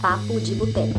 [0.00, 0.98] Papo de Boteco.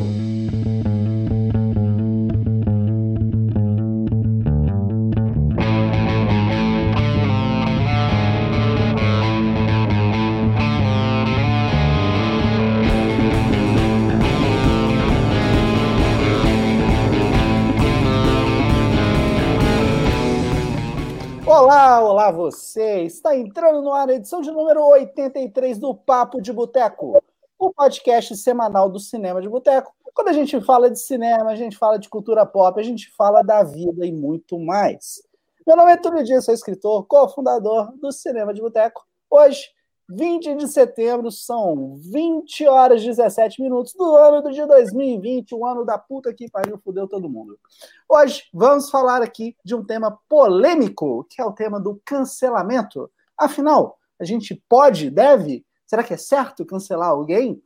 [21.46, 23.04] Olá, olá você!
[23.04, 27.22] Está entrando no ar a edição de número 83 do Papo de Boteco,
[27.60, 29.96] o podcast semanal do Cinema de Boteco.
[30.14, 33.42] Quando a gente fala de cinema, a gente fala de cultura pop, a gente fala
[33.42, 35.24] da vida e muito mais.
[35.66, 39.06] Meu nome é Túlio Dias, sou escritor, cofundador do Cinema de Boteco.
[39.30, 39.70] Hoje,
[40.10, 45.66] 20 de setembro, são 20 horas e 17 minutos do ano do dia 2020, o
[45.66, 47.60] ano da puta que pariu, fudeu todo mundo.
[48.08, 53.10] Hoje vamos falar aqui de um tema polêmico, que é o tema do cancelamento.
[53.38, 57.62] Afinal, a gente pode, deve, será que é certo cancelar alguém?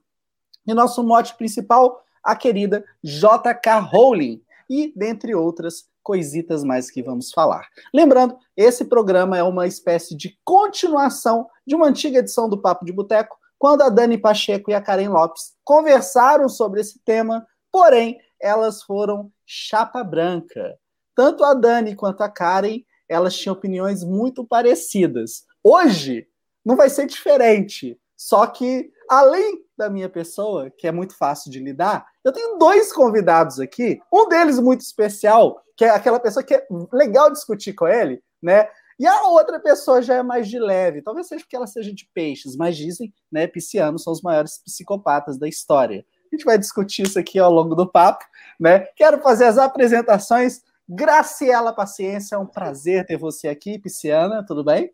[0.65, 3.79] E nosso mote principal, a querida J.K.
[3.79, 7.67] Rowling, e dentre outras coisitas mais que vamos falar.
[7.93, 12.93] Lembrando, esse programa é uma espécie de continuação de uma antiga edição do Papo de
[12.93, 18.81] Boteco, quando a Dani Pacheco e a Karen Lopes conversaram sobre esse tema, porém, elas
[18.81, 20.79] foram chapa branca.
[21.15, 25.43] Tanto a Dani quanto a Karen, elas tinham opiniões muito parecidas.
[25.63, 26.27] Hoje,
[26.65, 27.99] não vai ser diferente.
[28.21, 32.93] Só que, além da minha pessoa, que é muito fácil de lidar, eu tenho dois
[32.93, 33.99] convidados aqui.
[34.13, 38.69] Um deles muito especial, que é aquela pessoa que é legal discutir com ele, né?
[38.99, 41.01] E a outra pessoa já é mais de leve.
[41.01, 45.39] Talvez seja porque ela seja de peixes, mas dizem, né, piscianos são os maiores psicopatas
[45.39, 46.05] da história.
[46.31, 48.23] A gente vai discutir isso aqui ao longo do papo,
[48.59, 48.81] né?
[48.95, 50.61] Quero fazer as apresentações.
[50.87, 54.93] Graciela Paciência, é um prazer ter você aqui, pisciana, tudo bem?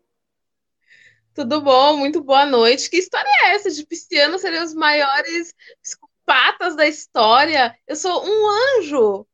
[1.38, 2.90] Tudo bom, muito boa noite.
[2.90, 7.72] Que história é essa de pisciano serem os maiores psicopatas da história?
[7.86, 9.24] Eu sou um anjo.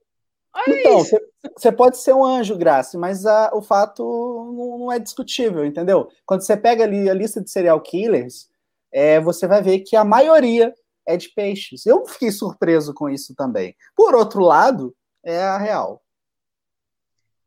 [0.55, 1.19] Olha então, isso.
[1.56, 6.06] você pode ser um anjo, Graça, mas a, o fato não, não, é discutível, entendeu?
[6.26, 8.50] Quando você pega ali a lista de serial killers,
[8.93, 10.75] é, você vai ver que a maioria
[11.06, 11.87] é de peixes.
[11.87, 13.75] Eu fiquei surpreso com isso também.
[13.97, 14.94] Por outro lado,
[15.25, 16.03] é a real.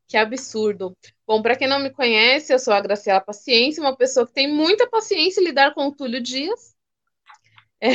[0.07, 0.95] Que absurdo.
[1.25, 4.49] Bom, para quem não me conhece, eu sou a Graciela Paciência, uma pessoa que tem
[4.49, 6.73] muita paciência em lidar com o Túlio Dias.
[7.81, 7.89] É.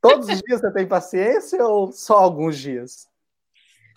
[0.00, 3.08] Todos os dias você tem paciência ou só alguns dias?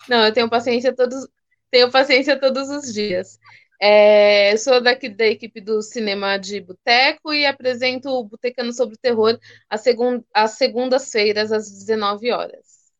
[0.08, 1.28] Não, eu tenho paciência todos,
[1.70, 3.38] tenho paciência todos os dias.
[3.80, 8.98] É, sou daqui da equipe do Cinema de Boteco e apresento o Botecano sobre o
[8.98, 9.38] Terror
[9.70, 12.92] às, segun, às segundas-feiras, às 19 horas.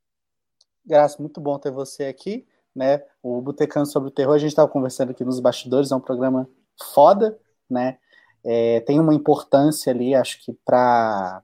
[0.84, 3.02] Graça, muito bom ter você aqui né?
[3.22, 6.48] O Botecando sobre o Terror, a gente estava conversando aqui nos bastidores, é um programa
[6.94, 7.38] foda,
[7.68, 7.98] né?
[8.44, 11.42] É, tem uma importância ali, acho que para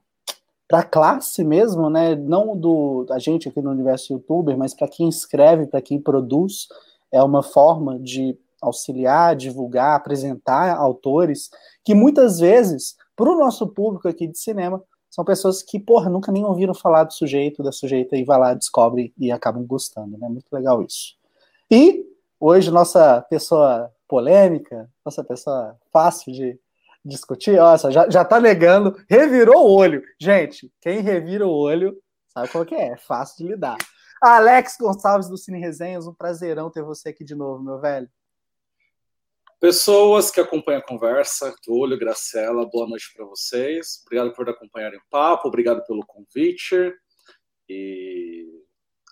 [0.67, 2.15] para a classe mesmo, né?
[2.15, 6.67] Não do a gente aqui no universo youtuber, mas para quem escreve, para quem produz,
[7.11, 11.49] é uma forma de auxiliar, divulgar, apresentar autores
[11.83, 16.31] que muitas vezes, para o nosso público aqui de cinema, são pessoas que, porra, nunca
[16.31, 20.29] nem ouviram falar do sujeito, da sujeita, e vai lá, descobre e acabam gostando, né?
[20.29, 21.18] Muito legal isso.
[21.71, 22.03] E
[22.39, 26.59] hoje, nossa pessoa polêmica, nossa pessoa fácil de
[27.05, 30.03] discutir, nossa, já, já tá negando, revirou o olho.
[30.19, 33.77] Gente, quem revira o olho sabe qual que é, é fácil de lidar.
[34.21, 38.09] Alex Gonçalves do Cine Resenhas, um prazerão ter você aqui de novo, meu velho.
[39.59, 44.01] Pessoas que acompanham a conversa, Túlio, Graciela, boa noite para vocês.
[44.05, 46.93] Obrigado por acompanharem o papo, obrigado pelo convite.
[47.67, 48.47] E.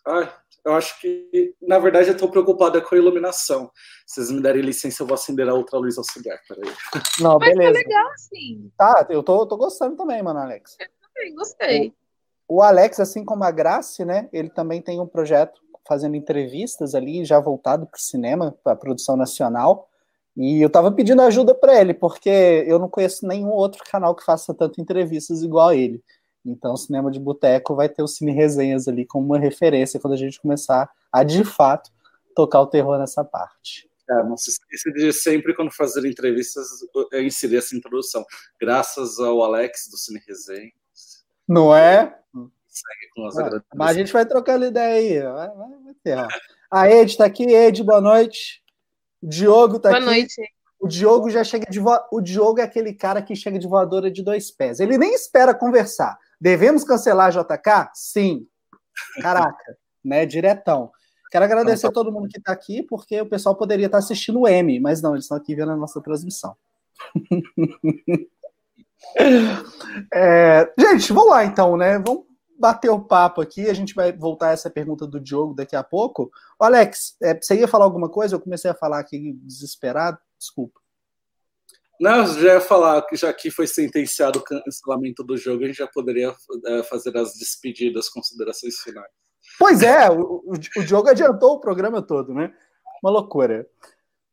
[0.06, 0.34] Ai,
[0.68, 3.72] eu acho que, na verdade, eu estou preocupada com a iluminação.
[4.06, 6.38] Se vocês me derem licença, eu vou acender a outra luz auxiliar.
[6.48, 6.74] Peraí.
[7.22, 7.72] Não, Mas beleza.
[7.72, 8.72] tá legal, sim.
[8.78, 10.76] Tá, eu tô, tô gostando também, mano, Alex.
[10.78, 11.94] Eu também gostei.
[12.48, 16.94] O, o Alex, assim como a Grace, né, ele também tem um projeto fazendo entrevistas
[16.94, 19.90] ali, já voltado para o cinema, para a produção nacional.
[20.36, 24.24] E eu tava pedindo ajuda para ele, porque eu não conheço nenhum outro canal que
[24.24, 26.04] faça tanto entrevistas igual a ele.
[26.46, 30.14] Então, o Cinema de Boteco vai ter o Cine Resenhas ali como uma referência quando
[30.14, 31.92] a gente começar a, de fato,
[32.36, 33.90] tocar o terror nessa parte.
[34.10, 36.68] É, não se esqueça de sempre, quando fazer entrevistas,
[37.12, 38.26] eu inserir essa introdução.
[38.60, 41.26] Graças ao Alex do Cine Resenhas.
[41.48, 42.18] Não é?
[42.68, 45.34] Segue com as é, Mas a gente vai trocando ideia aí.
[45.34, 46.28] Vai, vai, vai ter, ó.
[46.72, 47.44] A Ed está aqui.
[47.44, 48.64] Ed, boa noite.
[49.22, 50.06] O Diogo tá Boa aqui.
[50.06, 50.42] noite.
[50.80, 51.98] O Diogo já chega de vo...
[52.12, 54.80] o Diogo é aquele cara que chega de voadora de dois pés.
[54.80, 56.18] Ele nem espera conversar.
[56.40, 57.92] Devemos cancelar JK?
[57.94, 58.48] Sim.
[59.22, 60.26] Caraca, né?
[60.26, 60.92] Diretão.
[61.32, 64.48] Quero agradecer a todo mundo que está aqui, porque o pessoal poderia estar assistindo o
[64.48, 66.56] M, mas não, eles estão aqui vendo a nossa transmissão.
[70.14, 70.74] é...
[70.80, 72.00] Gente, vamos lá então, né?
[72.00, 75.76] Vamos, bater o papo aqui, a gente vai voltar a essa pergunta do Diogo daqui
[75.76, 76.32] a pouco.
[76.60, 78.36] Ô, Alex, é, você ia falar alguma coisa?
[78.36, 80.80] Eu comecei a falar aqui desesperado, desculpa.
[82.00, 85.78] Não, já ia falar que já que foi sentenciado o cancelamento do jogo, a gente
[85.78, 86.34] já poderia
[86.66, 89.12] é, fazer as despedidas, considerações finais.
[89.58, 92.54] Pois é, o, o, o Diogo adiantou o programa todo, né?
[93.04, 93.68] Uma loucura.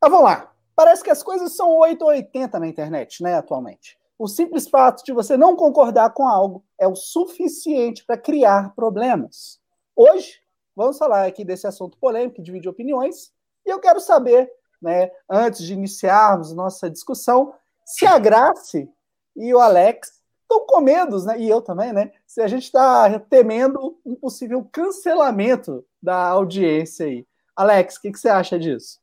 [0.00, 0.52] Mas vamos lá.
[0.76, 3.96] Parece que as coisas são 8 ou 80 na internet, né, atualmente.
[4.18, 9.60] O simples fato de você não concordar com algo é o suficiente para criar problemas.
[9.94, 10.40] Hoje,
[10.74, 13.32] vamos falar aqui desse assunto polêmico, dividir opiniões,
[13.64, 14.50] e eu quero saber
[14.84, 17.54] né, antes de iniciarmos nossa discussão,
[17.86, 18.88] se a Grace
[19.34, 23.18] e o Alex estão com medo, né, e eu também, né, se a gente está
[23.18, 27.26] temendo um possível cancelamento da audiência aí.
[27.56, 29.00] Alex, o que, que você acha disso?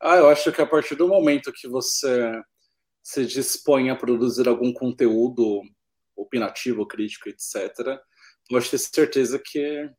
[0.00, 2.42] Ah, eu acho que a partir do momento que você
[3.02, 5.62] se dispõe a produzir algum conteúdo
[6.14, 7.98] opinativo, crítico, etc.,
[8.50, 9.90] pode ter certeza que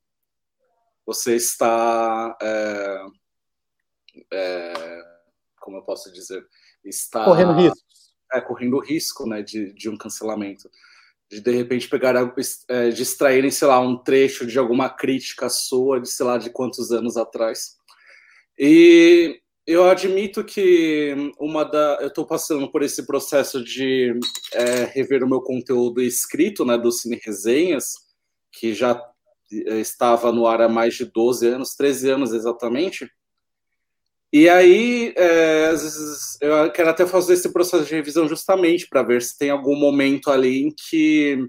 [1.05, 3.05] você está é,
[4.31, 5.03] é,
[5.59, 6.45] como eu posso dizer,
[6.83, 7.79] está correndo risco,
[8.33, 10.69] é, correndo risco, né, de, de um cancelamento,
[11.29, 12.15] de de repente pegar,
[12.69, 16.91] é, distraírem, sei lá, um trecho de alguma crítica sua de sei lá de quantos
[16.91, 17.77] anos atrás.
[18.57, 24.17] E eu admito que uma da, eu estou passando por esse processo de
[24.53, 27.93] é, rever o meu conteúdo escrito, né, do Cine Resenhas,
[28.53, 28.99] que já
[29.51, 33.11] é, estava no ar há mais de 12 anos, 13 anos exatamente.
[34.31, 39.01] E aí, é, às vezes, eu quero até fazer esse processo de revisão justamente para
[39.03, 41.39] ver se tem algum momento ali em que,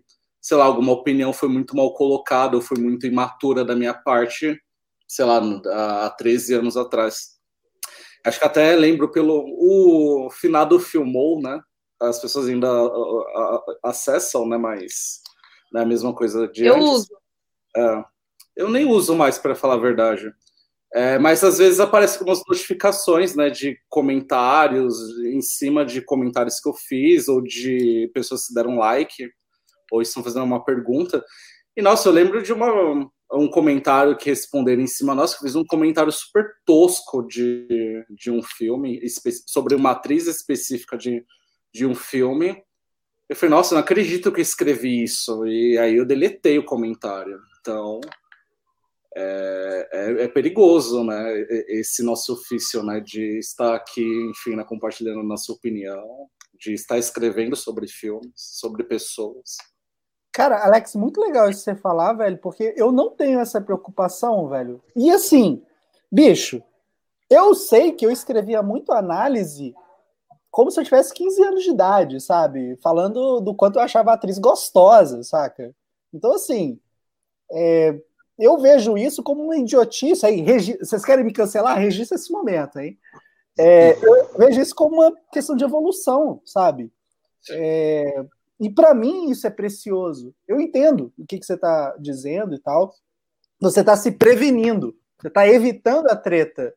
[0.41, 4.57] sei lá, alguma opinião foi muito mal colocada ou foi muito imatura da minha parte,
[5.09, 5.41] sei lá,
[6.07, 7.37] há 13 anos atrás.
[8.25, 11.61] Acho que até lembro pelo o finado filmou, né?
[12.01, 12.69] As pessoas ainda
[13.83, 14.57] acessam, né?
[14.57, 15.21] Mas
[15.73, 16.89] não é a mesma coisa de Eu antes.
[16.89, 17.09] uso.
[17.77, 18.05] É,
[18.57, 20.33] eu nem uso mais, para falar a verdade.
[20.95, 24.97] É, mas às vezes aparecem algumas notificações né, de comentários
[25.27, 29.31] em cima de comentários que eu fiz, ou de pessoas que deram like,
[29.93, 31.23] ou estão fazendo uma pergunta.
[31.77, 35.55] E nossa, eu lembro de uma, um comentário que responderam em cima, nossa, que fiz
[35.55, 39.01] um comentário super tosco de, de um filme,
[39.47, 41.25] sobre uma atriz específica de,
[41.73, 42.63] de um filme.
[43.29, 45.47] Eu falei, nossa, não acredito que escrevi isso.
[45.47, 47.39] E aí eu deletei o comentário.
[47.61, 48.01] Então,
[49.21, 51.41] é, é, é, perigoso, né?
[51.69, 53.01] Esse nosso ofício, né?
[53.01, 59.57] De estar aqui, enfim, né, compartilhando nossa opinião, de estar escrevendo sobre filmes, sobre pessoas.
[60.33, 64.81] Cara, Alex, muito legal isso você falar, velho, porque eu não tenho essa preocupação, velho.
[64.95, 65.65] E assim,
[66.13, 66.63] bicho,
[67.29, 69.75] eu sei que eu escrevia muito análise
[70.51, 72.77] como se eu tivesse 15 anos de idade, sabe?
[72.77, 75.75] Falando do quanto eu achava a atriz gostosa, saca?
[76.13, 76.81] Então, assim,
[77.53, 78.01] é,
[78.39, 80.25] eu vejo isso como uma idiotice.
[80.25, 80.79] Aí, regi...
[80.79, 81.79] Vocês querem me cancelar?
[81.79, 82.99] Registra esse momento, hein?
[83.59, 86.93] É, eu vejo isso como uma questão de evolução, sabe?
[87.51, 88.25] É,
[88.61, 90.33] e para mim isso é precioso.
[90.47, 92.95] Eu entendo o que, que você está dizendo e tal.
[93.61, 96.73] Você está se prevenindo, você está evitando a treta.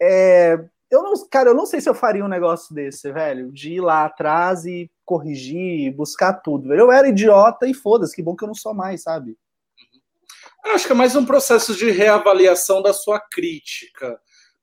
[0.00, 0.58] É,
[0.90, 3.80] eu não, cara, eu não sei se eu faria um negócio desse, velho, de ir
[3.80, 6.68] lá atrás e corrigir, buscar tudo.
[6.68, 6.80] Velho.
[6.80, 9.36] Eu era idiota e foda-se, que bom que eu não sou mais, sabe?
[10.66, 14.20] Acho que é mais um processo de reavaliação da sua crítica,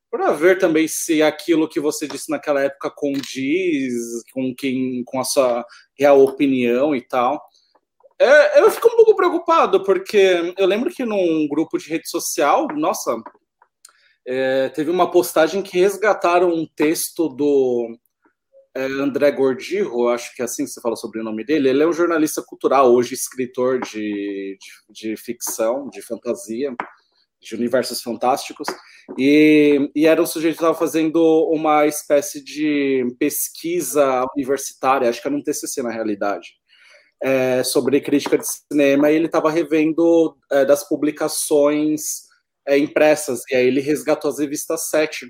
[0.09, 3.93] para ver também se aquilo que você disse naquela época condiz
[4.33, 5.65] com quem, com a sua
[5.97, 7.41] real opinião e tal.
[8.19, 12.67] É, eu fico um pouco preocupado, porque eu lembro que num grupo de rede social,
[12.75, 13.15] nossa,
[14.25, 17.97] é, teve uma postagem que resgataram um texto do
[18.85, 21.69] André Gordirro, acho que é assim que você fala sobre o nome dele.
[21.69, 26.75] Ele é um jornalista cultural, hoje escritor de, de, de ficção, de fantasia,
[27.41, 28.67] de universos fantásticos.
[29.17, 35.27] E, e era um sujeito que estava fazendo uma espécie de pesquisa universitária, acho que
[35.27, 36.49] era um TCC na realidade,
[37.21, 39.09] é, sobre crítica de cinema.
[39.09, 42.27] E ele estava revendo é, das publicações
[42.67, 45.29] é, impressas, e aí ele resgatou as revistas 7.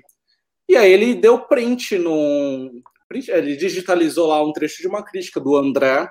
[0.68, 5.56] E aí ele deu print num, ele digitalizou lá um trecho de uma crítica do
[5.56, 6.08] André,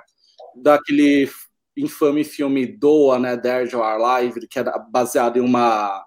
[0.56, 1.30] daquele
[1.77, 6.04] infame filme Doa, né, Are Live, que era baseado em uma,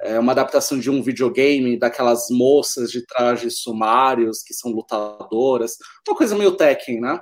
[0.00, 6.16] é, uma adaptação de um videogame, daquelas moças de trajes sumários, que são lutadoras, uma
[6.16, 7.20] coisa meio Tekken, né?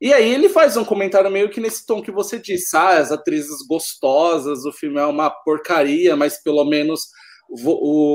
[0.00, 3.10] E aí ele faz um comentário meio que nesse tom que você disse, ah, as
[3.10, 7.08] atrizes gostosas, o filme é uma porcaria, mas pelo menos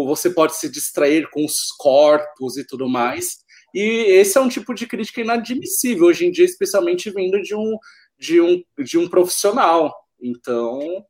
[0.05, 3.39] você pode se distrair com os corpos e tudo mais.
[3.73, 7.77] E esse é um tipo de crítica inadmissível hoje em dia, especialmente vindo de um,
[8.17, 9.93] de um, de um profissional.
[10.21, 11.03] Então,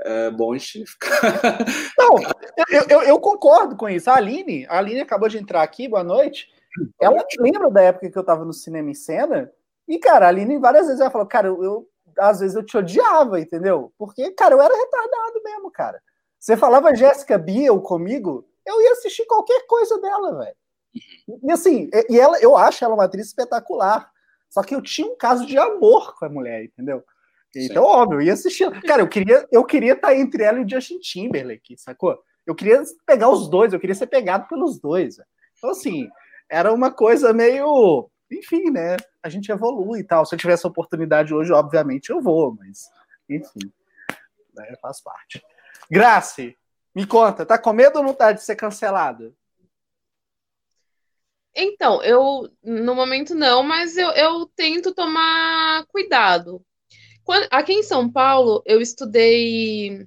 [0.00, 1.10] é bom a gente ficar.
[1.98, 2.16] Não,
[2.68, 4.10] eu, eu, eu, concordo com isso.
[4.10, 6.48] A Aline, a Aline acabou de entrar aqui, boa noite.
[7.00, 9.50] Ela lembra da época que eu tava no cinema em cena.
[9.88, 12.76] E, cara, a Aline várias vezes ela falou, cara, eu, eu às vezes eu te
[12.76, 13.92] odiava, entendeu?
[13.98, 16.00] Porque, cara, eu era retardado mesmo, cara.
[16.38, 20.56] Você falava Jéssica Biel comigo, eu ia assistir qualquer coisa dela, velho.
[21.42, 24.10] E assim, e ela, eu acho ela uma atriz espetacular.
[24.48, 27.02] Só que eu tinha um caso de amor com a mulher, entendeu?
[27.56, 27.88] Então, Sim.
[27.88, 28.70] óbvio, eu ia assistir.
[28.82, 32.18] Cara, eu queria, eu queria estar entre ela e o Justin Timberlake, sacou?
[32.46, 35.16] Eu queria pegar os dois, eu queria ser pegado pelos dois.
[35.56, 36.08] Então, assim,
[36.48, 38.08] era uma coisa meio.
[38.30, 38.96] Enfim, né?
[39.22, 40.26] A gente evolui e tal.
[40.26, 42.90] Se eu tiver essa oportunidade hoje, obviamente eu vou, mas,
[43.28, 43.72] enfim,
[44.54, 45.42] né, faz parte.
[45.90, 46.56] Grace,
[46.94, 49.32] me conta, tá com medo ou não tá de ser cancelada?
[51.54, 56.64] Então, eu no momento não, mas eu, eu tento tomar cuidado.
[57.22, 60.06] Quando, aqui em São Paulo, eu estudei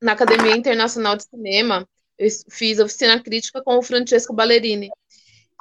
[0.00, 4.90] na Academia Internacional de Cinema, eu fiz oficina crítica com o Francesco Ballerini.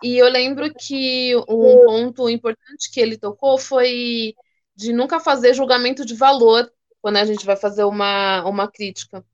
[0.04, 4.36] E eu lembro que um ponto importante que ele tocou foi
[4.76, 6.72] de nunca fazer julgamento de valor
[7.02, 9.26] quando a gente vai fazer uma, uma crítica.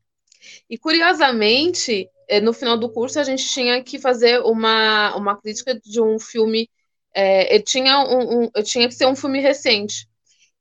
[0.69, 5.79] E curiosamente, eh, no final do curso a gente tinha que fazer uma, uma crítica
[5.79, 6.69] de um filme.
[7.15, 10.07] É, eu, tinha um, um, eu tinha que ser um filme recente.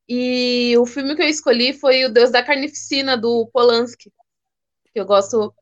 [0.09, 4.13] E o filme que eu escolhi foi O Deus da Carnificina, do Polanski,
[4.93, 5.55] que eu gosto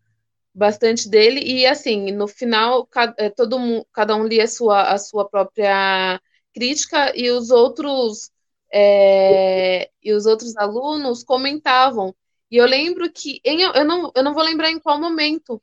[0.54, 1.40] bastante dele.
[1.42, 5.28] E assim, no final, cada, eh, todo mundo, cada um lia a sua, a sua
[5.28, 6.20] própria
[6.54, 8.30] crítica e os outros.
[8.72, 12.14] É, e os outros alunos comentavam
[12.50, 15.62] e eu lembro que, em, eu, não, eu não vou lembrar em qual momento,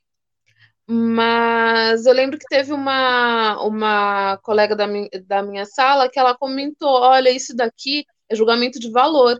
[0.88, 6.38] mas eu lembro que teve uma, uma colega da, mi, da minha sala que ela
[6.38, 9.38] comentou: olha, isso daqui é julgamento de valor.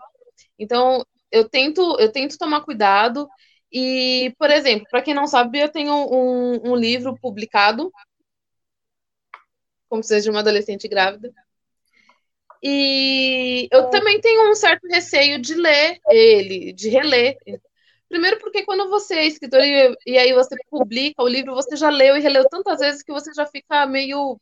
[0.60, 3.28] Então, eu tento, eu tento tomar cuidado.
[3.72, 7.92] E, por exemplo, para quem não sabe, eu tenho um, um livro publicado,
[9.90, 11.34] como seja uma adolescente grávida,
[12.64, 17.38] e eu também tenho um certo receio de ler ele, de reler.
[18.10, 21.90] Primeiro porque quando você é escritor e, e, aí você publica o livro, você já
[21.90, 24.40] leu e releu tantas vezes que você já fica meio,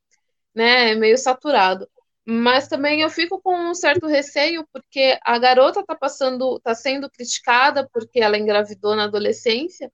[0.53, 1.87] né, meio saturado.
[2.25, 7.09] Mas também eu fico com um certo receio porque a garota está passando, está sendo
[7.09, 9.91] criticada porque ela engravidou na adolescência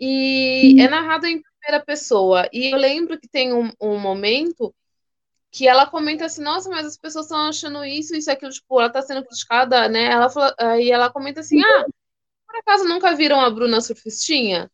[0.00, 2.48] e é narrado em primeira pessoa.
[2.52, 4.74] E eu lembro que tem um, um momento
[5.50, 8.90] que ela comenta assim, nossa, mas as pessoas estão achando isso, isso, aquilo, tipo, ela
[8.90, 10.04] tá sendo criticada, né?
[10.04, 11.86] Ela fala, aí ela comenta assim, ah,
[12.46, 14.70] por acaso nunca viram a Bruna Surfistinha?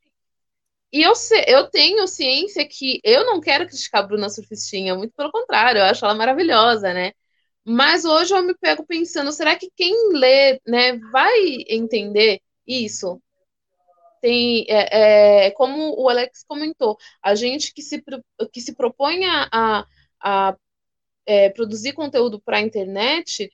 [0.93, 1.13] E eu,
[1.47, 5.85] eu tenho ciência que eu não quero criticar a Bruna Surfistinha, muito pelo contrário, eu
[5.85, 7.13] acho ela maravilhosa, né?
[7.65, 11.33] Mas hoje eu me pego pensando, será que quem lê, né, vai
[11.69, 13.21] entender isso?
[14.21, 18.03] Tem, é, é, como o Alex comentou, a gente que se,
[18.53, 19.87] que se propõe a,
[20.21, 20.57] a
[21.27, 23.51] é, produzir conteúdo para a internet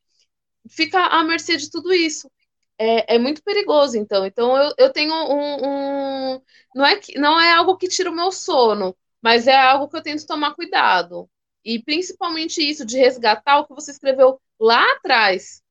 [0.68, 2.30] fica à mercê de tudo isso.
[2.78, 4.24] É, é muito perigoso, então.
[4.26, 6.42] Então eu, eu tenho um, um,
[6.74, 9.96] não é que não é algo que tira o meu sono, mas é algo que
[9.96, 11.28] eu tento tomar cuidado.
[11.64, 15.62] E principalmente isso de resgatar o que você escreveu lá atrás.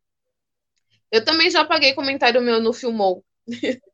[1.12, 3.24] Eu também já paguei comentário meu no Filmou.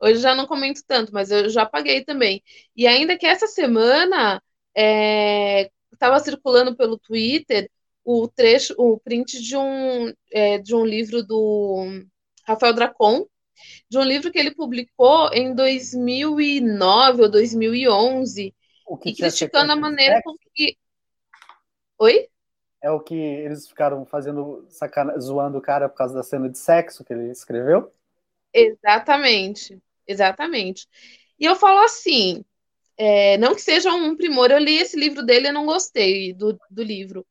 [0.00, 2.42] Hoje já não comento tanto, mas eu já paguei também.
[2.76, 4.42] E ainda que essa semana,
[4.76, 7.70] é, estava circulando pelo Twitter
[8.02, 11.84] o trecho, o print de um, é, de um livro do
[12.44, 13.26] Rafael Dracon,
[13.88, 18.54] de um livro que ele publicou em 2009 ou 2011,
[19.04, 20.76] e criticando a maneira com que.
[21.98, 22.28] Oi?
[22.82, 26.58] É o que eles ficaram fazendo, sacana, zoando o cara por causa da cena de
[26.58, 27.92] sexo que ele escreveu?
[28.54, 30.88] Exatamente, exatamente.
[31.38, 32.42] E eu falo assim:
[33.02, 36.60] é, não que seja um primor, eu li esse livro dele e não gostei do,
[36.70, 37.26] do livro.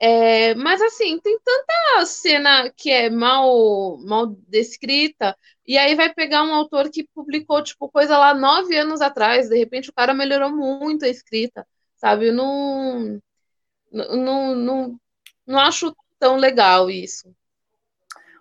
[0.00, 6.42] É, mas assim, tem tanta cena que é mal, mal descrita, e aí vai pegar
[6.42, 10.50] um autor que publicou, tipo, coisa lá nove anos atrás, de repente o cara melhorou
[10.50, 11.64] muito a escrita,
[11.94, 12.32] sabe?
[12.32, 13.20] Não,
[13.92, 15.00] não, não,
[15.46, 17.32] não acho tão legal isso.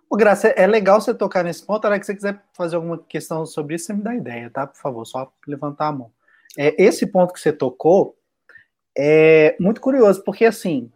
[0.09, 3.45] Ô, Graça, é legal você tocar nesse ponto, hora que você quiser fazer alguma questão
[3.45, 4.65] sobre isso, você me dá ideia, tá?
[4.65, 6.11] Por favor, só levantar a mão
[6.58, 8.15] é, esse ponto que você tocou
[8.98, 10.91] é muito curioso, porque assim,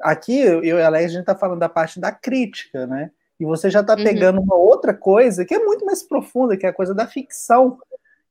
[0.00, 3.10] aqui eu e a Alex, a gente está falando da parte da crítica, né?
[3.38, 4.04] E você já está uhum.
[4.04, 7.78] pegando uma outra coisa que é muito mais profunda, que é a coisa da ficção.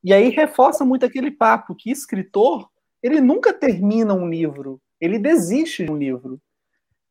[0.04, 2.70] E aí reforça muito aquele papo que escritor,
[3.02, 6.40] ele nunca termina um livro, ele desiste de um livro.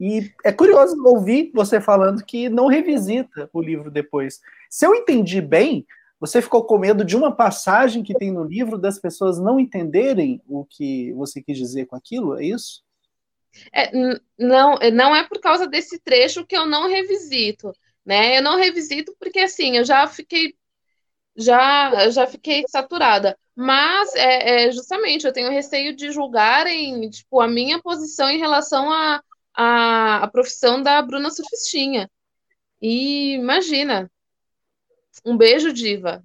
[0.00, 4.40] E é curioso ouvir você falando que não revisita o livro depois.
[4.68, 5.86] Se eu entendi bem,
[6.22, 10.40] você ficou com medo de uma passagem que tem no livro das pessoas não entenderem
[10.46, 12.38] o que você quis dizer com aquilo?
[12.38, 12.84] É isso?
[13.74, 13.90] É,
[14.38, 17.72] não, não é por causa desse trecho que eu não revisito,
[18.06, 18.38] né?
[18.38, 20.54] Eu não revisito porque assim, eu já fiquei
[21.36, 23.36] já já fiquei saturada.
[23.56, 28.92] Mas é, é justamente eu tenho receio de julgarem tipo a minha posição em relação
[28.92, 29.20] a
[29.54, 32.08] a, a profissão da Bruna Surfistinha.
[32.80, 34.08] E imagina.
[35.24, 36.22] Um beijo, diva.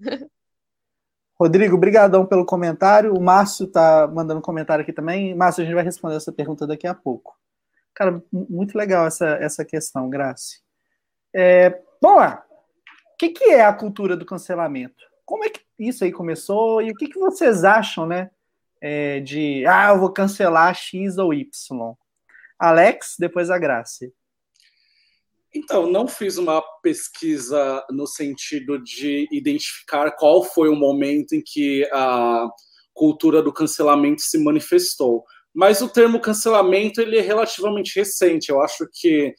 [1.39, 3.13] Rodrigo, brigadão pelo comentário.
[3.13, 5.35] O Márcio tá mandando comentário aqui também.
[5.35, 7.37] Márcio, a gente vai responder essa pergunta daqui a pouco.
[7.93, 10.61] Cara, muito legal essa, essa questão, Grace.
[11.33, 12.43] É, vamos lá.
[13.13, 15.03] O que, que é a cultura do cancelamento?
[15.25, 16.81] Como é que isso aí começou?
[16.81, 18.31] E o que, que vocês acham, né?
[18.79, 21.49] É, de, ah, eu vou cancelar X ou Y.
[22.59, 24.13] Alex, depois a Grace.
[25.53, 31.87] Então, não fiz uma pesquisa no sentido de identificar qual foi o momento em que
[31.91, 32.47] a
[32.93, 35.23] cultura do cancelamento se manifestou.
[35.53, 38.49] Mas o termo cancelamento ele é relativamente recente.
[38.49, 39.33] Eu acho que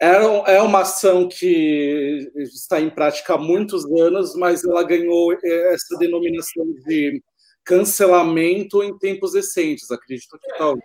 [0.00, 6.64] é uma ação que está em prática há muitos anos, mas ela ganhou essa denominação
[6.86, 7.22] de
[7.64, 9.90] cancelamento em tempos recentes.
[9.90, 10.82] Acredito que talvez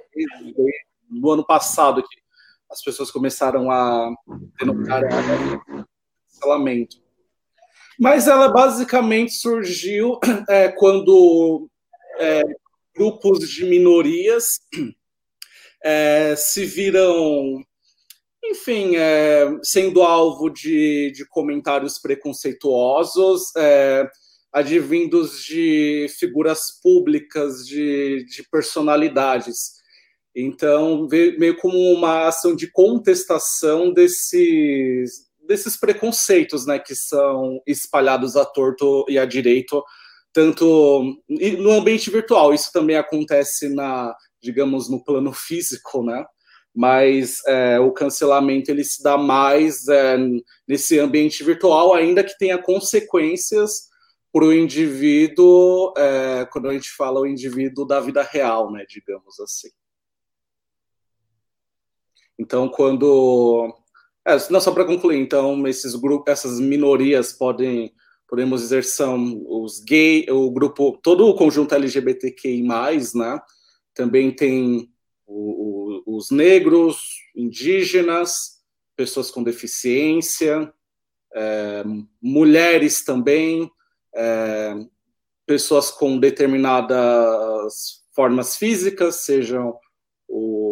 [1.10, 2.27] no ano passado que
[2.70, 4.14] as pessoas começaram a
[4.60, 5.04] denominar
[6.38, 6.98] cancelamento.
[8.00, 10.20] Mas ela basicamente surgiu
[10.50, 11.68] é, quando
[12.20, 12.44] é,
[12.96, 14.60] grupos de minorias
[15.84, 17.64] é, se viram,
[18.44, 24.08] enfim, é, sendo alvo de, de comentários preconceituosos, é,
[24.52, 29.77] advindos de figuras públicas, de, de personalidades.
[30.40, 38.46] Então, meio como uma ação de contestação desses, desses preconceitos né, que são espalhados à
[38.46, 39.84] torto e à direito,
[40.32, 42.54] tanto no ambiente virtual.
[42.54, 46.24] Isso também acontece na, digamos, no plano físico, né?
[46.76, 50.20] Mas é, o cancelamento ele se dá mais é,
[50.68, 53.88] nesse ambiente virtual, ainda que tenha consequências
[54.32, 58.86] para o indivíduo, é, quando a gente fala o indivíduo da vida real, né?
[58.88, 59.70] Digamos assim.
[62.38, 63.74] Então, quando.
[64.26, 67.94] É, não, só para concluir, então, esses grupos, essas minorias podem,
[68.28, 72.62] podemos dizer, são os gay, o grupo, todo o conjunto LGBTQI,
[73.16, 73.42] né?
[73.94, 74.92] Também tem
[75.26, 76.98] o, o, os negros,
[77.36, 78.58] indígenas,
[78.96, 80.74] pessoas com deficiência,
[81.34, 81.84] é,
[82.22, 83.70] mulheres também,
[84.16, 84.76] é,
[85.46, 89.78] pessoas com determinadas formas físicas, sejam
[90.28, 90.67] o,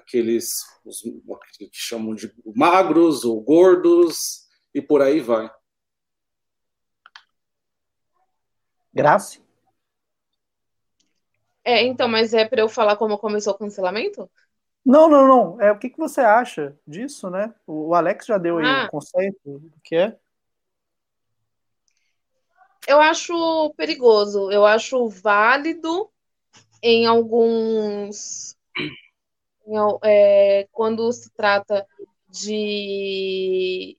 [0.00, 1.02] aqueles os,
[1.56, 5.50] que chamam de magros ou gordos, e por aí vai.
[8.92, 9.38] Graça?
[11.64, 14.28] É, então, mas é para eu falar como começou o cancelamento?
[14.84, 15.60] Não, não, não.
[15.60, 17.54] É o que, que você acha disso, né?
[17.66, 18.86] O Alex já deu aí ah.
[18.86, 20.18] o conceito do que é.
[22.88, 24.50] Eu acho perigoso.
[24.50, 26.10] Eu acho válido
[26.82, 28.56] em alguns
[30.04, 31.86] é, quando se trata
[32.28, 33.96] de,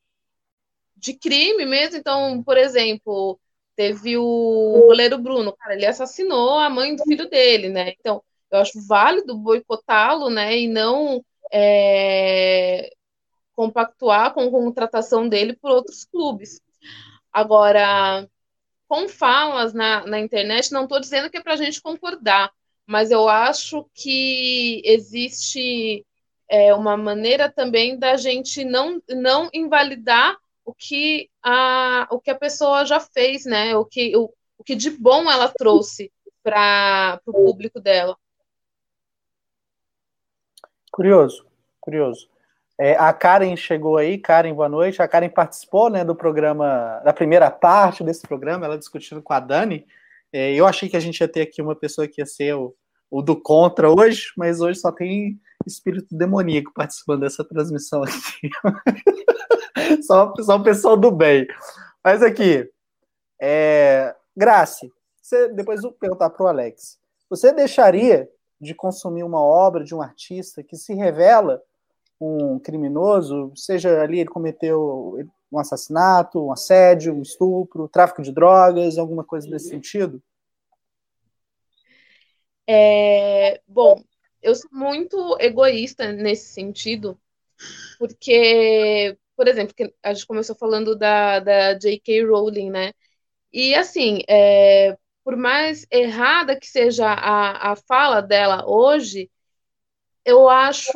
[0.96, 1.98] de crime mesmo.
[1.98, 3.40] Então, por exemplo,
[3.76, 7.94] teve o goleiro Bruno, cara, ele assassinou a mãe do filho dele, né?
[8.00, 10.58] Então, eu acho válido boicotá-lo, né?
[10.58, 12.92] E não é,
[13.56, 16.62] compactuar com a contratação dele por outros clubes.
[17.32, 18.28] Agora,
[18.88, 22.52] com falas na, na internet, não estou dizendo que é para a gente concordar,
[22.86, 26.06] mas eu acho que existe
[26.50, 32.36] é, uma maneira também da gente não, não invalidar o que a, o que a
[32.36, 33.76] pessoa já fez, né?
[33.76, 36.12] O que, o, o que de bom ela trouxe
[36.44, 38.18] para o público dela.
[40.92, 41.46] Curioso,
[41.80, 42.30] curioso.
[42.78, 45.02] É, a Karen chegou aí, Karen, boa noite.
[45.02, 49.40] A Karen participou né, do programa, da primeira parte desse programa, ela discutindo com a
[49.40, 49.86] Dani.
[50.34, 52.74] É, eu achei que a gente ia ter aqui uma pessoa que ia ser o,
[53.10, 58.50] o do contra hoje, mas hoje só tem espírito demoníaco participando dessa transmissão aqui.
[60.04, 61.48] só, só o pessoal do bem.
[62.04, 62.70] Mas aqui,
[63.40, 64.92] é, Grace,
[65.22, 67.00] você, depois vou perguntar para o Alex.
[67.30, 71.62] Você deixaria de consumir uma obra de um artista que se revela
[72.20, 75.18] um criminoso, seja ali ele cometeu
[75.52, 80.22] um assassinato, um assédio, um estupro, tráfico de drogas, alguma coisa desse sentido?
[82.68, 84.02] É, bom,
[84.42, 87.20] eu sou muito egoísta nesse sentido,
[88.00, 92.26] Porque, por exemplo, a gente começou falando da, da J.K.
[92.26, 92.94] Rowling, né?
[93.54, 99.32] E assim, é, por mais errada que seja a, a fala dela hoje,
[100.26, 100.90] eu acho.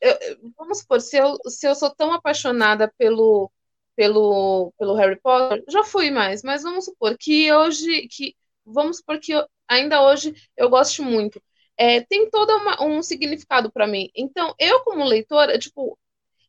[0.00, 0.18] Eu,
[0.56, 3.50] vamos supor, se eu, se eu sou tão apaixonada pelo,
[3.94, 8.08] pelo, pelo Harry Potter, já fui mais, mas vamos supor que hoje.
[8.08, 11.40] que Vamos supor que eu, ainda hoje eu gosto muito.
[11.76, 14.10] É, tem todo uma, um significado para mim.
[14.14, 15.96] Então, eu, como leitora, tipo,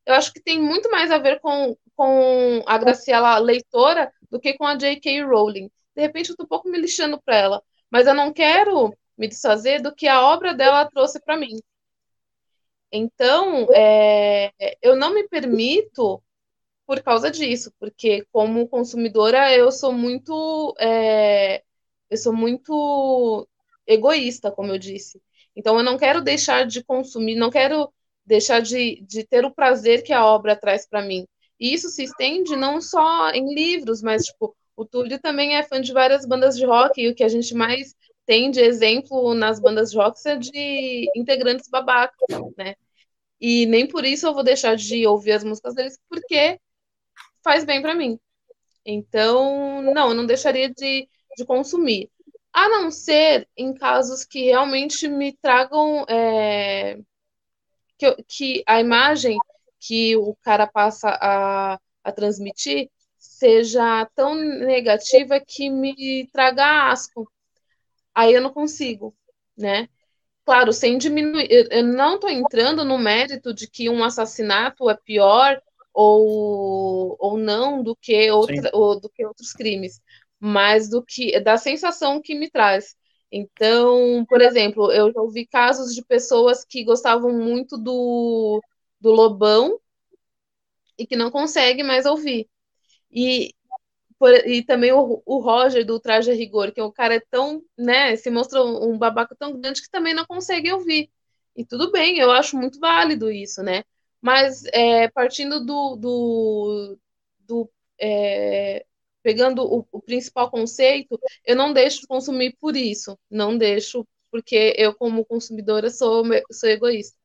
[0.05, 4.53] eu acho que tem muito mais a ver com, com a Graciela leitora do que
[4.55, 5.23] com a J.K.
[5.23, 5.69] Rowling.
[5.95, 9.27] De repente, eu tô um pouco me lixando para ela, mas eu não quero me
[9.27, 11.60] desfazer do que a obra dela trouxe para mim.
[12.91, 14.51] Então, é,
[14.82, 16.23] eu não me permito
[16.86, 21.63] por causa disso, porque como consumidora eu sou muito é,
[22.10, 23.47] eu sou muito
[23.86, 25.21] egoísta, como eu disse.
[25.56, 27.91] Então eu não quero deixar de consumir, não quero
[28.25, 31.27] deixar de, de ter o prazer que a obra traz para mim.
[31.60, 35.82] E isso se estende não só em livros, mas tipo, o Túlio também é fã
[35.82, 37.95] de várias bandas de rock, e o que a gente mais
[38.28, 42.76] tem de exemplo nas bandas de rock é de integrantes babacas, né?
[43.40, 46.60] E nem por isso eu vou deixar de ouvir as músicas deles, porque
[47.44, 48.20] faz bem para mim.
[48.86, 52.12] Então, não, eu não deixaria de, de consumir.
[52.54, 57.00] A não ser em casos que realmente me tragam é,
[57.98, 59.38] que, que a imagem
[59.80, 67.32] que o cara passa a, a transmitir seja tão negativa que me traga asco
[68.17, 69.15] aí eu não consigo,
[69.56, 69.88] né?
[70.43, 71.47] Claro, sem diminuir.
[71.69, 75.62] Eu não estou entrando no mérito de que um assassinato é pior
[75.93, 80.01] ou, ou não do que, outra, ou, do que outros crimes,
[80.39, 82.95] mas do que da sensação que me traz.
[83.32, 88.60] Então, por exemplo, eu já ouvi casos de pessoas que gostavam muito do,
[88.99, 89.80] do Lobão
[90.97, 92.49] e que não conseguem mais ouvir.
[93.12, 93.53] E
[94.19, 97.19] por, e também o, o, Roger do Traje a Rigor, que é um cara é
[97.19, 101.10] tão, né, se mostra um babaca tão grande que também não consegue ouvir.
[101.56, 103.84] E tudo bem, eu acho muito válido isso, né?
[104.21, 106.97] Mas é, partindo do, do,
[107.47, 108.86] do é,
[109.23, 114.75] pegando o, o, principal conceito, eu não deixo de consumir por isso, não deixo porque
[114.77, 117.17] eu como consumidora sou, sou egoísta.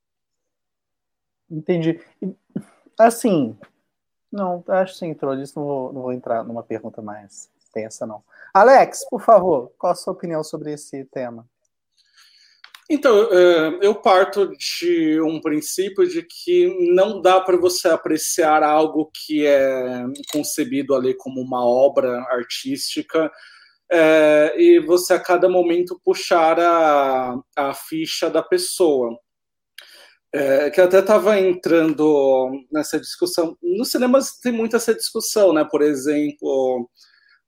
[1.51, 2.01] Entendi.
[2.99, 3.57] Assim,
[4.33, 8.23] não, acho sim, entrou disso, não vou, não vou entrar numa pergunta mais tensa, não.
[8.53, 11.47] Alex, por favor, qual a sua opinião sobre esse tema?
[12.91, 19.11] Então, é, eu parto de um princípio de que não dá para você apreciar algo
[19.15, 23.31] que é concebido ali como uma obra artística
[23.91, 29.19] é, e você a cada momento puxar a, a ficha da pessoa.
[30.35, 33.57] É, que até estava entrando nessa discussão.
[33.63, 35.63] Nos cinemas tem muito essa discussão, né?
[35.71, 36.89] Por exemplo,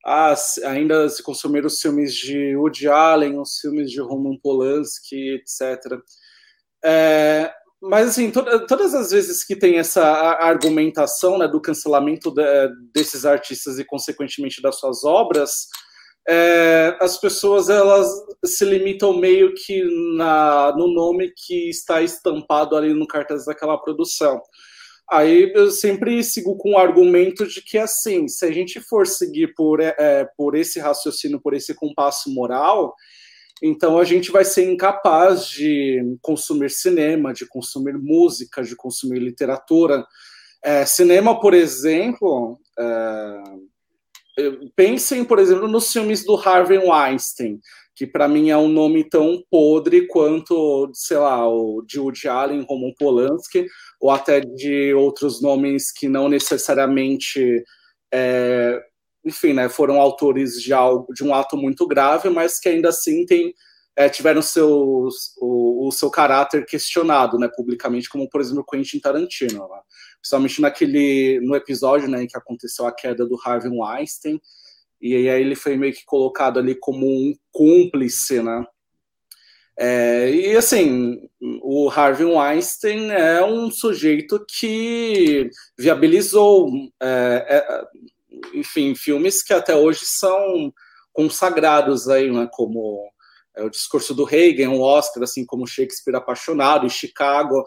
[0.05, 5.99] ah, ainda se consumiram os filmes de Woody Allen, os filmes de Roman Polanski, etc.
[6.85, 12.42] É, mas, assim, to todas as vezes que tem essa argumentação né, do cancelamento de,
[12.92, 15.68] desses artistas e, consequentemente, das suas obras,
[16.28, 18.08] é, as pessoas elas
[18.44, 19.82] se limitam meio que
[20.16, 24.40] na, no nome que está estampado ali no cartaz daquela produção.
[25.10, 29.52] Aí eu sempre sigo com o argumento de que, assim, se a gente for seguir
[29.54, 32.94] por, é, é por esse raciocínio, por esse compasso moral,
[33.62, 40.04] então a gente vai ser incapaz de consumir cinema, de consumir música, de consumir literatura.
[40.62, 43.42] É, cinema, por exemplo, é,
[44.75, 47.61] Pensem, por exemplo, nos filmes do Harvey Weinstein,
[47.94, 52.66] que para mim é um nome tão podre quanto, sei lá, o de Woody Allen,
[52.68, 53.66] Roman Polanski,
[54.01, 57.62] ou até de outros nomes que não necessariamente,
[58.12, 58.83] é,
[59.25, 63.25] enfim, né, foram autores de algo, de um ato muito grave, mas que ainda assim
[63.25, 63.55] tem,
[63.97, 69.68] é, tiveram seus, o, o, seu caráter questionado, né, publicamente, como por exemplo Quentin Tarantino.
[69.68, 69.81] Né?
[70.24, 74.40] Principalmente naquele no episódio, né, em que aconteceu a queda do Harvey Weinstein,
[75.00, 78.64] e aí ele foi meio que colocado ali como um cúmplice, né?
[79.76, 81.28] É, e assim,
[81.60, 86.70] o Harvey Weinstein é um sujeito que viabilizou,
[87.02, 87.84] é, é,
[88.54, 90.72] enfim, filmes que até hoje são
[91.12, 93.10] consagrados aí, né, como
[93.54, 97.62] é, o discurso do Reagan, o Oscar, assim como Shakespeare apaixonado, e Chicago.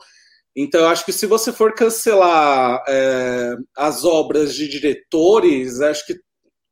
[0.57, 6.15] Então, eu acho que se você for cancelar é, as obras de diretores, acho que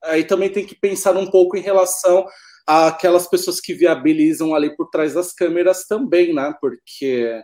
[0.04, 2.26] aí também tem que pensar um pouco em relação
[2.66, 6.52] àquelas pessoas que viabilizam ali por trás das câmeras também, né?
[6.60, 7.44] Porque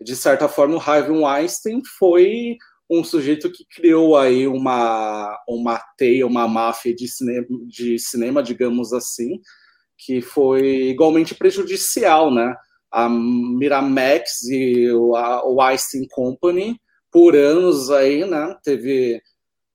[0.00, 2.56] de certa forma, o Harvey Weinstein foi
[2.88, 8.92] um sujeito que criou aí uma, uma teia, uma máfia de cinema, de cinema, digamos
[8.92, 9.40] assim,
[9.98, 12.54] que foi igualmente prejudicial, né?
[12.96, 16.80] A Miramax e a Weinstein Company,
[17.12, 18.56] por anos aí, né?
[18.64, 19.20] Teve...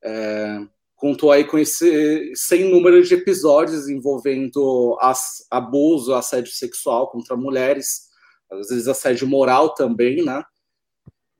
[0.04, 0.60] É,
[0.96, 8.08] contou aí com esse sem número de episódios envolvendo as, abuso, assédio sexual contra mulheres,
[8.52, 10.44] às vezes assédio moral também, né?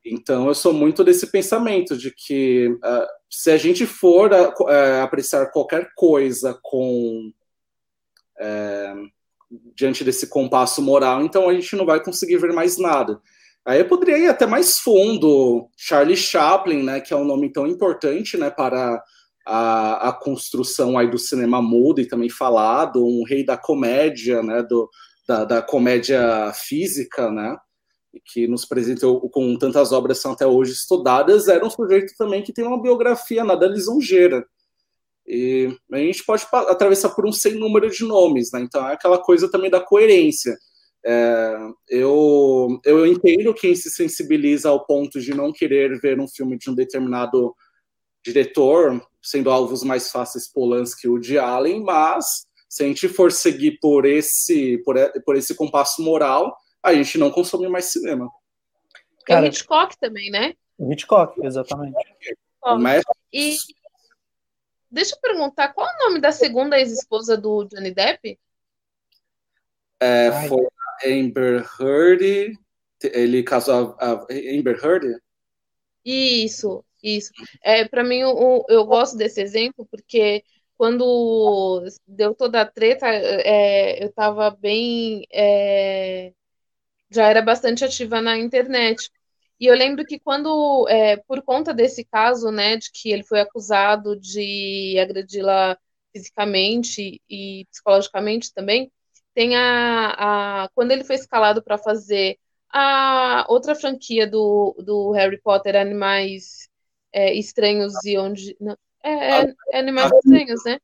[0.04, 5.46] Então, eu sou muito desse pensamento de que uh, se a gente for uh, apreciar
[5.52, 7.30] qualquer coisa com
[8.40, 9.08] uh,
[9.74, 13.20] diante desse compasso moral, então a gente não vai conseguir ver mais nada.
[13.64, 17.66] Aí eu poderia ir até mais fundo, Charlie Chaplin, né, que é um nome tão
[17.66, 19.02] importante, né, para
[19.46, 24.62] a, a construção aí do cinema mudo e também falado, um rei da comédia, né,
[24.62, 24.90] do,
[25.28, 27.56] da, da comédia física, né,
[28.32, 32.52] que nos apresentou com tantas obras são até hoje estudadas, era um sujeito também que
[32.52, 34.44] tem uma biografia nada lisonjeira.
[35.26, 38.60] E a gente pode atravessar por um sem número de nomes, né?
[38.60, 40.56] Então é aquela coisa também da coerência.
[41.04, 41.56] É,
[41.88, 46.70] eu, eu entendo quem se sensibiliza ao ponto de não querer ver um filme de
[46.70, 47.54] um determinado
[48.24, 53.78] diretor, sendo alvos mais fáceis Polanski e de Allen, mas se a gente for seguir
[53.80, 58.28] por esse, por, por esse compasso moral, a gente não consome mais cinema.
[59.26, 60.54] Cara, Hitchcock também, né?
[60.80, 61.94] Hitchcock, exatamente.
[62.80, 63.02] Mas...
[63.32, 63.56] E
[64.92, 68.38] deixa eu perguntar, qual é o nome da segunda ex-esposa do Johnny Depp?
[70.00, 70.66] É, foi
[71.04, 72.58] a Amber Heard.
[73.02, 75.18] Ele casou a, a Amber Heard?
[76.04, 77.30] Isso, isso.
[77.62, 80.44] É, para mim, eu, eu gosto desse exemplo porque
[80.76, 86.32] quando deu toda a treta, é, eu estava bem é,
[87.10, 89.10] já era bastante ativa na internet.
[89.62, 93.38] E eu lembro que quando, é, por conta desse caso, né, de que ele foi
[93.38, 95.78] acusado de agredi-la
[96.12, 98.90] fisicamente e psicologicamente também,
[99.32, 102.40] tem a, a quando ele foi escalado para fazer
[102.72, 106.68] a outra franquia do, do Harry Potter, Animais
[107.12, 110.80] é, Estranhos e onde não, é, é, é Animais Estranhos, né?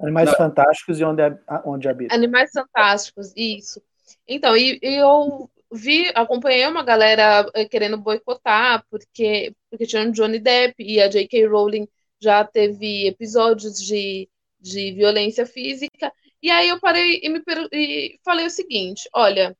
[0.00, 1.22] Animais Fantásticos e onde,
[1.66, 2.14] onde habita.
[2.14, 3.82] Animais Fantásticos, isso.
[4.26, 10.12] Então, e, e eu vi, acompanhei uma galera eh, querendo boicotar, porque, porque tinha o
[10.12, 11.46] Johnny Depp e a J.K.
[11.46, 11.88] Rowling
[12.20, 14.28] já teve episódios de,
[14.60, 16.12] de violência física.
[16.42, 19.56] E aí eu parei e, me, e falei o seguinte: olha,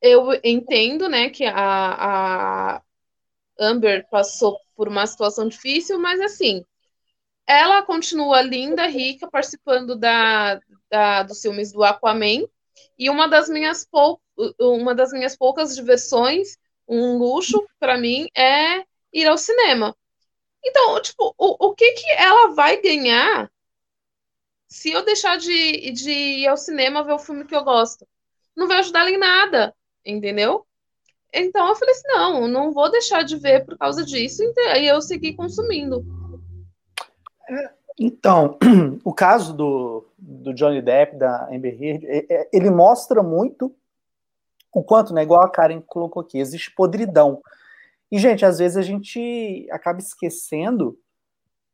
[0.00, 2.82] eu entendo né, que a, a
[3.58, 6.64] Amber passou por uma situação difícil, mas assim,
[7.46, 12.46] ela continua linda, rica, participando da, da, dos filmes do Aquaman.
[12.98, 14.20] E uma das minhas, pou,
[14.58, 19.96] uma das minhas poucas diversões, um luxo para mim, é ir ao cinema.
[20.64, 23.50] Então, tipo, o, o que que ela vai ganhar
[24.68, 28.06] se eu deixar de, de ir ao cinema ver o filme que eu gosto?
[28.56, 30.66] Não vai ajudar ela em nada, entendeu?
[31.32, 35.00] Então eu falei assim, não, não vou deixar de ver por causa disso, e eu
[35.00, 36.04] segui consumindo.
[37.98, 38.58] Então,
[39.04, 43.74] o caso do, do Johnny Depp, da Amber Heard, é, é, ele mostra muito
[44.74, 47.40] o quanto, né, igual a Karen colocou aqui, existe podridão.
[48.10, 50.98] E, gente, às vezes a gente acaba esquecendo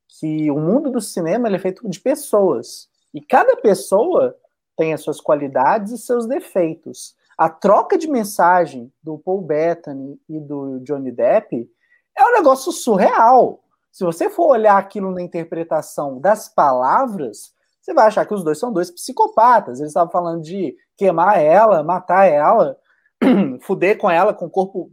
[0.09, 2.89] que o mundo do cinema é feito de pessoas.
[3.13, 4.37] E cada pessoa
[4.77, 7.15] tem as suas qualidades e seus defeitos.
[7.37, 11.69] A troca de mensagem do Paul Bettany e do Johnny Depp
[12.17, 13.65] é um negócio surreal.
[13.91, 17.54] Se você for olhar aquilo na interpretação das palavras,
[17.85, 19.79] você vai achar que os dois são dois psicopatas.
[19.79, 22.79] Eles estavam falando de queimar ela, matar ela,
[23.61, 24.91] fuder com ela, com o corpo,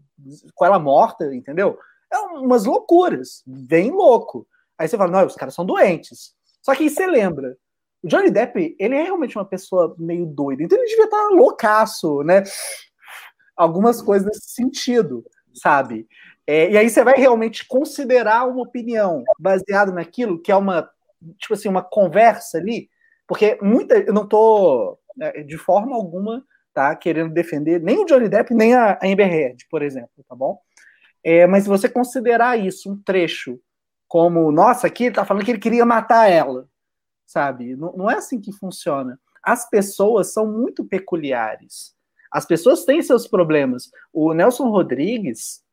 [0.54, 1.80] com ela morta, entendeu?
[2.12, 4.46] É umas loucuras, bem louco.
[4.78, 6.34] Aí você fala, não, os caras são doentes.
[6.62, 7.56] Só que aí você lembra,
[8.04, 12.24] o Johnny Depp, ele é realmente uma pessoa meio doida, então ele devia estar loucaço,
[12.24, 12.44] né?
[13.56, 15.24] Algumas coisas nesse sentido,
[15.54, 16.08] sabe?
[16.46, 20.90] É, e aí você vai realmente considerar uma opinião baseada naquilo que é uma,
[21.38, 22.90] tipo assim, uma conversa ali,
[23.28, 28.30] porque muita, eu não tô né, de forma alguma tá querendo defender nem o Johnny
[28.30, 30.60] Depp nem a Amber Heard, por exemplo, tá bom?
[31.24, 33.60] É, mas se você considerar isso um trecho
[34.08, 36.68] como, nossa, aqui ele tá falando que ele queria matar ela,
[37.26, 37.76] sabe?
[37.76, 39.20] Não, não é assim que funciona.
[39.44, 41.96] As pessoas são muito peculiares.
[42.32, 43.90] As pessoas têm seus problemas.
[44.14, 45.64] O Nelson Rodrigues,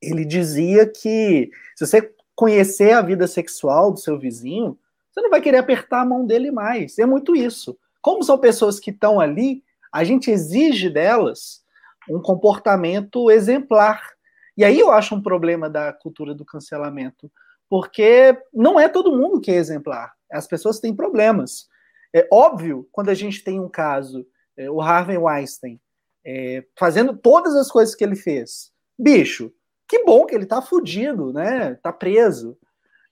[0.00, 4.78] ele dizia que se você conhecer a vida sexual do seu vizinho,
[5.10, 6.98] você não vai querer apertar a mão dele mais.
[6.98, 7.78] É muito isso.
[8.02, 11.62] Como são pessoas que estão ali, a gente exige delas
[12.10, 14.12] um comportamento exemplar.
[14.56, 17.30] E aí eu acho um problema da cultura do cancelamento,
[17.68, 20.12] porque não é todo mundo que é exemplar.
[20.30, 21.68] As pessoas têm problemas.
[22.12, 25.80] É óbvio, quando a gente tem um caso, é, o Harvey Weinstein,
[26.24, 29.52] é, fazendo todas as coisas que ele fez, bicho,
[29.88, 31.74] que bom que ele tá fudido, né?
[31.82, 32.56] Tá preso.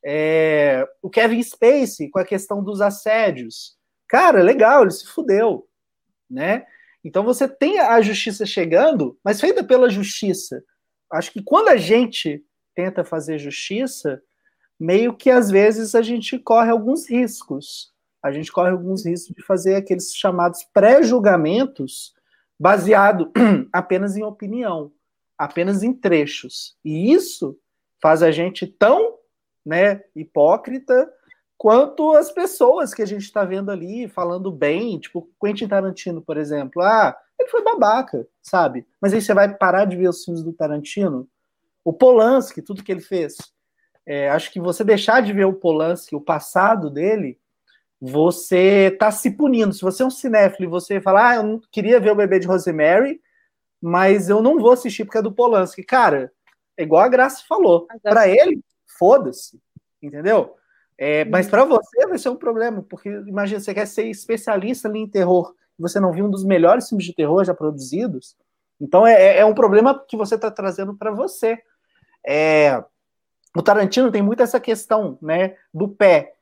[0.04, 3.76] É, o Kevin Spacey com a questão dos assédios.
[4.08, 5.66] Cara, legal, ele se fudeu,
[6.28, 6.66] né?
[7.04, 10.62] Então você tem a justiça chegando, mas feita pela justiça.
[11.10, 14.22] Acho que quando a gente tenta fazer justiça,
[14.78, 17.92] meio que às vezes a gente corre alguns riscos.
[18.22, 22.14] A gente corre alguns riscos de fazer aqueles chamados pré-julgamentos
[22.58, 23.32] baseado
[23.72, 24.92] apenas em opinião,
[25.42, 26.76] apenas em trechos.
[26.84, 27.58] E isso
[28.00, 29.18] faz a gente tão
[29.66, 31.12] né, hipócrita
[31.58, 36.36] quanto as pessoas que a gente está vendo ali falando bem, tipo Quentin Tarantino, por
[36.36, 36.80] exemplo.
[36.82, 38.86] Ah, ele foi babaca, sabe?
[39.00, 41.28] Mas aí você vai parar de ver os filmes do Tarantino?
[41.84, 43.36] O Polanski, tudo que ele fez.
[44.06, 47.36] É, acho que você deixar de ver o Polanski, o passado dele,
[48.00, 49.72] você está se punindo.
[49.72, 52.38] Se você é um cinéfilo e você fala, ah, eu não queria ver o bebê
[52.38, 53.20] de Rosemary,
[53.82, 55.82] mas eu não vou assistir porque é do Polanski.
[55.82, 56.32] Cara,
[56.76, 57.88] é igual a Graça falou.
[58.02, 58.62] Para ele,
[58.98, 59.60] foda-se,
[60.00, 60.54] entendeu?
[60.96, 65.00] É, mas para você vai ser um problema, porque imagina, você quer ser especialista ali
[65.00, 68.36] em terror, e você não viu um dos melhores filmes de terror já produzidos,
[68.80, 71.58] então é, é, é um problema que você está trazendo para você.
[72.26, 72.82] É,
[73.56, 76.34] o Tarantino tem muito essa questão né, do pé.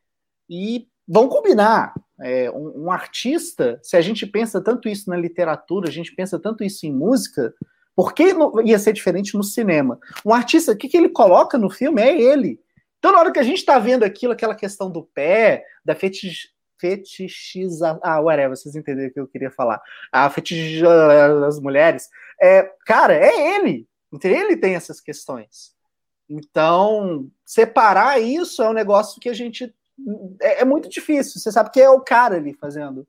[0.49, 1.93] E vão combinar.
[2.23, 6.39] É, um, um, artista, se a gente pensa tanto isso na literatura, a gente pensa
[6.39, 7.55] tanto isso em música,
[7.97, 9.99] por que ia ser diferente no cinema?
[10.25, 12.61] Um artista, o que, que ele coloca no filme é ele.
[12.99, 16.51] Então, na hora que a gente está vendo aquilo, aquela questão do pé, da fetich,
[16.79, 18.01] fetichização.
[18.03, 19.81] Ah, whatever, vocês entenderam o que eu queria falar.
[20.13, 22.09] A fetichização das mulheres.
[22.41, 23.87] É, cara, é ele.
[24.23, 25.75] Ele tem essas questões.
[26.29, 29.75] Então, separar isso é um negócio que a gente.
[30.41, 31.41] É, é muito difícil.
[31.41, 33.07] Você sabe que é o cara ali fazendo.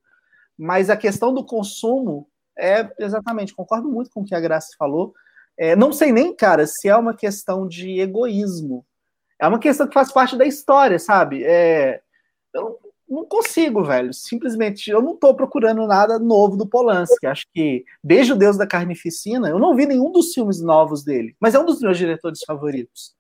[0.57, 2.27] Mas a questão do consumo
[2.57, 5.13] é exatamente, concordo muito com o que a Graça falou.
[5.57, 8.85] É, não sei nem, cara, se é uma questão de egoísmo
[9.41, 11.43] é uma questão que faz parte da história, sabe?
[11.43, 11.99] É,
[12.53, 12.77] eu
[13.09, 14.13] não consigo, velho.
[14.13, 17.25] Simplesmente, eu não estou procurando nada novo do Polanski.
[17.25, 21.35] Acho que, desde o Deus da Carnificina, eu não vi nenhum dos filmes novos dele,
[21.39, 23.15] mas é um dos meus diretores favoritos.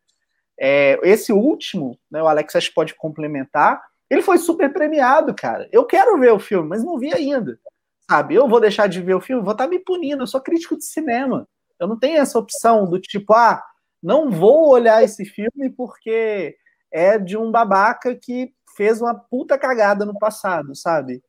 [0.63, 5.67] É, esse último, né, o Alex acho que pode complementar, ele foi super premiado, cara.
[5.71, 7.59] Eu quero ver o filme, mas não vi ainda.
[8.07, 8.35] Sabe?
[8.35, 10.21] Eu vou deixar de ver o filme, vou estar tá me punindo.
[10.21, 11.47] Eu sou crítico de cinema.
[11.79, 13.63] Eu não tenho essa opção do tipo, ah,
[14.03, 16.55] não vou olhar esse filme porque
[16.91, 21.23] é de um babaca que fez uma puta cagada no passado, sabe?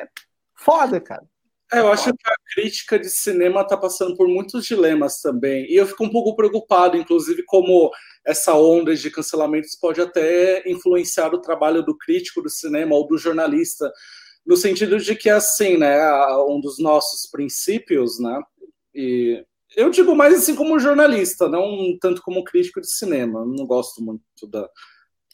[0.00, 0.08] É
[0.54, 1.24] foda, cara.
[1.72, 5.70] É, eu acho que a crítica de cinema está passando por muitos dilemas também.
[5.70, 7.90] E eu fico um pouco preocupado, inclusive, como
[8.26, 13.16] essa onda de cancelamentos pode até influenciar o trabalho do crítico do cinema ou do
[13.16, 13.90] jornalista,
[14.44, 15.98] no sentido de que, assim, né,
[16.48, 18.40] um dos nossos princípios, né,
[18.94, 19.44] e
[19.76, 23.40] eu digo mais assim como jornalista, não tanto como crítico de cinema.
[23.40, 24.68] Eu não gosto muito da.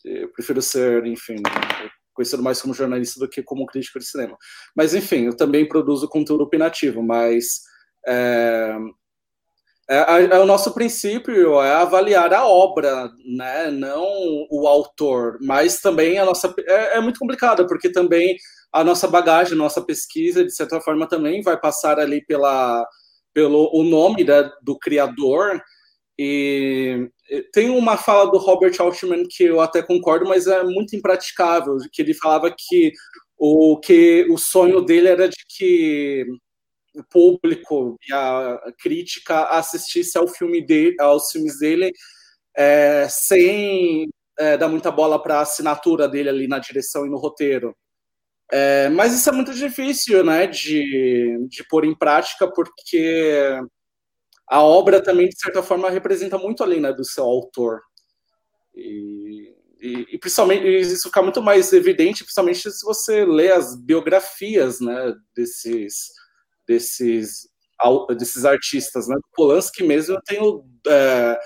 [0.05, 1.37] Eu prefiro ser, enfim,
[2.17, 4.37] conhecido mais como jornalista do que como crítico de cinema.
[4.75, 7.61] Mas, enfim, eu também produzo conteúdo opinativo, mas.
[8.09, 8.77] É,
[9.89, 13.71] é, é, o nosso princípio é avaliar a obra, né?
[13.71, 14.05] não
[14.51, 16.53] o autor, mas também a nossa.
[16.67, 18.37] É, é muito complicado, porque também
[18.73, 22.85] a nossa bagagem, a nossa pesquisa, de certa forma, também vai passar ali pela
[23.33, 25.61] pelo o nome da, do criador.
[26.19, 27.11] E
[27.53, 32.01] tem uma fala do Robert Altman que eu até concordo, mas é muito impraticável, que
[32.01, 32.93] ele falava que
[33.39, 36.25] o que o sonho dele era de que
[36.95, 41.93] o público e a crítica assistisse ao filme dele, aos filmes dele
[42.57, 47.19] é, sem é, dar muita bola para a assinatura dele ali na direção e no
[47.19, 47.77] roteiro.
[48.51, 53.61] É, mas isso é muito difícil né, de, de pôr em prática, porque
[54.49, 57.81] a obra também, de certa forma, representa muito além né, do seu autor.
[58.75, 64.81] E, e, e, principalmente isso fica muito mais evidente, principalmente se você lê as biografias
[64.81, 66.13] né, desses,
[66.67, 67.49] desses,
[68.17, 69.09] desses artistas.
[69.09, 69.17] Né?
[69.35, 70.65] Polanski mesmo, eu tenho.
[70.87, 71.39] É,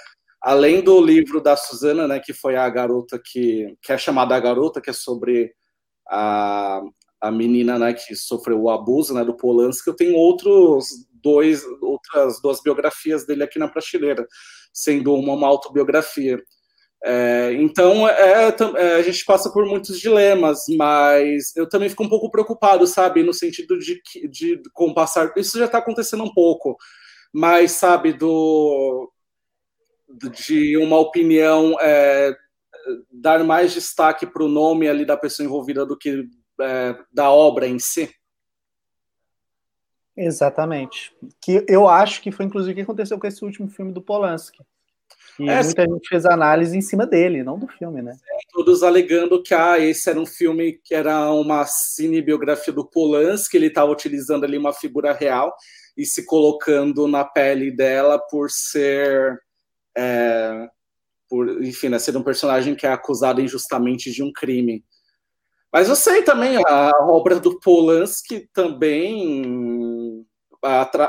[0.42, 4.40] além do livro da Susana, né, que foi a garota que, que é chamada A
[4.40, 5.52] Garota, que é sobre
[6.08, 6.80] a,
[7.20, 10.86] a menina né, que sofreu o abuso né, do Polanski, eu tenho outros
[11.22, 14.26] dois, outras duas biografias dele aqui na prateleira,
[14.72, 16.42] sendo uma, uma autobiografia.
[17.02, 22.08] É, então, é, é, a gente passa por muitos dilemas, mas eu também fico um
[22.08, 25.32] pouco preocupado, sabe, no sentido de, de com passar.
[25.36, 26.76] Isso já está acontecendo um pouco,
[27.32, 29.10] mais, sabe, do
[30.46, 32.34] de uma opinião, é,
[33.10, 36.24] dar mais destaque para o nome ali da pessoa envolvida do que
[37.12, 38.10] da obra em si.
[40.16, 41.12] Exatamente.
[41.40, 44.62] Que eu acho que foi inclusive o que aconteceu com esse último filme do Polanski.
[45.38, 48.14] E é, muita gente fez análise em cima dele, não do filme, né?
[48.52, 53.68] Todos alegando que ah, esse era um filme que era uma cinebiografia do Polanski, ele
[53.68, 55.54] estava utilizando ali uma figura real
[55.96, 59.40] e se colocando na pele dela por ser
[59.96, 60.68] é,
[61.30, 64.84] por, enfim, né, ser um personagem que é acusado injustamente de um crime.
[65.72, 70.26] Mas eu sei também, a obra do Polanski também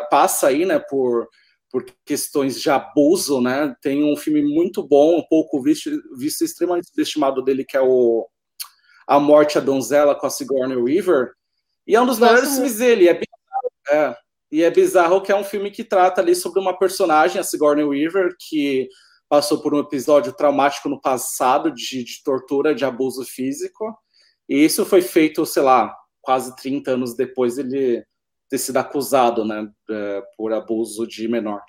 [0.09, 1.28] passa aí, né, por,
[1.70, 3.76] por questões de abuso, né?
[3.82, 8.28] Tem um filme muito bom, um pouco visto, visto extremamente estimado dele, que é o
[9.07, 11.32] A Morte à Donzela com a Sigourney Weaver,
[11.88, 14.16] e é um dos melhores filmes dele, é bizarro, é,
[14.51, 17.84] e é bizarro que é um filme que trata ali sobre uma personagem, a Sigourney
[17.84, 18.88] Weaver, que
[19.28, 23.97] passou por um episódio traumático no passado de, de tortura, de abuso físico.
[24.52, 28.06] E isso foi feito, sei lá, quase 30 anos depois ele
[28.49, 31.62] ter sido acusado, né, é, por abuso de menor.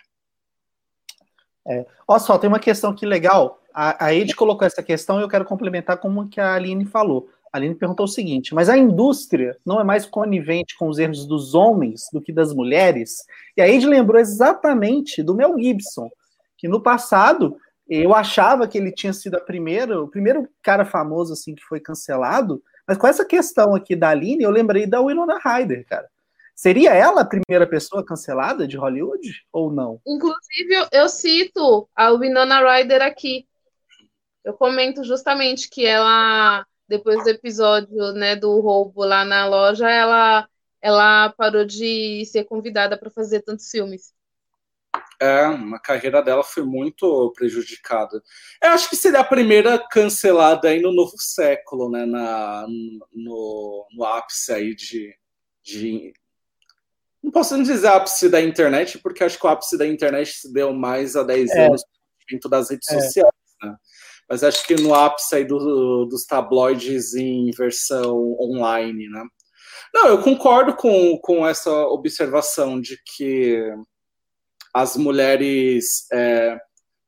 [1.65, 1.87] É.
[2.09, 3.63] Olha só, tem uma questão aqui legal.
[3.73, 7.29] A, a Ed colocou essa questão e eu quero complementar como que a Aline falou.
[7.53, 11.25] A Aline perguntou o seguinte: mas a indústria não é mais conivente com os erros
[11.25, 13.19] dos homens do que das mulheres?
[13.57, 16.11] E a Ed lembrou exatamente do Mel Gibson,
[16.59, 17.57] que no passado
[17.89, 21.79] eu achava que ele tinha sido a primeira, o primeiro cara famoso assim que foi
[21.79, 26.09] cancelado, mas com essa questão aqui da Aline, eu lembrei da Winona Ryder, cara.
[26.55, 30.01] Seria ela a primeira pessoa cancelada de Hollywood ou não?
[30.07, 33.47] Inclusive, eu, cito a Winona Ryder aqui.
[34.45, 40.49] Eu comento justamente que ela, depois do episódio né, do roubo lá na loja, ela,
[40.81, 44.13] ela parou de ser convidada para fazer tantos filmes.
[45.21, 48.21] É, a carreira dela foi muito prejudicada.
[48.61, 52.05] Eu acho que seria a primeira cancelada aí no novo século, né?
[52.05, 52.67] Na,
[53.13, 55.15] no, no ápice aí de,
[55.63, 56.13] de.
[57.23, 60.73] Não posso dizer ápice da internet, porque acho que o ápice da internet se deu
[60.73, 61.67] mais há 10 é.
[61.67, 61.85] anos
[62.29, 63.01] dentro das redes é.
[63.01, 63.33] sociais,
[63.63, 63.77] né?
[64.29, 69.23] Mas acho que no ápice aí do, dos tabloides em versão online, né?
[69.95, 73.63] Não, eu concordo com, com essa observação de que
[74.73, 76.07] as mulheres.
[76.13, 76.59] É...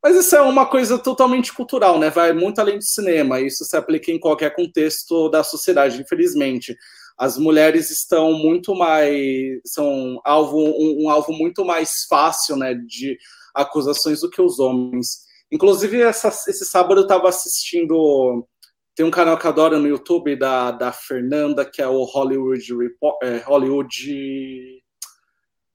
[0.03, 2.11] Mas isso é uma coisa totalmente cultural, né?
[2.11, 3.41] Vai muito além do cinema.
[3.41, 6.77] Isso se aplica em qualquer contexto da sociedade, infelizmente.
[7.17, 9.61] As mulheres estão muito mais.
[9.65, 13.17] são alvo, um, um alvo muito mais fácil né, de
[13.55, 15.25] acusações do que os homens.
[15.51, 18.47] Inclusive, essa, esse sábado eu estava assistindo.
[18.95, 22.77] Tem um canal que eu adoro no YouTube da, da Fernanda, que é o Hollywood
[22.77, 24.83] Report, é, Hollywood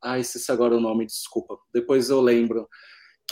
[0.02, 1.58] ah, esqueci agora o nome, desculpa.
[1.74, 2.68] Depois eu lembro.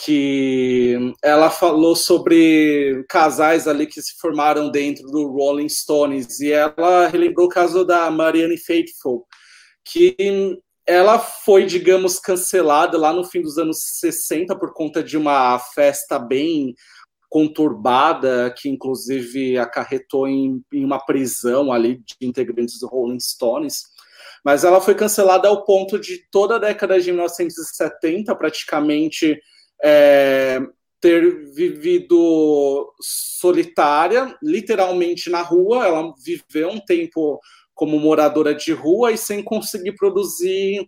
[0.03, 6.39] Que ela falou sobre casais ali que se formaram dentro do Rolling Stones.
[6.39, 9.25] E ela relembrou o caso da Marianne Faithfull,
[9.83, 10.15] que
[10.85, 16.19] ela foi, digamos, cancelada lá no fim dos anos 60 por conta de uma festa
[16.19, 16.75] bem
[17.27, 23.96] conturbada, que inclusive acarretou em, em uma prisão ali de integrantes do Rolling Stones
[24.43, 29.39] mas ela foi cancelada ao ponto de toda a década de 1970, praticamente,
[29.83, 30.59] é,
[30.99, 35.85] ter vivido solitária, literalmente na rua.
[35.85, 37.39] Ela viveu um tempo
[37.73, 40.87] como moradora de rua e sem conseguir produzir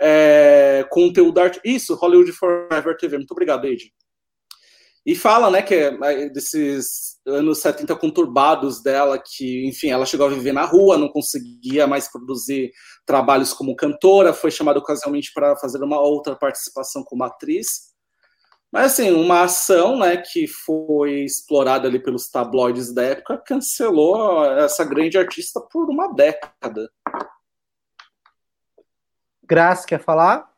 [0.00, 1.68] é, conteúdo artístico.
[1.68, 3.18] Isso, Hollywood Forever TV.
[3.18, 3.92] Muito obrigado, Eide.
[5.04, 10.30] E fala, né, que é desses anos 70 conturbados dela, que, enfim, ela chegou a
[10.30, 12.70] viver na rua, não conseguia mais produzir
[13.06, 17.90] trabalhos como cantora, foi chamada ocasionalmente para fazer uma outra participação como atriz.
[18.70, 24.84] Mas, assim, uma ação, né, que foi explorada ali pelos tabloides da época, cancelou essa
[24.84, 26.90] grande artista por uma década.
[29.42, 30.49] Graça, quer falar?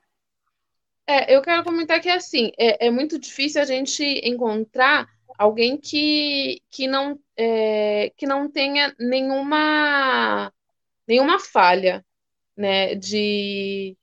[1.13, 5.07] É, eu quero comentar que assim, é, é muito difícil a gente encontrar
[5.39, 10.51] alguém que, que, não, é, que não tenha nenhuma,
[11.07, 12.03] nenhuma falha,
[12.57, 12.95] né?
[12.95, 13.95] De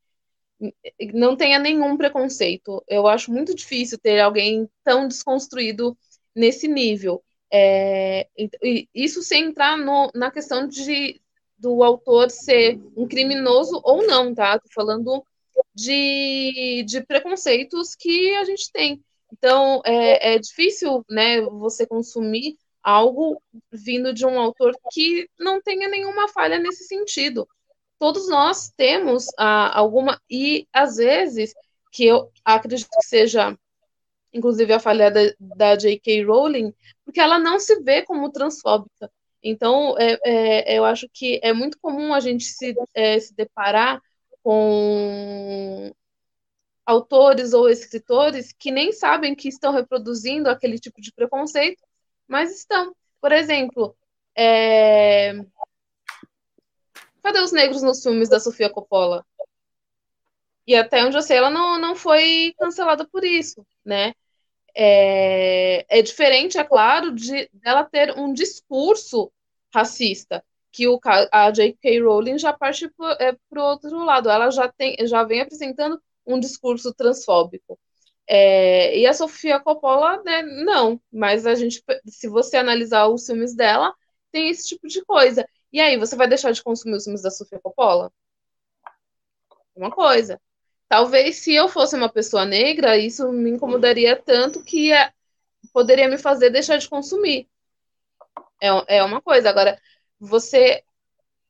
[1.14, 2.84] não tenha nenhum preconceito.
[2.88, 5.98] Eu acho muito difícil ter alguém tão desconstruído
[6.36, 7.24] nesse nível.
[7.52, 8.28] É,
[8.94, 11.20] isso sem entrar no, na questão de
[11.58, 14.60] do autor ser um criminoso ou não, tá?
[14.60, 15.26] Tô falando
[15.80, 19.02] de, de preconceitos que a gente tem.
[19.32, 25.88] Então, é, é difícil né, você consumir algo vindo de um autor que não tenha
[25.88, 27.48] nenhuma falha nesse sentido.
[27.98, 31.54] Todos nós temos ah, alguma, e às vezes
[31.92, 33.58] que eu acredito que seja,
[34.34, 36.24] inclusive, a falha da, da J.K.
[36.24, 36.74] Rowling,
[37.06, 39.12] porque ela não se vê como transfóbica.
[39.42, 44.02] Então, é, é, eu acho que é muito comum a gente se, é, se deparar
[44.44, 45.94] com
[46.86, 51.84] autores ou escritores que nem sabem que estão reproduzindo aquele tipo de preconceito,
[52.28, 52.96] mas estão.
[53.22, 53.96] Por exemplo,
[54.36, 55.34] é...
[57.22, 59.26] cadê os negros nos filmes da Sofia Coppola?
[60.66, 64.14] E até onde eu sei, ela não, não foi cancelada por isso, né?
[64.76, 69.32] É, é diferente, é claro, de ela ter um discurso
[69.74, 71.00] racista, que o,
[71.32, 72.02] a J.K.
[72.02, 74.30] Rowling já parte para é, o outro lado.
[74.30, 77.80] Ela já, tem, já vem apresentando um discurso transfóbico.
[78.28, 81.02] É, e a Sofia Coppola, né, não.
[81.12, 83.94] Mas a gente, se você analisar os filmes dela,
[84.32, 85.48] tem esse tipo de coisa.
[85.74, 88.12] E aí, você vai deixar de consumir os filmes da Sofia Coppola?
[89.76, 90.40] Uma coisa.
[90.88, 95.12] Talvez se eu fosse uma pessoa negra, isso me incomodaria tanto que é,
[95.74, 97.48] poderia me fazer deixar de consumir.
[98.62, 99.50] É, é uma coisa.
[99.50, 99.80] Agora,
[100.20, 100.84] você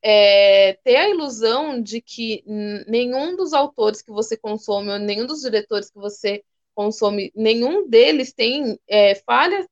[0.02, 2.44] é, ter a ilusão de que
[2.88, 6.44] nenhum dos autores que você consome, ou nenhum dos diretores que você
[6.74, 9.68] consome, nenhum deles tem é, falha,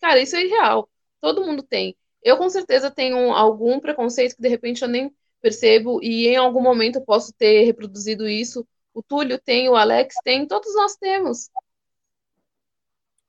[0.00, 0.88] cara, isso é irreal.
[1.20, 1.96] Todo mundo tem.
[2.22, 6.60] Eu com certeza tenho algum preconceito que de repente eu nem percebo e em algum
[6.60, 8.66] momento eu posso ter reproduzido isso.
[8.94, 11.50] O Túlio tem, o Alex tem, todos nós temos.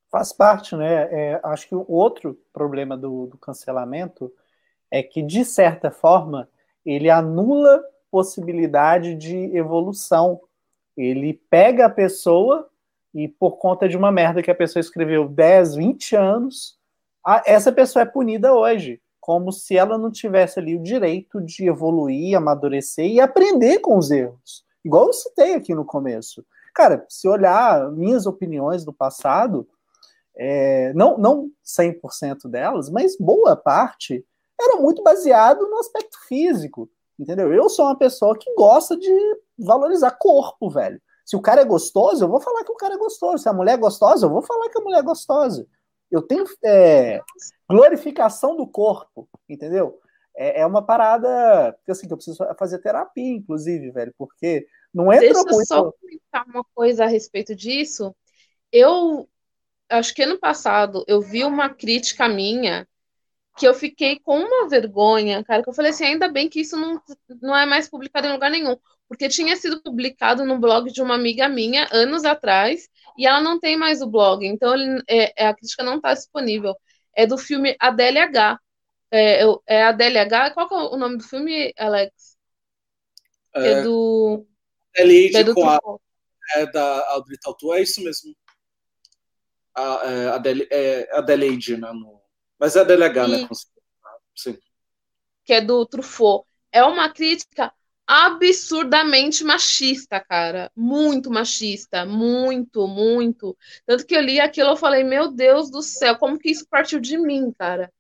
[0.09, 1.07] Faz parte, né?
[1.11, 4.34] É, acho que o outro problema do, do cancelamento
[4.91, 6.49] é que, de certa forma,
[6.85, 10.41] ele anula possibilidade de evolução.
[10.97, 12.67] Ele pega a pessoa
[13.13, 16.77] e, por conta de uma merda que a pessoa escreveu 10, 20 anos,
[17.25, 21.67] a, essa pessoa é punida hoje, como se ela não tivesse ali o direito de
[21.67, 24.63] evoluir, amadurecer e aprender com os erros.
[24.83, 26.45] Igual eu citei aqui no começo.
[26.73, 29.67] Cara, se olhar minhas opiniões do passado,
[30.35, 34.25] é, não, não 100% delas, mas boa parte
[34.60, 37.53] era muito baseado no aspecto físico, entendeu?
[37.53, 39.12] Eu sou uma pessoa que gosta de
[39.57, 41.01] valorizar corpo, velho.
[41.26, 43.43] Se o cara é gostoso, eu vou falar que o cara é gostoso.
[43.43, 45.68] Se a mulher é gostosa, eu vou falar que a mulher é gostosa.
[46.10, 47.22] Eu tenho é,
[47.70, 49.99] glorificação do corpo, entendeu?
[50.36, 55.14] É, é uma parada que, assim, que eu preciso fazer terapia, inclusive, velho, porque não
[55.14, 55.60] entra Deixa muito...
[55.60, 58.16] eu só comentar uma coisa a respeito disso.
[58.72, 59.30] Eu
[59.89, 62.88] acho que ano passado eu vi uma crítica minha
[63.60, 66.78] que eu fiquei com uma vergonha, cara, que eu falei assim, ainda bem que isso
[66.78, 67.01] não,
[67.41, 71.16] não é mais publicado em lugar nenhum, porque tinha sido publicado no blog de uma
[71.16, 72.88] amiga minha anos atrás,
[73.18, 76.14] e ela não tem mais o blog, então ele, é, é a crítica não está
[76.14, 76.74] disponível.
[77.14, 78.57] É do filme ADLH.
[79.12, 82.38] É, é ADLH, qual que é o nome do filme, Alex?
[83.55, 84.45] É, é do...
[84.95, 85.80] Adelaide é do com a,
[86.55, 88.34] é da Audrey Tautou, é isso mesmo.
[89.76, 92.18] A, é, é, Adelaide, né, no
[92.60, 93.49] mas é DLH, né?
[94.36, 94.57] Sim.
[95.45, 96.45] Que é do Truffaut.
[96.72, 97.74] É uma crítica
[98.05, 100.72] absurdamente machista, cara.
[100.76, 102.05] Muito machista.
[102.05, 103.55] Muito, muito.
[103.86, 106.99] Tanto que eu li aquilo e falei, meu Deus do céu, como que isso partiu
[106.99, 107.91] de mim, cara?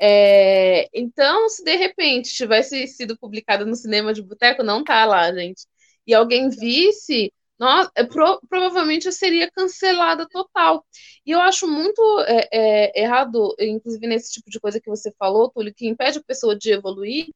[0.00, 0.88] É...
[0.92, 5.64] Então, se de repente tivesse sido publicado no cinema de boteco, não tá lá, gente.
[6.06, 10.84] E alguém visse, nossa, é, pro, provavelmente eu seria cancelada total.
[11.24, 15.50] E eu acho muito é, é, errado, inclusive nesse tipo de coisa que você falou,
[15.50, 17.28] Túlio, que impede a pessoa de evoluir,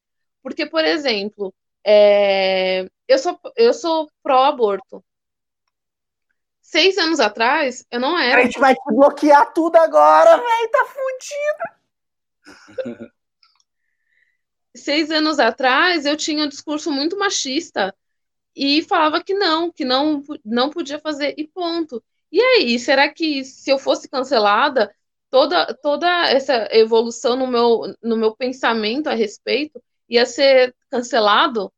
[0.43, 1.55] porque, por exemplo,
[1.85, 5.05] é, eu sou, eu sou pró-aborto.
[6.61, 8.41] Seis anos atrás, eu não era.
[8.41, 13.07] A gente vai te bloquear tudo agora, velho, tá fudido.
[14.75, 17.95] Seis anos atrás, eu tinha um discurso muito machista
[18.57, 22.03] e falava que não, que não, não podia fazer e ponto.
[22.33, 24.93] E aí, será que se eu fosse cancelada,
[25.31, 31.71] toda, toda essa evolução no meu, no meu pensamento a respeito ia ser cancelado?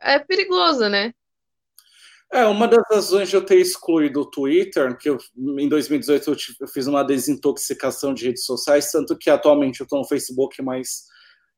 [0.00, 1.12] É perigoso, né?
[2.30, 6.36] É, uma das razões de eu ter excluído o Twitter, que eu, em 2018 eu,
[6.60, 11.04] eu fiz uma desintoxicação de redes sociais, tanto que atualmente eu estou no Facebook, mas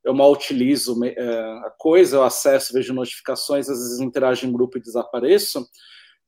[0.05, 1.30] eu mal utilizo é,
[1.66, 5.66] a coisa, eu acesso, vejo notificações, às vezes interajo em grupo e desapareço.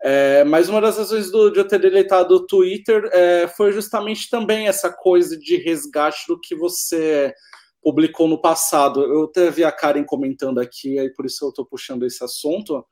[0.04, 4.28] É, mas uma das razões do, de eu ter deletado o Twitter é, foi justamente
[4.28, 7.32] também essa coisa de resgate do que você
[7.80, 9.02] publicou no passado.
[9.02, 12.84] Eu até vi a Karen comentando aqui, aí por isso eu estou puxando esse assunto.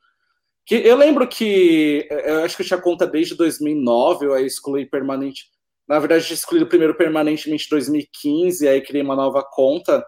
[0.65, 4.45] Que eu lembro que é, eu acho que eu tinha conta desde 2009, eu aí
[4.45, 5.49] excluí permanente.
[5.87, 10.05] Na verdade, excluí primeiro permanentemente em 2015, aí criei uma nova conta.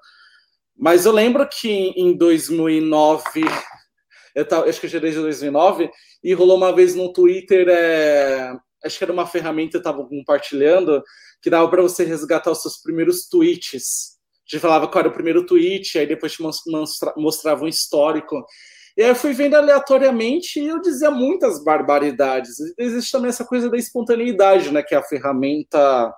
[0.77, 3.41] Mas eu lembro que em 2009
[4.35, 5.91] Eu, tava, acho que eu desde 2009,
[6.23, 8.51] e rolou uma vez no Twitter, é,
[8.83, 11.03] acho que era uma ferramenta que eu estava compartilhando,
[11.41, 14.13] que dava para você resgatar os seus primeiros tweets.
[14.47, 18.43] A gente falava qual era o primeiro tweet, aí depois te mostra, mostrava um histórico.
[18.97, 22.55] E aí eu fui vendo aleatoriamente e eu dizia muitas barbaridades.
[22.77, 24.83] Existe também essa coisa da espontaneidade, né?
[24.83, 26.13] Que é a ferramenta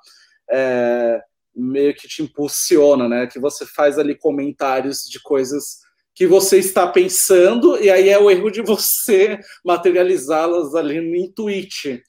[0.52, 1.22] é,
[1.56, 3.28] meio que te impulsiona, né?
[3.28, 8.32] Que você faz ali comentários de coisas que você está pensando, e aí é o
[8.32, 12.02] erro de você materializá-las ali no tweet.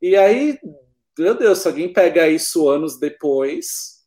[0.00, 0.58] E aí,
[1.18, 4.00] meu Deus, se alguém pega isso anos depois.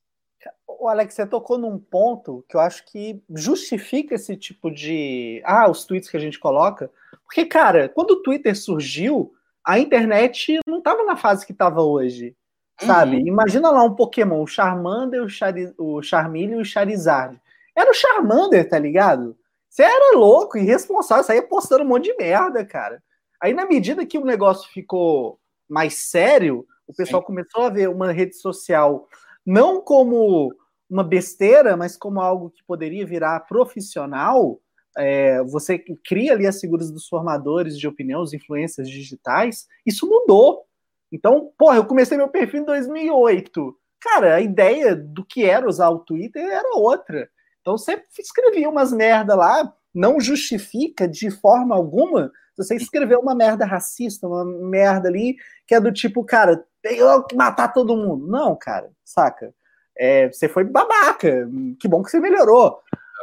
[0.67, 5.41] O Alex, você tocou num ponto que eu acho que justifica esse tipo de.
[5.43, 6.89] Ah, os tweets que a gente coloca.
[7.23, 9.33] Porque, cara, quando o Twitter surgiu,
[9.65, 12.35] a internet não estava na fase que estava hoje.
[12.79, 13.17] Sabe?
[13.17, 13.27] Uhum.
[13.27, 15.73] Imagina lá um Pokémon, o Charmander, o, Chari...
[15.77, 17.39] o Charmeleon e o Charizard.
[17.75, 19.37] Era o Charmander, tá ligado?
[19.69, 23.01] Você era louco, irresponsável, saía postando um monte de merda, cara.
[23.41, 27.27] Aí, na medida que o negócio ficou mais sério, o pessoal Sim.
[27.27, 29.07] começou a ver uma rede social
[29.45, 30.53] não como
[30.89, 34.59] uma besteira, mas como algo que poderia virar profissional.
[34.97, 39.67] É, você cria ali as figuras dos formadores de opinião, os influências digitais.
[39.85, 40.65] Isso mudou.
[41.11, 43.75] Então, porra, eu comecei meu perfil em 2008.
[44.01, 47.29] Cara, a ideia do que era usar o Twitter era outra.
[47.61, 53.65] Então, você escrevia umas merda lá, não justifica de forma alguma você escreveu uma merda
[53.65, 55.35] racista, uma merda ali,
[55.67, 58.27] que é do tipo, cara, tem que matar todo mundo.
[58.27, 59.53] Não, cara, saca?
[59.97, 61.49] É, você foi babaca,
[61.79, 62.79] que bom que você melhorou.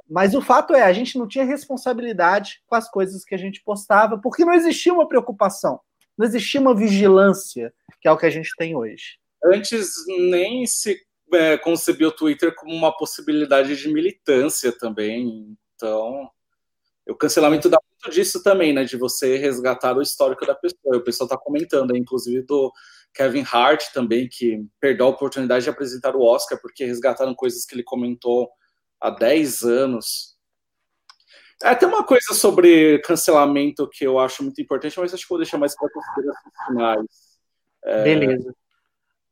[0.08, 3.62] Mas o fato é, a gente não tinha responsabilidade com as coisas que a gente
[3.64, 5.80] postava, porque não existia uma preocupação,
[6.22, 9.18] não existia uma vigilância, que é o que a gente tem hoje.
[9.44, 9.92] Antes
[10.30, 10.96] nem se
[11.34, 15.56] é, concebia o Twitter como uma possibilidade de militância também.
[15.74, 16.30] Então,
[17.08, 18.84] o cancelamento dá muito disso também, né?
[18.84, 20.96] De você resgatar o histórico da pessoa.
[20.96, 22.72] O pessoal está comentando, inclusive do
[23.12, 27.74] Kevin Hart também, que perdeu a oportunidade de apresentar o Oscar porque resgataram coisas que
[27.74, 28.48] ele comentou
[29.00, 30.31] há 10 anos.
[31.62, 35.38] É, tem uma coisa sobre cancelamento que eu acho muito importante, mas acho que vou
[35.38, 37.06] deixar mais para considerações finais.
[37.84, 38.04] É...
[38.04, 38.54] Beleza.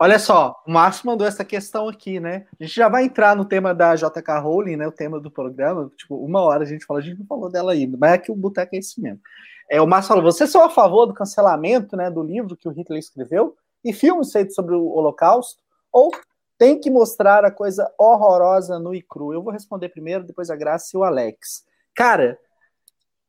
[0.02, 2.46] Olha só, o Márcio mandou essa questão aqui, né?
[2.58, 4.88] A gente já vai entrar no tema da JK Rowling, né?
[4.88, 5.90] O tema do programa.
[5.94, 8.32] Tipo, uma hora a gente fala, a gente não falou dela ainda, mas é que
[8.32, 9.20] o Boteco é isso mesmo.
[9.68, 12.72] É, o Márcio falou: você são a favor do cancelamento né, do livro que o
[12.72, 13.54] Hitler escreveu
[13.84, 15.62] e filmes feitos sobre o Holocausto?
[15.92, 16.10] Ou
[16.56, 19.34] tem que mostrar a coisa horrorosa no e cru?
[19.34, 21.64] Eu vou responder primeiro, depois a Graça e o Alex.
[22.00, 22.38] Cara,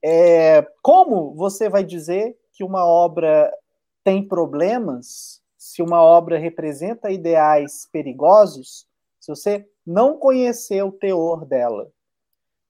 [0.02, 3.54] é, como você vai dizer que uma obra
[4.02, 8.88] tem problemas se uma obra representa ideais perigosos,
[9.20, 11.92] se você não conhecer o teor dela.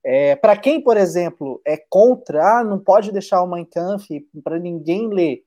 [0.04, 4.08] É, para quem, por exemplo, é contra, ah, não pode deixar o Mein Kampf
[4.42, 5.44] para ninguém ler.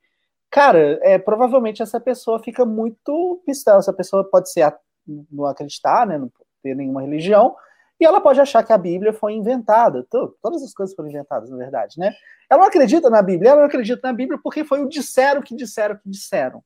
[0.50, 3.80] Cara, é, provavelmente essa pessoa fica muito pistola.
[3.80, 4.74] Essa pessoa pode ser
[5.06, 6.32] não acreditar, né, não
[6.64, 7.54] ter nenhuma religião,
[8.00, 10.06] e ela pode achar que a Bíblia foi inventada.
[10.10, 12.14] Todas as coisas foram inventadas, na verdade, né?
[12.50, 15.56] Ela não acredita na Bíblia, ela não acredita na Bíblia porque foi o disseram que
[15.56, 16.64] disseram que disseram.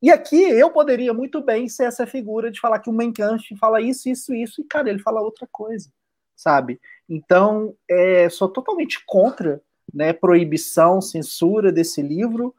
[0.00, 3.80] E aqui eu poderia muito bem ser essa figura de falar que o Menkanch fala
[3.80, 5.90] isso, isso, isso, e, cara, ele fala outra coisa,
[6.34, 6.80] sabe?
[7.08, 9.62] Então, é, sou totalmente contra
[9.94, 12.52] né, proibição, censura desse livro,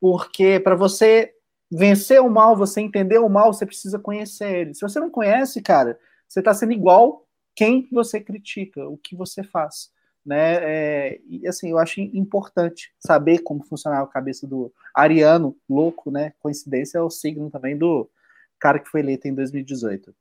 [0.00, 1.34] porque para você
[1.70, 4.74] vencer o mal, você entender o mal, você precisa conhecer ele.
[4.74, 7.25] Se você não conhece, cara, você está sendo igual
[7.56, 9.90] quem você critica, o que você faz
[10.26, 10.56] né?
[10.60, 16.32] É, e assim, eu acho importante saber como funcionava a cabeça do Ariano, louco, né?
[16.40, 18.10] Coincidência é o signo também do
[18.58, 20.12] cara que foi eleito em 2018.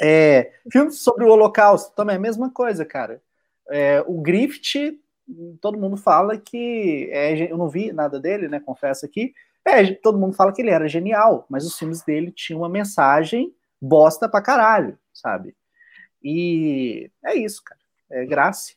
[0.00, 3.22] É, filmes sobre o Holocausto também é a mesma coisa, cara.
[3.70, 4.98] É, o Griffith,
[5.60, 8.58] todo mundo fala que é, eu não vi nada dele, né?
[8.58, 9.32] Confesso aqui.
[9.64, 13.54] É, todo mundo fala que ele era genial, mas os filmes dele tinham uma mensagem
[13.80, 15.54] bosta pra caralho, sabe?
[16.22, 17.80] E é isso, cara.
[18.10, 18.74] É graça.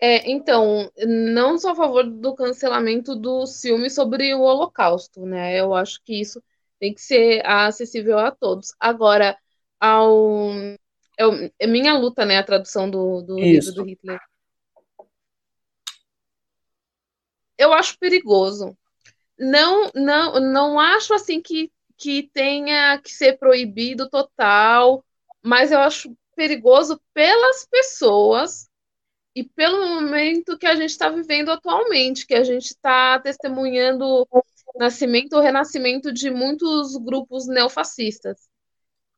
[0.00, 5.58] É, então, não sou a favor do cancelamento do filme sobre o Holocausto, né?
[5.58, 6.42] Eu acho que isso
[6.78, 8.72] tem que ser acessível a todos.
[8.78, 9.36] Agora,
[9.80, 10.52] ao,
[11.18, 12.38] é, é minha luta, né?
[12.38, 14.20] A tradução do, do livro do Hitler.
[17.56, 18.78] Eu acho perigoso.
[19.36, 25.04] Não, não, não acho assim que, que tenha que ser proibido total,
[25.42, 28.68] mas eu acho perigoso pelas pessoas
[29.34, 34.44] e pelo momento que a gente está vivendo atualmente, que a gente está testemunhando o
[34.78, 38.48] nascimento ou renascimento de muitos grupos neofascistas.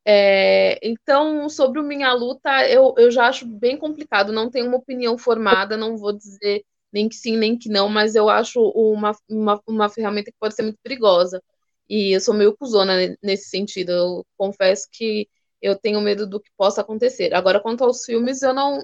[0.05, 5.16] É, então, sobre Minha Luta, eu, eu já acho bem complicado, não tenho uma opinião
[5.18, 9.61] formada, não vou dizer nem que sim, nem que não, mas eu acho uma, uma,
[9.66, 11.43] uma ferramenta que pode ser muito perigosa.
[11.89, 13.91] E eu sou meio cuzona nesse sentido.
[13.93, 15.29] Eu confesso que
[15.61, 17.34] eu tenho medo do que possa acontecer.
[17.34, 18.82] Agora, quanto aos filmes, eu não,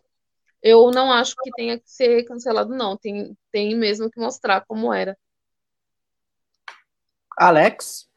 [0.62, 2.96] eu não acho que tenha que ser cancelado, não.
[2.96, 5.16] Tem, tem mesmo que mostrar como era.
[7.38, 8.08] Alex?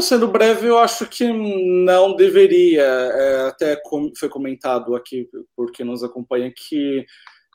[0.00, 2.82] Sendo breve, eu acho que não deveria.
[2.82, 3.80] É, até
[4.18, 7.06] foi comentado aqui por quem nos acompanha que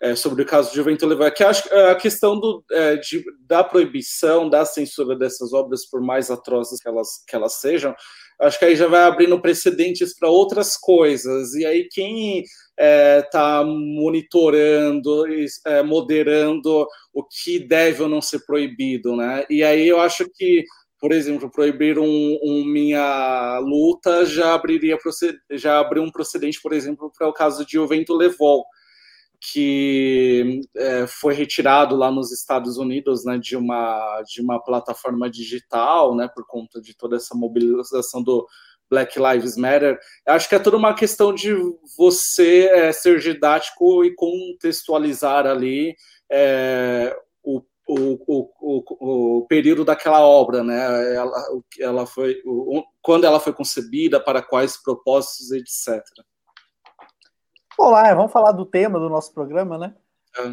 [0.01, 3.63] é, sobre o caso de Juventude Levar, que acho a questão do, é, de, da
[3.63, 7.95] proibição, da censura dessas obras, por mais atrozes que elas, que elas sejam,
[8.41, 11.53] acho que aí já vai abrindo precedentes para outras coisas.
[11.53, 15.25] E aí quem está é, tá monitorando,
[15.65, 19.45] é, moderando o que deve ou não ser proibido, né?
[19.49, 20.63] E aí eu acho que
[21.01, 24.95] por exemplo, proibir um, um, minha luta já abriria
[25.53, 28.63] já abriu um procedente, por exemplo, para o caso de O Vento Levou,
[29.41, 36.15] que é, foi retirado lá nos Estados Unidos né, de, uma, de uma plataforma digital,
[36.15, 38.47] né, por conta de toda essa mobilização do
[38.87, 39.97] Black Lives Matter.
[40.27, 41.55] Acho que é toda uma questão de
[41.97, 45.95] você é, ser didático e contextualizar ali
[46.29, 51.15] é, o, o, o, o, período daquela obra, né?
[51.15, 51.43] Ela,
[51.79, 52.37] ela foi,
[53.01, 56.03] quando ela foi concebida, para quais propósitos, etc.
[57.83, 59.95] Olá, vamos falar do tema do nosso programa, né?
[60.37, 60.51] É.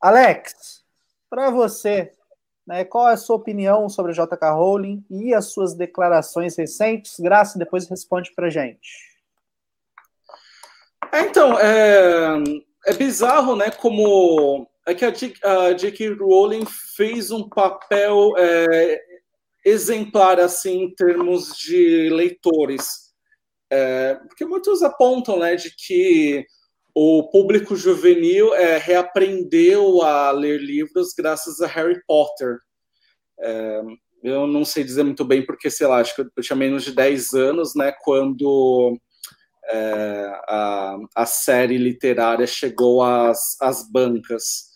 [0.00, 0.84] Alex,
[1.28, 2.12] para você,
[2.64, 7.18] né, qual é a sua opinião sobre JK Rowling e as suas declarações recentes?
[7.18, 8.88] Graça, depois responde para gente.
[11.12, 12.44] É, então, é,
[12.86, 15.10] é bizarro, né, como é que a
[15.72, 16.14] J.K.
[16.14, 16.64] Rowling
[16.94, 19.02] fez um papel é,
[19.64, 23.12] exemplar, assim, em termos de leitores.
[23.68, 26.46] É, porque muitos apontam, né, de que
[27.00, 32.58] o público juvenil é, reaprendeu a ler livros graças a Harry Potter.
[33.38, 33.82] É,
[34.20, 36.90] eu não sei dizer muito bem, porque, sei lá, acho que eu tinha menos de
[36.90, 38.98] 10 anos, né, quando
[39.70, 44.66] é, a, a série literária chegou às, às bancas.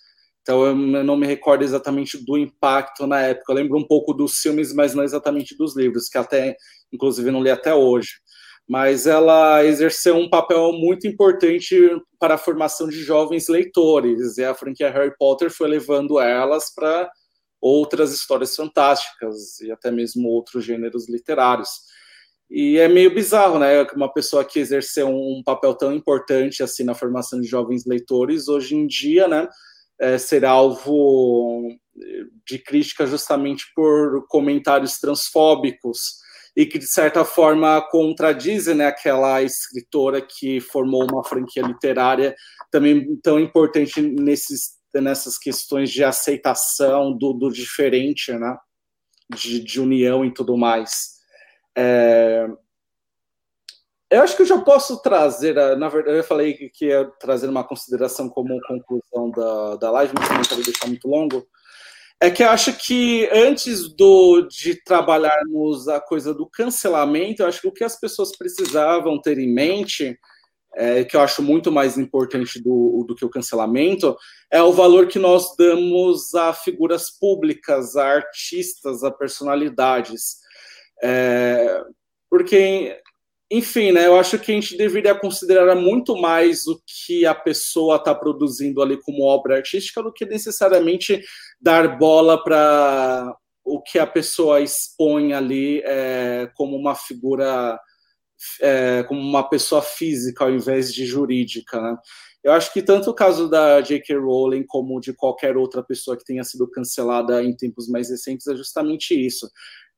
[0.43, 3.51] Então eu não me recordo exatamente do impacto na época.
[3.51, 6.57] Eu lembro um pouco dos filmes, mas não exatamente dos livros, que até,
[6.93, 8.22] inclusive, não li até hoje
[8.69, 11.77] mas ela exerceu um papel muito importante
[12.19, 17.11] para a formação de jovens leitores, e a franquia Harry Potter foi levando elas para
[17.61, 21.69] outras histórias fantásticas e até mesmo outros gêneros literários.
[22.51, 23.83] E é meio bizarro, né?
[23.95, 28.75] Uma pessoa que exerceu um papel tão importante assim na formação de jovens leitores, hoje
[28.75, 29.49] em dia, né,
[30.01, 31.69] é, ser alvo
[32.47, 36.22] de crítica justamente por comentários transfóbicos
[36.57, 42.35] e que de certa forma contradizem né, aquela escritora que formou uma franquia literária
[42.71, 48.57] também tão importante nesses, nessas questões de aceitação do, do diferente, né,
[49.35, 51.13] de, de, união e tudo mais.
[51.77, 52.47] É,
[54.11, 57.65] eu acho que eu já posso trazer, na verdade, eu falei que ia trazer uma
[57.65, 61.47] consideração como conclusão da, da live, mas não quero deixar muito longo.
[62.23, 67.61] É que eu acho que antes do, de trabalharmos a coisa do cancelamento, eu acho
[67.61, 70.17] que o que as pessoas precisavam ter em mente,
[70.77, 74.17] é, que eu acho muito mais importante do, do que o cancelamento,
[74.53, 80.37] é o valor que nós damos a figuras públicas, a artistas, a personalidades.
[81.03, 81.83] É,
[82.31, 83.03] porque
[83.55, 87.97] enfim, né, eu acho que a gente deveria considerar muito mais o que a pessoa
[87.97, 91.23] está produzindo ali como obra artística do que necessariamente
[91.61, 97.79] dar bola para o que a pessoa expõe ali é, como uma figura,
[98.63, 101.79] é, como uma pessoa física ao invés de jurídica.
[101.79, 101.95] Né?
[102.43, 104.17] Eu acho que tanto o caso da J.K.
[104.17, 108.57] Rowling como de qualquer outra pessoa que tenha sido cancelada em tempos mais recentes é
[108.57, 109.47] justamente isso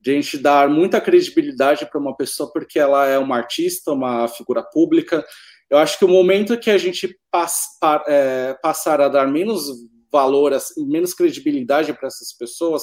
[0.05, 4.28] de a gente dar muita credibilidade para uma pessoa porque ela é uma artista, uma
[4.28, 5.24] figura pública.
[5.70, 9.64] Eu acho que o momento que a gente pass, é, passar a dar menos
[10.12, 12.82] valor, menos credibilidade para essas pessoas,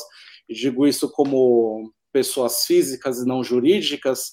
[0.49, 4.31] e digo isso como pessoas físicas e não jurídicas,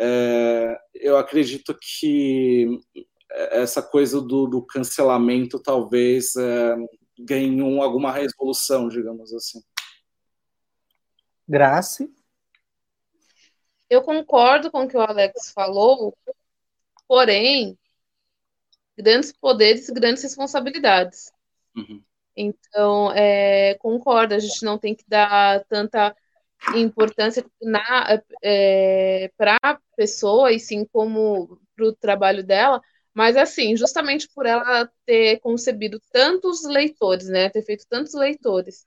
[0.00, 2.66] é, eu acredito que
[3.50, 6.76] essa coisa do, do cancelamento talvez é,
[7.18, 9.60] ganhe um, alguma resolução, digamos assim.
[11.48, 12.10] Grace.
[13.88, 16.16] Eu concordo com o que o Alex falou,
[17.06, 17.78] porém,
[18.96, 21.30] grandes poderes e grandes responsabilidades.
[21.74, 22.02] Uhum.
[22.36, 26.14] Então, é, concordo, a gente não tem que dar tanta
[26.74, 27.44] importância
[28.42, 32.80] é, para a pessoa e sim como para o trabalho dela,
[33.14, 38.86] mas assim, justamente por ela ter concebido tantos leitores, né, ter feito tantos leitores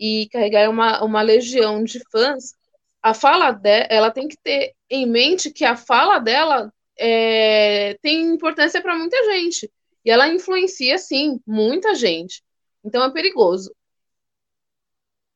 [0.00, 2.54] e carregar uma, uma legião de fãs,
[3.02, 8.22] a fala dela, ela tem que ter em mente que a fala dela é, tem
[8.22, 9.70] importância para muita gente.
[10.04, 12.42] E ela influencia, sim, muita gente.
[12.82, 13.74] Então é perigoso.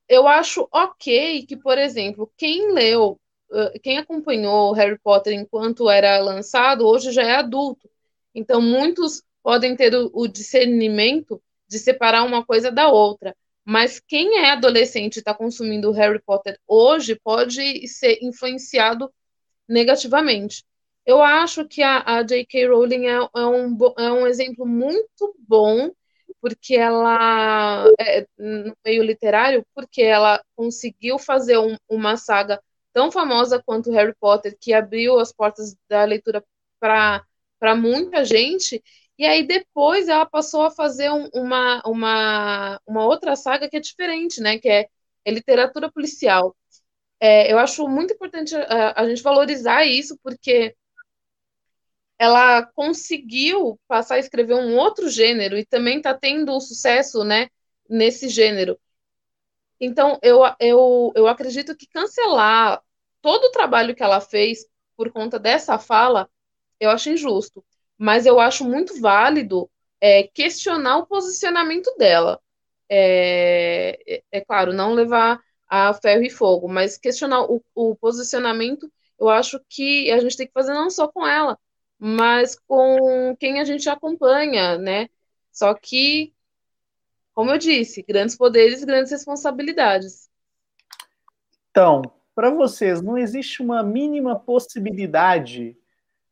[0.08, 3.20] Eu acho ok que, por exemplo, quem leu,
[3.82, 7.88] quem acompanhou Harry Potter enquanto era lançado, hoje já é adulto.
[8.34, 13.36] Então muitos podem ter o, o discernimento de separar uma coisa da outra.
[13.64, 19.12] Mas quem é adolescente e está consumindo Harry Potter hoje pode ser influenciado
[19.68, 20.64] negativamente.
[21.06, 22.68] Eu acho que a, a J.K.
[22.68, 25.90] Rowling é, é, um, é um exemplo muito bom,
[26.40, 32.60] porque ela, é, no meio literário, porque ela conseguiu fazer um, uma saga
[32.92, 36.44] tão famosa quanto Harry Potter, que abriu as portas da leitura
[36.80, 38.82] para muita gente,
[39.18, 43.80] e aí depois ela passou a fazer um, uma, uma, uma outra saga que é
[43.80, 44.58] diferente, né?
[44.58, 44.88] Que é,
[45.24, 46.56] é literatura policial.
[47.20, 50.76] É, eu acho muito importante a, a, gente valorizar isso, porque
[52.18, 57.48] ela conseguiu passar a escrever um outro gênero e também está tendo sucesso, né?
[57.88, 58.78] Nesse gênero.
[59.80, 62.82] Então, eu, eu, eu acredito que cancelar
[63.22, 66.28] todo o trabalho que ela fez por conta dessa fala,
[66.80, 67.64] eu acho injusto
[67.98, 69.70] mas eu acho muito válido
[70.00, 72.40] é, questionar o posicionamento dela.
[72.88, 78.90] É, é, é, claro, não levar a ferro e fogo, mas questionar o, o posicionamento,
[79.18, 81.58] eu acho que a gente tem que fazer não só com ela,
[81.98, 85.08] mas com quem a gente acompanha, né?
[85.50, 86.34] Só que,
[87.32, 90.28] como eu disse, grandes poderes, grandes responsabilidades.
[91.70, 92.02] Então,
[92.34, 95.76] para vocês, não existe uma mínima possibilidade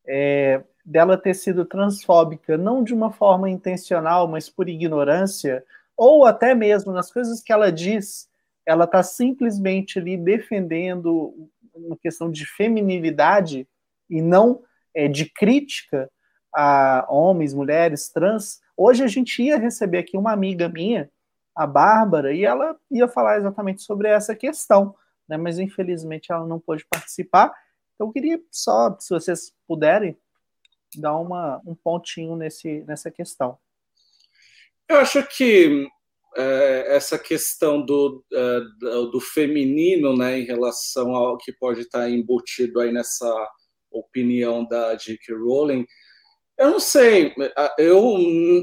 [0.05, 5.63] é, dela ter sido transfóbica, não de uma forma intencional, mas por ignorância,
[5.95, 8.27] ou até mesmo nas coisas que ela diz,
[8.65, 13.67] ela está simplesmente ali defendendo uma questão de feminilidade
[14.09, 14.61] e não
[14.93, 16.09] é, de crítica
[16.53, 18.61] a homens, mulheres, trans.
[18.77, 21.09] Hoje a gente ia receber aqui uma amiga minha,
[21.55, 24.95] a Bárbara, e ela ia falar exatamente sobre essa questão,
[25.27, 25.37] né?
[25.37, 27.53] mas infelizmente ela não pôde participar.
[27.95, 30.17] Então eu queria só, se vocês puderem,
[30.99, 33.57] dar uma, um pontinho nesse, nessa questão.
[34.89, 35.87] Eu acho que
[36.35, 38.59] é, essa questão do, é,
[39.11, 43.31] do feminino, né, em relação ao que pode estar embutido aí nessa
[43.91, 45.35] opinião da J.K.
[45.35, 45.85] Rowling,
[46.57, 47.33] eu não sei,
[47.79, 48.17] eu,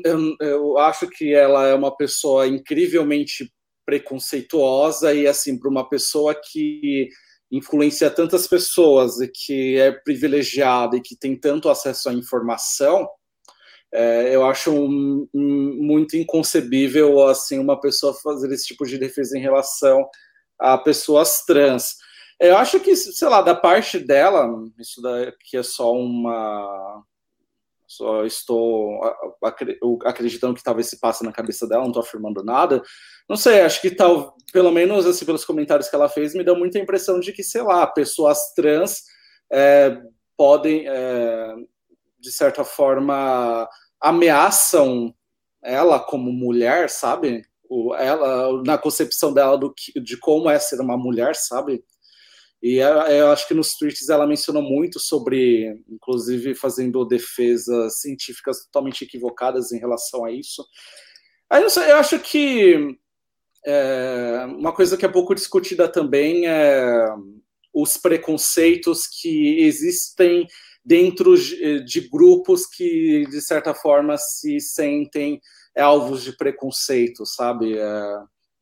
[0.04, 3.52] eu, eu acho que ela é uma pessoa incrivelmente
[3.84, 7.08] preconceituosa e assim para uma pessoa que
[7.50, 13.08] influencia tantas pessoas e que é privilegiada e que tem tanto acesso à informação,
[13.92, 19.36] é, eu acho um, um, muito inconcebível assim uma pessoa fazer esse tipo de defesa
[19.36, 20.08] em relação
[20.58, 21.96] a pessoas trans.
[22.38, 24.48] Eu acho que, sei lá, da parte dela,
[24.78, 27.04] isso daqui é só uma
[27.90, 29.00] só estou
[30.04, 32.80] acreditando que talvez se passe na cabeça dela, não estou afirmando nada.
[33.28, 36.54] Não sei, acho que tal, pelo menos assim pelos comentários que ela fez, me deu
[36.54, 39.02] muita impressão de que, sei lá, pessoas trans
[39.52, 40.00] é,
[40.36, 41.56] podem, é,
[42.20, 43.68] de certa forma,
[44.00, 45.12] ameaçam
[45.60, 47.42] ela como mulher, sabe?
[47.98, 51.82] Ela na concepção dela do que, de como é ser uma mulher, sabe?
[52.62, 59.02] E eu acho que nos tweets ela mencionou muito sobre, inclusive, fazendo defesas científicas totalmente
[59.02, 60.62] equivocadas em relação a isso.
[61.48, 62.98] Aí eu acho que
[63.64, 67.06] é, uma coisa que é pouco discutida também é
[67.72, 70.46] os preconceitos que existem
[70.84, 75.40] dentro de grupos que, de certa forma, se sentem
[75.76, 77.78] alvos de preconceito, sabe?
[77.78, 78.18] É,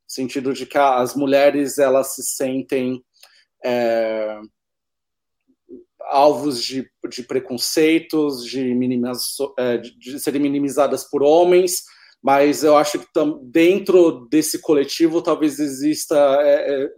[0.06, 3.02] sentido de que as mulheres elas se sentem
[3.64, 4.40] é,
[6.10, 8.74] alvos de, de, preconceitos, de,
[9.58, 11.82] é, de, serem minimizadas por homens,
[12.22, 13.06] mas eu acho que
[13.42, 16.90] dentro desse coletivo talvez exista é, é,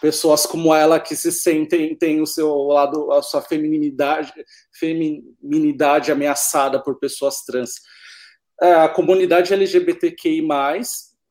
[0.00, 4.32] pessoas como ela que se sentem tem o seu lado a sua feminilidade
[4.72, 7.72] feminilidade ameaçada por pessoas trans
[8.60, 10.42] é, a comunidade LGBTQI+,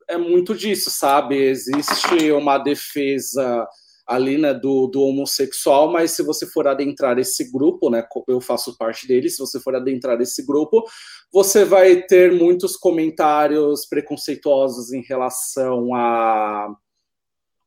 [0.08, 1.36] é muito disso, sabe?
[1.36, 3.68] Existe uma defesa
[4.08, 8.76] ali, né, do, do homossexual, mas se você for adentrar esse grupo, né, eu faço
[8.78, 10.82] parte dele, se você for adentrar esse grupo,
[11.30, 16.74] você vai ter muitos comentários preconceituosos em relação a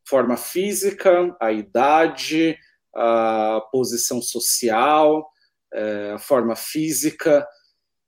[0.04, 2.58] forma física, a idade,
[2.96, 5.30] a posição social,
[5.72, 7.48] é, a forma física.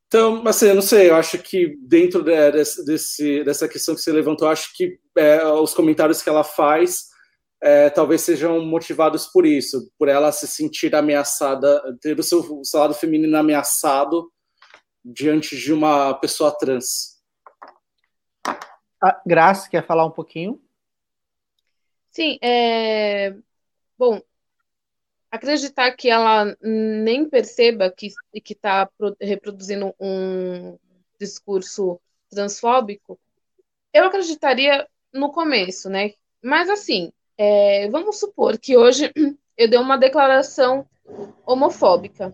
[0.07, 2.51] Então, assim, eu não sei, eu acho que dentro de,
[2.83, 7.12] desse, dessa questão que você levantou, acho que é, os comentários que ela faz
[7.63, 12.65] é, talvez sejam motivados por isso, por ela se sentir ameaçada, ter o seu, o
[12.65, 14.29] seu lado feminino ameaçado
[15.03, 17.23] diante de uma pessoa trans.
[19.01, 20.61] A Graça, quer falar um pouquinho?
[22.11, 23.33] Sim, é...
[23.97, 24.21] bom,
[25.31, 28.13] acreditar que ela nem perceba que
[28.45, 28.89] está
[29.21, 30.77] reproduzindo um
[31.17, 31.97] discurso
[32.29, 33.17] transfóbico,
[33.93, 36.13] eu acreditaria no começo, né?
[36.41, 39.11] Mas assim, é, vamos supor que hoje
[39.57, 40.87] eu dei uma declaração
[41.45, 42.33] homofóbica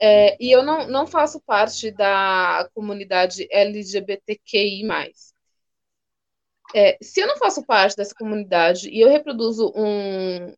[0.00, 4.82] é, e eu não, não faço parte da comunidade LGBTQI.
[6.74, 10.54] É, se eu não faço parte dessa comunidade e eu reproduzo um,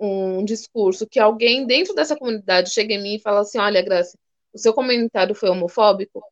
[0.00, 4.18] um discurso que alguém dentro dessa comunidade chega em mim e fala assim: olha, Graça,
[4.52, 6.22] o seu comentário foi homofóbico,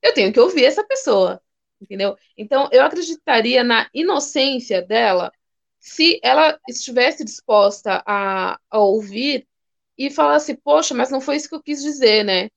[0.00, 1.40] eu tenho que ouvir essa pessoa,
[1.82, 2.16] entendeu?
[2.36, 5.32] Então, eu acreditaria na inocência dela
[5.78, 9.46] se ela estivesse disposta a, a ouvir
[9.98, 12.48] e falasse: poxa, mas não foi isso que eu quis dizer, né?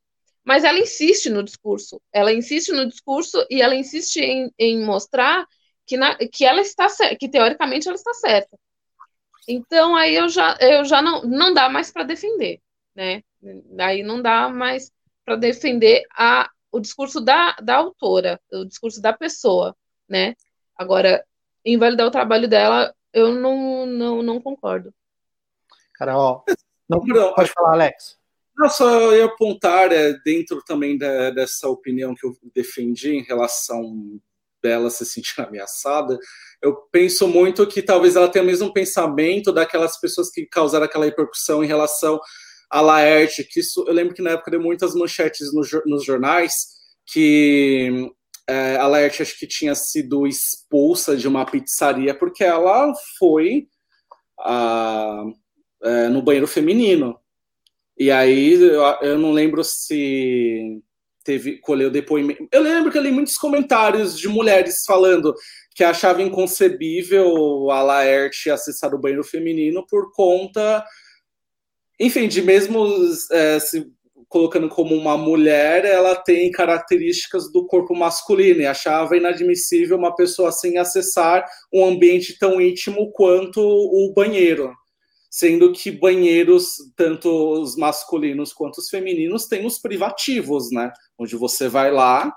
[0.43, 5.47] Mas ela insiste no discurso, ela insiste no discurso e ela insiste em, em mostrar
[5.87, 6.87] que, na, que ela está
[7.19, 8.57] que teoricamente ela está certa.
[9.47, 12.61] Então aí eu já, eu já não, não dá mais para defender,
[12.95, 13.21] né?
[13.79, 14.91] Aí não dá mais
[15.23, 19.73] para defender a, o discurso da, da autora, o discurso da pessoa,
[20.09, 20.35] né?
[20.77, 21.23] Agora,
[21.63, 24.93] invalidar o trabalho dela, eu não, não, não concordo.
[25.93, 26.43] Cara, ó,
[26.89, 26.99] não,
[27.33, 28.17] pode falar, Alex.
[28.57, 33.23] Não, só eu ia apontar é, dentro também da, dessa opinião que eu defendi em
[33.23, 34.19] relação
[34.61, 36.19] dela se sentir ameaçada,
[36.61, 41.05] eu penso muito que talvez ela tenha o mesmo pensamento daquelas pessoas que causaram aquela
[41.05, 42.19] repercussão em relação
[42.75, 46.75] a Laerte, que isso, eu lembro que na época deu muitas manchetes no, nos jornais
[47.05, 48.11] que
[48.45, 53.69] é, a Laerte acho que tinha sido expulsa de uma pizzaria porque ela foi
[54.41, 55.23] a,
[55.83, 57.17] é, no banheiro feminino.
[57.97, 60.81] E aí eu, eu não lembro se
[61.23, 62.45] teve colheu depoimento.
[62.51, 65.33] Eu lembro que eu li muitos comentários de mulheres falando
[65.73, 70.83] que achavam inconcebível a Laerte acessar o banheiro feminino por conta,
[71.99, 72.85] enfim, de mesmo
[73.31, 73.87] é, se
[74.27, 80.49] colocando como uma mulher, ela tem características do corpo masculino e achava inadmissível uma pessoa
[80.49, 84.73] assim acessar um ambiente tão íntimo quanto o banheiro
[85.35, 87.29] sendo que banheiros, tanto
[87.59, 90.93] os masculinos quanto os femininos, têm os privativos, né?
[91.19, 92.33] Onde você vai lá,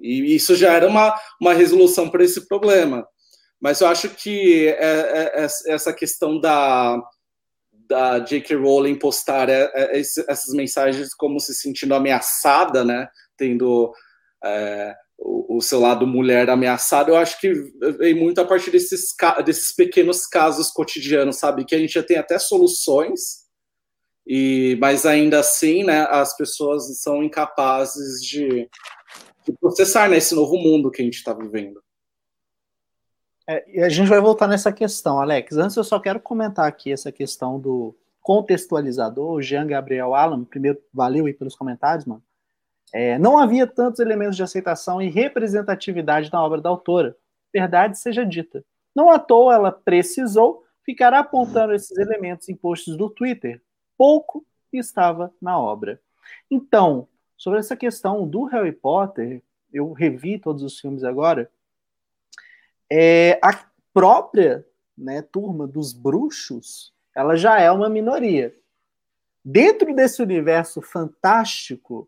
[0.00, 3.04] e isso já era uma, uma resolução para esse problema.
[3.60, 6.96] Mas eu acho que é, é, é essa questão da,
[7.92, 8.56] da J.K.
[8.56, 13.06] Rowling postar é, é, essas mensagens como se sentindo ameaçada, né?
[13.36, 13.92] Tendo
[14.42, 17.52] é, o, seu lado mulher ameaçado, eu acho que
[17.98, 19.14] vem muito a partir desses,
[19.44, 21.66] desses pequenos casos cotidianos, sabe?
[21.66, 23.42] Que a gente já tem até soluções,
[24.26, 28.68] e mas ainda assim, né, as pessoas são incapazes de,
[29.46, 31.82] de processar nesse né, novo mundo que a gente está vivendo.
[33.46, 35.56] É, a gente vai voltar nessa questão, Alex.
[35.56, 40.44] Antes eu só quero comentar aqui essa questão do contextualizador, Jean Gabriel Alan.
[40.44, 42.22] Primeiro, valeu aí pelos comentários, mano.
[42.92, 47.16] É, não havia tantos elementos de aceitação e representatividade na obra da autora.
[47.52, 48.64] Verdade seja dita.
[48.94, 53.62] Não à toa ela precisou ficar apontando esses elementos em posts do Twitter.
[53.96, 56.00] Pouco estava na obra.
[56.50, 61.50] Então, sobre essa questão do Harry Potter, eu revi todos os filmes agora.
[62.94, 63.58] É, a
[63.94, 64.66] própria
[64.96, 68.54] né, turma dos bruxos, ela já é uma minoria.
[69.42, 72.06] Dentro desse universo fantástico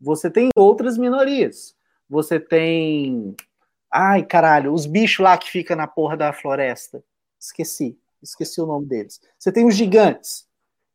[0.00, 1.76] você tem outras minorias.
[2.08, 3.36] Você tem.
[3.90, 7.04] Ai, caralho, os bichos lá que ficam na porra da floresta.
[7.38, 7.98] Esqueci.
[8.22, 9.20] Esqueci o nome deles.
[9.38, 10.46] Você tem os gigantes.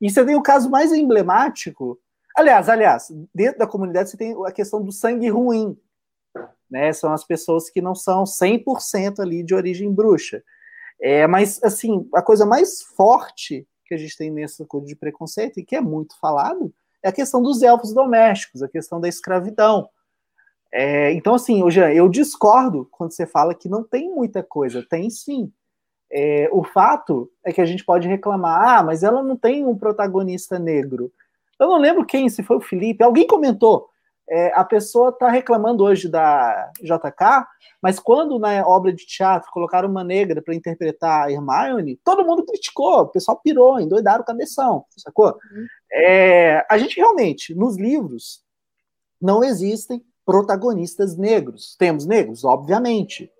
[0.01, 1.99] E você tem o caso mais emblemático.
[2.35, 5.77] Aliás, aliás, dentro da comunidade você tem a questão do sangue ruim.
[6.69, 6.93] Né?
[6.93, 10.43] São as pessoas que não são 100% ali de origem bruxa.
[11.01, 15.59] É, mas, assim, a coisa mais forte que a gente tem nessa coisa de preconceito,
[15.59, 19.89] e que é muito falado, é a questão dos elfos domésticos, a questão da escravidão.
[20.71, 24.85] É, então, assim, hoje eu discordo quando você fala que não tem muita coisa.
[24.87, 25.51] Tem sim.
[26.11, 29.77] É, o fato é que a gente pode reclamar, ah, mas ela não tem um
[29.77, 31.11] protagonista negro.
[31.59, 33.89] Eu não lembro quem, se foi o Felipe, alguém comentou.
[34.29, 37.47] É, a pessoa está reclamando hoje da JK,
[37.81, 42.45] mas quando na obra de teatro colocaram uma negra para interpretar a Hermione, todo mundo
[42.45, 45.29] criticou, o pessoal pirou, endoidaram o cabeção, sacou?
[45.29, 45.65] Uhum.
[45.91, 48.43] É, a gente realmente, nos livros,
[49.19, 51.75] não existem protagonistas negros.
[51.77, 53.31] Temos negros, obviamente.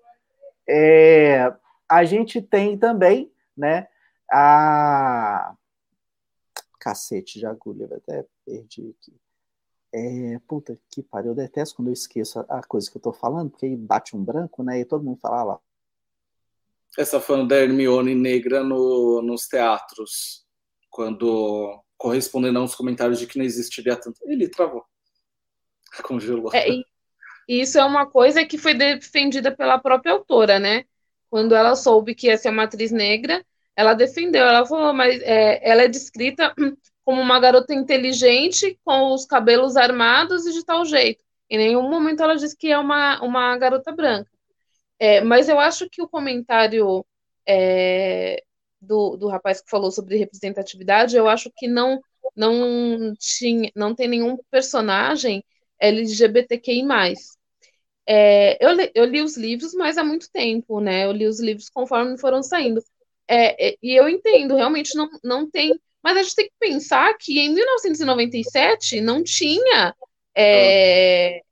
[0.68, 1.52] É,
[1.88, 3.86] a gente tem também, né,
[4.30, 5.54] a...
[6.80, 9.14] Cacete de agulha, até perdi aqui.
[9.92, 13.12] É, puta que pariu, eu detesto quando eu esqueço a, a, coisa que eu tô
[13.12, 14.80] falando, porque aí bate um branco, né?
[14.80, 15.60] E todo mundo fala ah, lá.
[16.96, 20.46] Essa falando da Hermione negra no, nos teatros,
[20.88, 24.18] quando correspondendo a uns comentários de que não existiria tanto.
[24.24, 24.84] Ele travou.
[26.02, 26.50] Congelou.
[26.54, 26.84] É, e
[27.60, 30.84] isso é uma coisa que foi defendida pela própria autora, né?
[31.28, 33.44] Quando ela soube que ia ser uma atriz negra,
[33.76, 34.44] ela defendeu.
[34.44, 36.54] Ela falou, mas é, ela é descrita
[37.10, 41.24] como uma garota inteligente, com os cabelos armados e de tal jeito.
[41.50, 44.30] Em nenhum momento ela disse que é uma, uma garota branca.
[44.96, 47.04] É, mas eu acho que o comentário
[47.44, 48.44] é,
[48.80, 52.00] do, do rapaz que falou sobre representatividade, eu acho que não
[52.36, 55.44] não tinha, não tem nenhum personagem
[55.80, 56.84] LGBTQI+.
[58.06, 61.06] É, eu, li, eu li os livros, mas há muito tempo, né?
[61.06, 62.80] Eu li os livros conforme foram saindo.
[63.26, 65.72] É, é, e eu entendo, realmente não, não tem
[66.02, 69.94] mas a gente tem que pensar que em 1997 não tinha
[70.34, 71.42] é,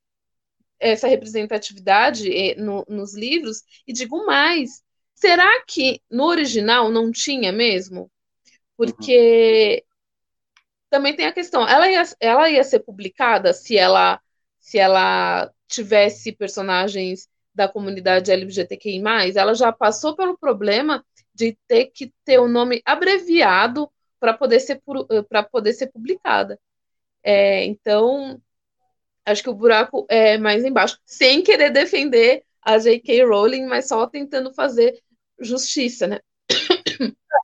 [0.80, 3.62] essa representatividade é, no, nos livros.
[3.86, 4.82] E digo mais:
[5.14, 8.10] será que no original não tinha mesmo?
[8.76, 10.64] Porque uhum.
[10.90, 14.20] também tem a questão: ela ia, ela ia ser publicada se ela,
[14.58, 19.02] se ela tivesse personagens da comunidade LGBTQI.
[19.36, 24.80] Ela já passou pelo problema de ter que ter o nome abreviado para poder ser
[25.28, 26.58] para poder ser publicada.
[27.22, 28.40] É, então,
[29.24, 33.24] acho que o buraco é mais embaixo, sem querer defender a J.K.
[33.24, 34.98] Rowling, mas só tentando fazer
[35.40, 36.20] justiça, né?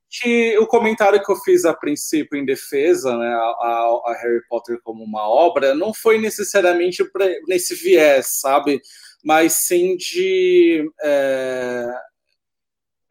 [0.09, 4.79] Que o comentário que eu fiz a princípio em defesa, né, a, a Harry Potter
[4.83, 8.81] como uma obra, não foi necessariamente pra, nesse viés, sabe?
[9.25, 11.87] Mas sim de é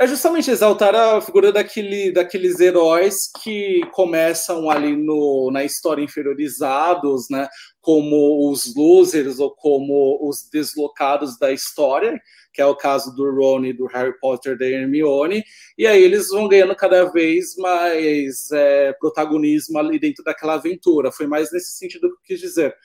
[0.04, 7.30] é justamente exaltar a figura daquele, daqueles heróis que começam ali no, na história inferiorizados,
[7.30, 7.48] né,
[7.80, 12.20] como os losers ou como os deslocados da história,
[12.52, 15.44] que é o caso do Ron e do Harry Potter da Hermione,
[15.78, 21.12] e aí eles vão ganhando cada vez mais é, protagonismo ali dentro daquela aventura.
[21.12, 22.76] Foi mais nesse sentido que eu quis dizer.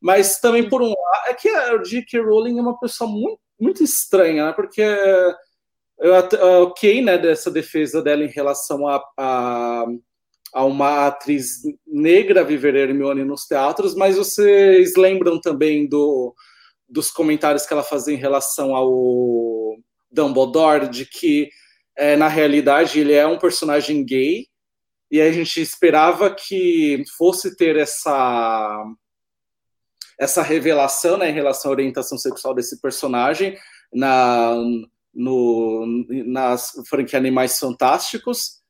[0.00, 2.20] Mas também, por um lado, é que a J.K.
[2.20, 4.82] Rowling é uma pessoa muito, muito estranha, né, porque
[5.98, 6.14] eu,
[6.62, 9.84] ok, né, dessa defesa dela em relação a, a,
[10.52, 16.34] a, uma atriz negra viver Hermione nos teatros, mas vocês lembram também do,
[16.88, 19.76] dos comentários que ela fazia em relação ao
[20.10, 21.48] Dumbledore, de que
[21.96, 24.46] é, na realidade ele é um personagem gay,
[25.10, 28.84] e a gente esperava que fosse ter essa
[30.18, 33.56] essa revelação né, em relação à orientação sexual desse personagem
[33.92, 34.56] na
[35.16, 38.60] no, nas franquia Animais Fantásticos.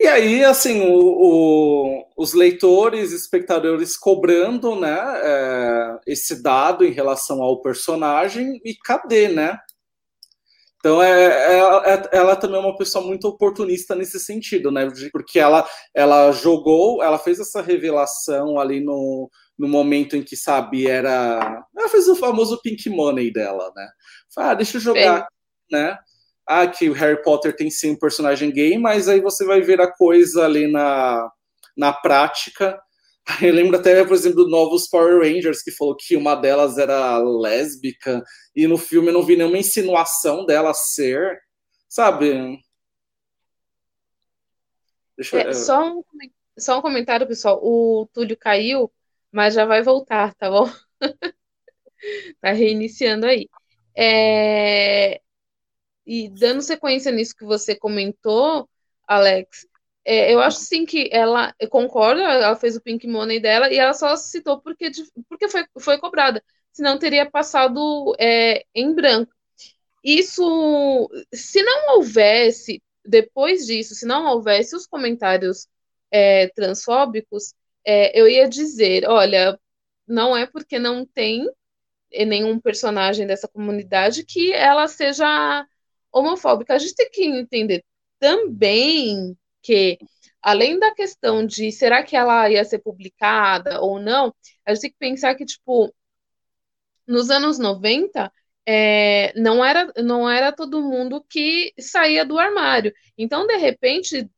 [0.00, 7.42] E aí, assim, o, o, os leitores, espectadores cobrando, né, é, esse dado em relação
[7.42, 9.58] ao personagem e cadê, né?
[10.78, 14.88] Então, é, é, é, ela também é uma pessoa muito oportunista nesse sentido, né?
[15.10, 19.28] Porque ela, ela jogou, ela fez essa revelação ali no,
[19.58, 21.64] no momento em que, sabe, era.
[21.76, 23.88] Ela fez o famoso pink money dela, né?
[24.32, 25.26] Fala, ah, deixa eu jogar
[25.70, 25.98] né?
[26.46, 29.80] Ah, que o Harry Potter tem sim um personagem gay, mas aí você vai ver
[29.80, 31.30] a coisa ali na,
[31.76, 32.80] na prática.
[33.42, 37.18] Eu lembro até, por exemplo, do novos Power Rangers, que falou que uma delas era
[37.18, 38.22] lésbica,
[38.56, 41.38] e no filme eu não vi nenhuma insinuação dela ser,
[41.88, 42.58] sabe?
[45.16, 45.54] Deixa é, eu...
[45.54, 46.02] só, um,
[46.58, 47.60] só um comentário, pessoal.
[47.62, 48.90] O Túlio caiu,
[49.30, 50.66] mas já vai voltar, tá bom?
[52.40, 53.48] tá reiniciando aí.
[53.94, 55.20] É,
[56.08, 58.66] e dando sequência nisso que você comentou,
[59.06, 59.66] Alex,
[60.06, 63.76] é, eu acho sim que ela, eu concordo, ela fez o Pink Money dela e
[63.76, 64.90] ela só citou porque,
[65.28, 69.30] porque foi, foi cobrada, senão teria passado é, em branco.
[70.02, 75.68] Isso, se não houvesse, depois disso, se não houvesse os comentários
[76.10, 77.52] é, transfóbicos,
[77.84, 79.60] é, eu ia dizer, olha,
[80.06, 81.46] não é porque não tem
[82.10, 85.66] nenhum personagem dessa comunidade que ela seja
[86.18, 86.74] homofóbica.
[86.74, 87.84] A gente tem que entender
[88.18, 89.98] também que,
[90.42, 94.34] além da questão de será que ela ia ser publicada ou não,
[94.66, 95.92] a gente tem que pensar que, tipo,
[97.06, 98.30] nos anos 90,
[98.66, 102.92] é, não, era, não era todo mundo que saía do armário.
[103.16, 104.28] Então, de repente,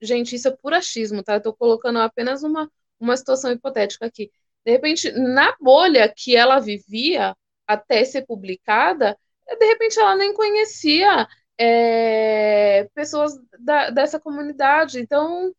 [0.00, 1.36] gente, isso é puro achismo, tá?
[1.36, 2.70] Estou colocando apenas uma,
[3.00, 4.30] uma situação hipotética aqui.
[4.64, 7.34] De repente, na bolha que ela vivia
[7.66, 9.18] até ser publicada,
[9.58, 11.26] de repente ela nem conhecia
[11.58, 15.00] é, pessoas da, dessa comunidade.
[15.00, 15.54] Então,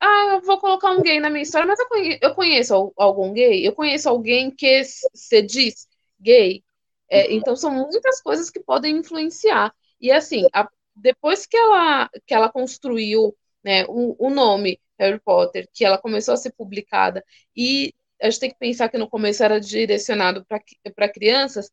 [0.00, 3.32] ah, eu vou colocar um gay na minha história, mas eu conheço, eu conheço algum
[3.32, 3.66] gay?
[3.66, 5.88] Eu conheço alguém que se diz
[6.20, 6.62] gay?
[7.08, 7.32] É, uhum.
[7.32, 9.74] então, são muitas coisas que podem influenciar.
[10.00, 15.68] E, assim, a, depois que ela, que ela construiu né, o, o nome Harry Potter,
[15.72, 17.24] que ela começou a ser publicada,
[17.56, 20.46] e a gente tem que pensar que no começo era direcionado
[20.94, 21.70] para crianças,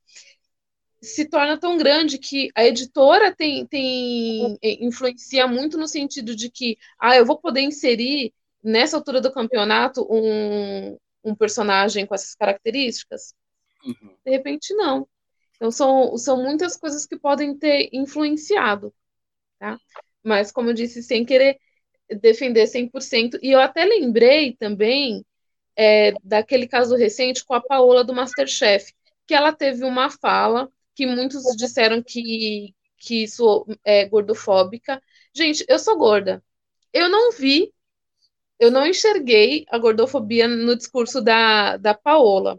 [1.01, 6.77] se torna tão grande que a editora tem, tem influencia muito no sentido de que
[6.99, 8.33] ah, eu vou poder inserir
[8.63, 13.33] nessa altura do campeonato um, um personagem com essas características?
[13.83, 14.15] Uhum.
[14.23, 15.07] De repente, não.
[15.55, 18.93] Então, são, são muitas coisas que podem ter influenciado,
[19.59, 19.79] tá?
[20.23, 21.57] Mas, como eu disse, sem querer
[22.19, 23.39] defender 100%.
[23.41, 25.25] E eu até lembrei também
[25.75, 28.93] é, daquele caso recente com a Paola do Masterchef,
[29.25, 35.01] que ela teve uma fala que muitos disseram que, que sou é, gordofóbica.
[35.33, 36.43] Gente, eu sou gorda.
[36.93, 37.73] Eu não vi,
[38.59, 42.57] eu não enxerguei a gordofobia no discurso da, da Paola.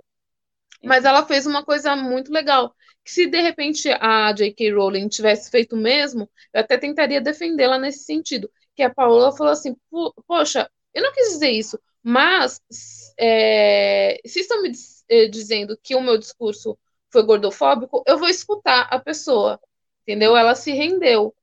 [0.82, 2.74] Mas ela fez uma coisa muito legal.
[3.04, 4.72] Que se de repente a J.K.
[4.72, 8.50] Rowling tivesse feito o mesmo, eu até tentaria defendê-la nesse sentido.
[8.74, 9.76] Que a Paola falou assim:
[10.26, 12.60] Poxa, eu não quis dizer isso, mas
[13.18, 14.72] é, se estão me
[15.09, 16.78] eh, dizendo que o meu discurso
[17.12, 19.60] foi gordofóbico, eu vou escutar a pessoa,
[20.02, 20.36] entendeu?
[20.36, 21.34] Ela se rendeu.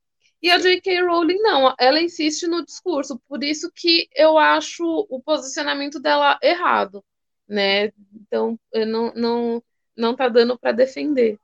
[0.42, 1.02] E a J.K.
[1.02, 7.04] Rowling não, ela insiste no discurso, por isso que eu acho o posicionamento dela errado,
[7.46, 7.92] né?
[8.14, 9.62] Então, não não
[9.96, 11.38] não tá dando para defender.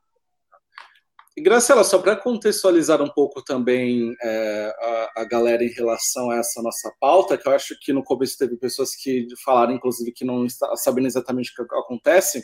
[1.37, 6.37] E Graciela, só para contextualizar um pouco também é, a, a, galera em relação a
[6.37, 10.25] essa nossa pauta, que eu acho que no começo teve pessoas que falaram, inclusive, que
[10.25, 12.43] não está sabendo exatamente o que acontece.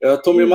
[0.00, 0.50] Eu tomei hum.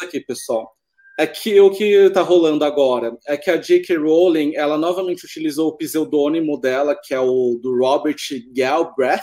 [0.00, 0.72] Aqui, pessoal.
[1.18, 3.96] É que o que está rolando agora é que a J.K.
[3.96, 8.16] Rowling, ela novamente utilizou o pseudônimo dela, que é o do Robert
[8.52, 9.22] Galbraith,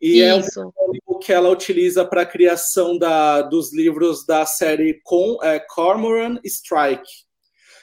[0.00, 0.24] e Isso.
[0.24, 5.38] é um pseudônimo que ela utiliza para a criação da, dos livros da série Com,
[5.42, 7.10] é, Cormoran Strike,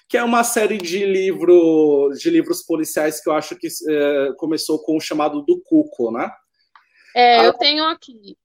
[0.09, 4.81] que é uma série de, livro, de livros policiais que eu acho que é, começou
[4.83, 6.31] com o chamado do Cuco, né?
[7.15, 8.37] É, eu tenho aqui.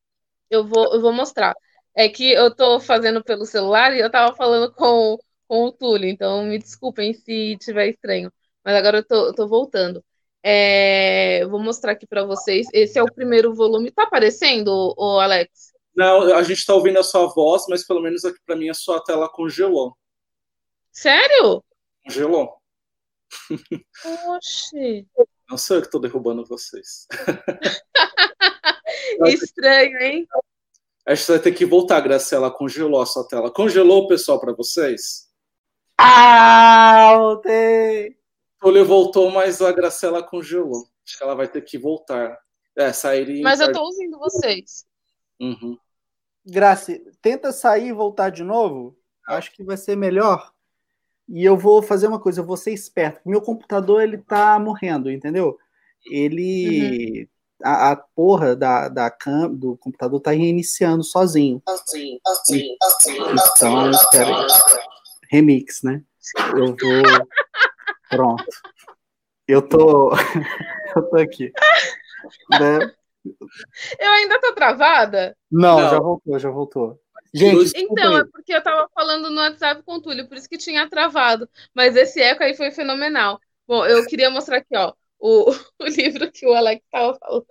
[0.50, 1.54] Eu vou, eu vou mostrar.
[1.96, 5.16] É que eu tô fazendo pelo celular e eu tava falando com,
[5.48, 8.30] com o Túlio, então me desculpem se tiver estranho.
[8.62, 10.04] Mas agora eu tô, eu tô voltando.
[10.42, 12.66] É, vou mostrar aqui para vocês.
[12.72, 13.90] Esse é o primeiro volume.
[13.90, 15.72] Tá aparecendo, o Alex?
[15.96, 18.74] Não, a gente está ouvindo a sua voz, mas pelo menos aqui para mim a
[18.74, 19.96] sua tela congelou.
[20.92, 21.64] Sério?
[22.04, 22.60] Congelou.
[24.36, 25.06] Oxi.
[25.48, 27.06] Não sei eu que estou derrubando vocês.
[29.26, 30.28] Estranho, hein?
[31.06, 32.50] Acho que você vai ter que voltar, Graciela.
[32.50, 33.48] Congelou a sua tela.
[33.48, 35.28] Congelou, pessoal, para vocês?
[35.96, 38.16] Ah, voltei!
[38.58, 40.88] Túlio voltou, mas a Graciela congelou.
[41.06, 42.36] Acho que ela vai ter que voltar.
[42.76, 43.40] É, sair e.
[43.40, 44.84] Mas eu tô ouvindo vocês.
[45.40, 45.78] Uhum.
[46.44, 48.98] Graci, tenta sair e voltar de novo.
[49.28, 50.52] Acho que vai ser melhor.
[51.28, 53.20] E eu vou fazer uma coisa, eu vou ser esperto.
[53.24, 55.56] Meu computador, ele tá morrendo, entendeu?
[56.04, 61.62] Ele uhum a, a porra da, da cam, do computador tá reiniciando sozinho.
[61.66, 63.16] Assim, assim, assim,
[63.56, 64.46] então, espera
[65.30, 66.02] remix, né?
[66.56, 66.76] Eu vou.
[68.10, 68.44] Pronto.
[69.48, 70.12] Eu tô.
[70.96, 71.52] eu tô aqui.
[72.50, 72.92] Né?
[73.98, 75.36] Eu ainda tô travada?
[75.50, 77.00] Não, Não, já voltou, já voltou.
[77.34, 80.56] Gente, então, é porque eu tava falando no WhatsApp com o Túlio, por isso que
[80.56, 81.48] tinha travado.
[81.74, 83.40] Mas esse eco aí foi fenomenal.
[83.66, 87.46] Bom, eu queria mostrar aqui, ó o, o livro que o Alex estava falando.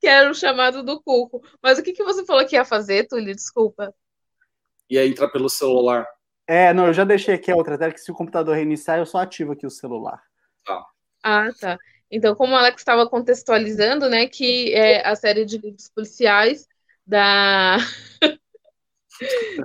[0.00, 1.42] Que era o chamado do Cuco.
[1.62, 3.34] Mas o que, que você falou que ia fazer, Túlio?
[3.34, 3.94] Desculpa.
[4.90, 6.06] Ia entrar pelo celular.
[6.46, 9.06] É, não, eu já deixei aqui a outra tela que se o computador reiniciar, eu
[9.06, 10.22] só ativo aqui o celular.
[10.64, 10.86] Tá.
[11.22, 11.76] Ah, tá.
[12.10, 16.68] Então, como o Alex estava contextualizando, né, que é a série de livros policiais
[17.04, 17.78] da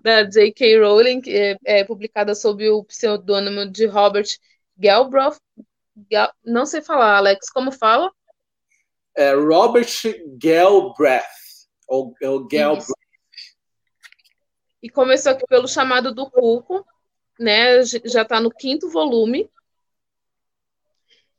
[0.04, 0.80] da J.K.
[0.80, 4.28] Rowling, que é, é publicada sob o pseudônimo de Robert
[4.78, 5.38] Galbraith,
[6.44, 8.12] não sei falar, Alex, como fala?
[9.16, 9.92] É Robert
[10.38, 11.26] Galbraith.
[11.88, 12.88] Ou, ou Galbraith.
[14.82, 16.86] E começou aqui pelo chamado do Cuco,
[17.40, 17.84] né?
[17.84, 19.50] Já está no quinto volume.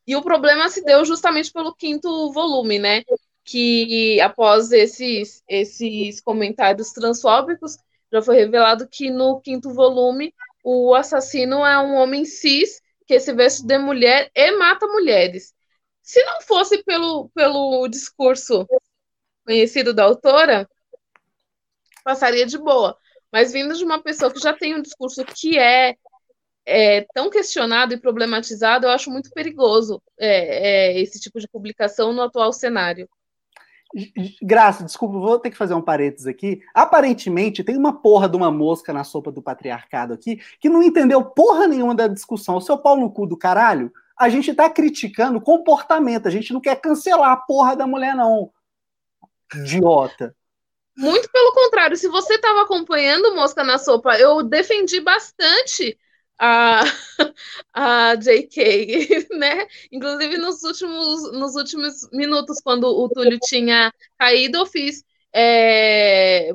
[0.06, 3.02] E o problema se deu justamente pelo quinto volume, né?
[3.44, 7.76] que após esses, esses comentários transfóbicos,
[8.12, 12.80] já foi revelado que no quinto volume o assassino é um homem cis
[13.12, 15.52] que se veste de mulher e mata mulheres.
[16.00, 18.66] Se não fosse pelo, pelo discurso
[19.44, 20.66] conhecido da autora,
[22.02, 22.96] passaria de boa.
[23.30, 25.94] Mas vindo de uma pessoa que já tem um discurso que é,
[26.64, 32.14] é tão questionado e problematizado, eu acho muito perigoso é, é, esse tipo de publicação
[32.14, 33.06] no atual cenário.
[34.40, 36.62] Graça, desculpa, vou ter que fazer um parênteses aqui.
[36.74, 41.22] Aparentemente, tem uma porra de uma mosca na sopa do patriarcado aqui que não entendeu
[41.24, 42.56] porra nenhuma da discussão.
[42.56, 46.60] O seu pau no cu do caralho, a gente tá criticando comportamento, a gente não
[46.60, 48.50] quer cancelar a porra da mulher, não.
[49.54, 50.34] Idiota.
[50.96, 55.98] Muito pelo contrário, se você estava acompanhando Mosca na Sopa, eu defendi bastante
[56.44, 56.82] a,
[57.72, 59.68] a JK, né?
[59.92, 66.52] Inclusive nos últimos, nos últimos minutos, quando o Túlio tinha caído, eu fiz é,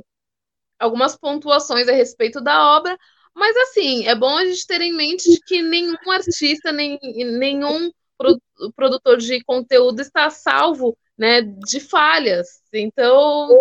[0.77, 2.97] algumas pontuações a respeito da obra,
[3.33, 6.99] mas assim, é bom a gente ter em mente que nenhum artista, nem,
[7.39, 7.89] nenhum
[8.75, 12.61] produtor de conteúdo está salvo né, de falhas.
[12.73, 13.57] Então,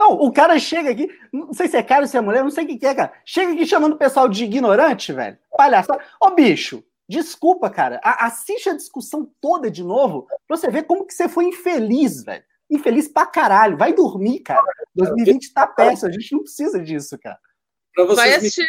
[0.00, 2.50] não, o cara chega aqui, não sei se é cara ou se é mulher, não
[2.50, 3.12] sei o que, é, cara.
[3.22, 5.36] Chega aqui chamando o pessoal de ignorante, velho.
[5.54, 6.02] Palhaçada.
[6.18, 8.00] Ô, bicho, desculpa, cara.
[8.02, 12.24] A, assiste a discussão toda de novo pra você ver como que você foi infeliz,
[12.24, 12.42] velho.
[12.70, 13.76] Infeliz pra caralho.
[13.76, 14.64] Vai dormir, cara.
[14.94, 17.38] 2020 tá péssimo, a gente não precisa disso, cara.
[18.14, 18.66] vai assistir,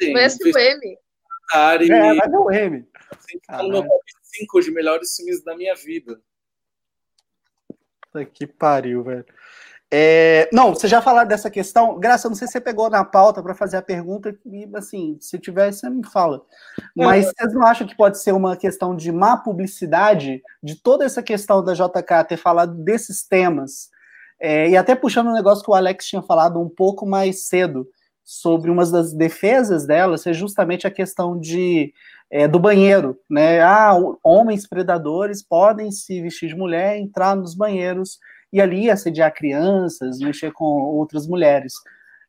[0.00, 0.12] me...
[0.12, 0.98] vai assistir o M.
[1.52, 2.88] É, vai ver o M.
[3.50, 6.22] No meu top 5 de melhores filmes da minha vida.
[8.12, 9.26] Puta que pariu, velho.
[9.94, 12.00] É, não, você já falou dessa questão.
[12.00, 15.38] Graça, não sei se você pegou na pauta para fazer a pergunta, e assim, se
[15.38, 16.40] tiver, você me fala.
[16.96, 17.30] Mas é.
[17.30, 21.62] vocês não acham que pode ser uma questão de má publicidade de toda essa questão
[21.62, 23.90] da JK ter falado desses temas?
[24.40, 27.86] É, e até puxando um negócio que o Alex tinha falado um pouco mais cedo
[28.24, 31.92] sobre uma das defesas dela ser justamente a questão de
[32.30, 33.60] é, do banheiro, né?
[33.60, 33.92] Ah,
[34.24, 38.18] homens predadores podem se vestir de mulher, entrar nos banheiros
[38.52, 41.72] e ali assediar crianças, mexer com outras mulheres.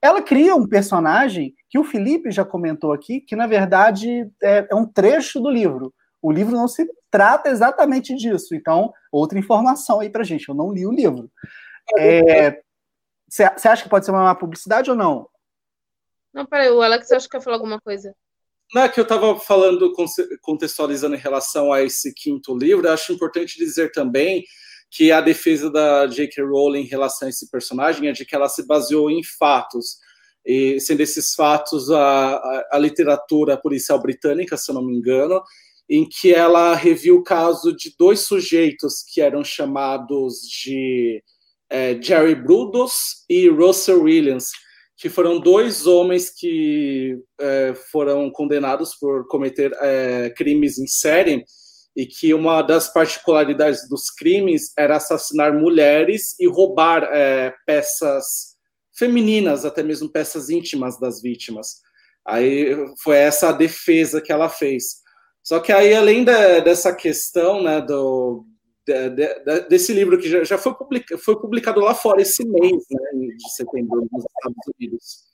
[0.01, 4.75] Ela cria um personagem que o Felipe já comentou aqui, que na verdade é, é
[4.75, 5.93] um trecho do livro.
[6.21, 8.55] O livro não se trata exatamente disso.
[8.55, 10.47] Então, outra informação aí pra gente.
[10.47, 11.29] Eu não li o livro.
[13.29, 15.29] Você é, acha que pode ser uma publicidade ou não?
[16.33, 18.15] Não, peraí, o Alex acho que quer falar alguma coisa.
[18.73, 19.93] Não, é que eu estava falando,
[20.41, 24.43] contextualizando em relação a esse quinto livro, acho importante dizer também
[24.95, 26.43] que a defesa da J.K.
[26.43, 29.97] Rowling em relação a esse personagem é de que ela se baseou em fatos,
[30.45, 35.41] e sendo esses fatos a, a, a literatura policial britânica, se eu não me engano,
[35.89, 41.23] em que ela reviu o caso de dois sujeitos que eram chamados de
[41.71, 44.51] é, Jerry Brudos e Russell Williams,
[44.95, 51.43] que foram dois homens que é, foram condenados por cometer é, crimes em série
[51.95, 58.53] e que uma das particularidades dos crimes era assassinar mulheres e roubar é, peças
[58.97, 61.81] femininas, até mesmo peças íntimas das vítimas.
[62.25, 65.01] Aí foi essa a defesa que ela fez.
[65.43, 68.45] Só que aí, além de, dessa questão, né, do,
[68.87, 72.83] de, de, desse livro que já, já foi, publica, foi publicado lá fora esse mês,
[72.89, 75.32] né, de setembro, nos Estados Unidos,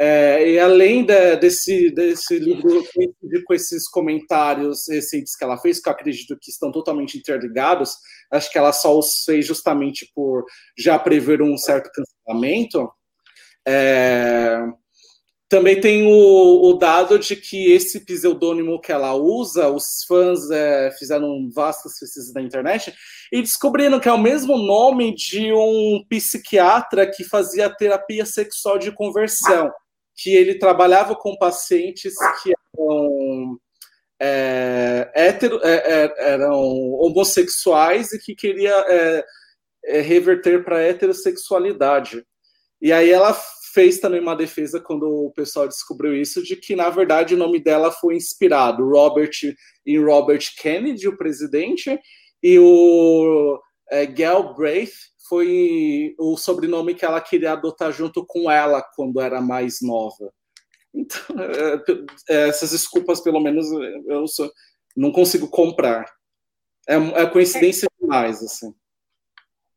[0.00, 2.84] é, e além de, desse, desse livro
[3.44, 7.96] com esses comentários recentes que ela fez, que eu acredito que estão totalmente interligados,
[8.30, 10.44] acho que ela só os fez justamente por
[10.78, 12.88] já prever um certo cancelamento.
[13.66, 14.60] É,
[15.48, 20.92] também tem o, o, dado de que esse pseudônimo que ela usa, os fãs é,
[20.92, 22.94] fizeram vastas pesquisas na internet
[23.32, 28.92] e descobriram que é o mesmo nome de um psiquiatra que fazia terapia sexual de
[28.92, 29.72] conversão
[30.18, 32.12] que ele trabalhava com pacientes
[32.42, 33.58] que eram,
[34.20, 36.60] é, hetero, é, é eram
[36.94, 39.24] homossexuais e que queria é,
[39.84, 42.24] é, reverter para heterossexualidade.
[42.82, 43.32] E aí ela
[43.72, 47.62] fez também uma defesa quando o pessoal descobriu isso, de que, na verdade, o nome
[47.62, 49.30] dela foi inspirado Robert
[49.86, 51.96] em Robert Kennedy, o presidente,
[52.42, 54.94] e o é, Galbraith
[55.28, 60.32] foi o sobrenome que ela queria adotar junto com ela quando era mais nova.
[60.94, 63.66] Então, é, é, essas desculpas, pelo menos,
[64.06, 64.50] eu sou,
[64.96, 66.10] não consigo comprar.
[66.88, 68.74] É, é coincidência demais, assim.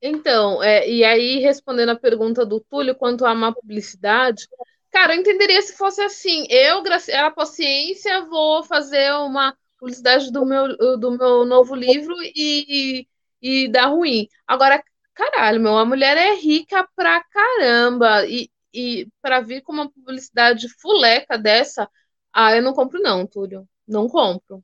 [0.01, 4.47] Então, é, e aí, respondendo a pergunta do Túlio quanto à má publicidade,
[4.89, 6.47] cara, eu entenderia se fosse assim.
[6.49, 13.07] Eu, Graciela Paciência, vou fazer uma, publicidade do meu, do meu novo livro e,
[13.41, 14.27] e, e dá ruim.
[14.47, 14.81] Agora,
[15.13, 18.25] caralho, meu, a mulher é rica pra caramba.
[18.25, 21.89] E, e para vir com uma publicidade fuleca dessa,
[22.33, 23.67] ah, eu não compro, não, Túlio.
[23.87, 24.63] Não compro.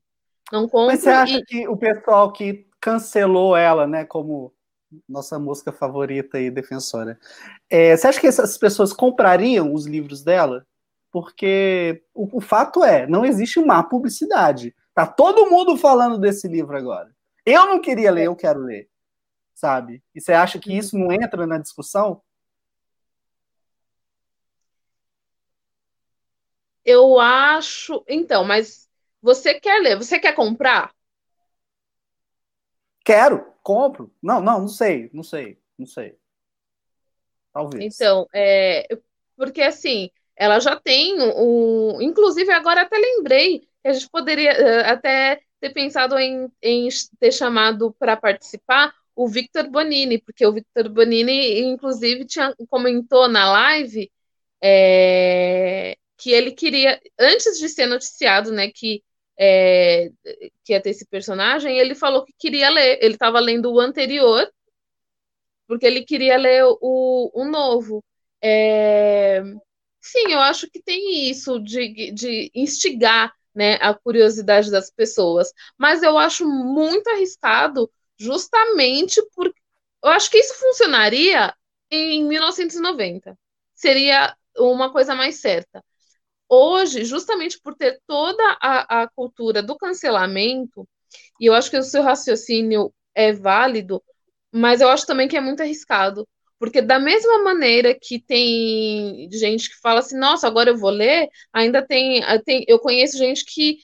[0.50, 0.86] Não compro.
[0.86, 1.44] Mas você acha e...
[1.44, 4.52] que o pessoal que cancelou ela, né, como
[5.06, 7.18] nossa música favorita e defensora,
[7.68, 10.66] é, você acha que essas pessoas comprariam os livros dela?
[11.12, 14.74] Porque o, o fato é, não existe má publicidade.
[14.94, 17.10] Tá todo mundo falando desse livro agora.
[17.44, 18.88] Eu não queria ler, eu quero ler.
[19.58, 20.04] Sabe?
[20.14, 22.22] E você acha que isso não entra na discussão?
[26.84, 28.04] Eu acho.
[28.06, 28.88] Então, mas
[29.20, 29.96] você quer ler?
[29.96, 30.94] Você quer comprar?
[33.04, 34.14] Quero, compro.
[34.22, 36.16] Não, não, não sei, não sei, não sei.
[37.52, 37.96] Talvez.
[37.96, 38.86] Então, é,
[39.36, 42.00] porque assim, ela já tem um.
[42.00, 47.32] Inclusive, agora até lembrei que a gente poderia eh, até ter pensado em, em ter
[47.32, 54.10] chamado para participar o Victor Bonini, porque o Victor Bonini, inclusive, tinha, comentou na live
[54.62, 59.02] é, que ele queria, antes de ser noticiado, né, que,
[59.36, 60.10] é,
[60.64, 62.98] que ia ter esse personagem, ele falou que queria ler.
[63.02, 64.48] Ele estava lendo o anterior,
[65.66, 68.04] porque ele queria ler o, o novo.
[68.40, 69.42] É,
[70.00, 75.52] sim, eu acho que tem isso de, de instigar né, a curiosidade das pessoas.
[75.76, 79.58] Mas eu acho muito arriscado, justamente porque
[80.02, 81.54] eu acho que isso funcionaria
[81.90, 83.38] em 1990.
[83.74, 85.82] Seria uma coisa mais certa
[86.48, 90.88] hoje, justamente por ter toda a, a cultura do cancelamento,
[91.40, 94.02] e eu acho que o seu raciocínio é válido,
[94.52, 96.26] mas eu acho também que é muito arriscado.
[96.58, 101.28] Porque da mesma maneira que tem gente que fala assim, nossa, agora eu vou ler,
[101.52, 103.78] ainda tem, tem eu conheço gente que,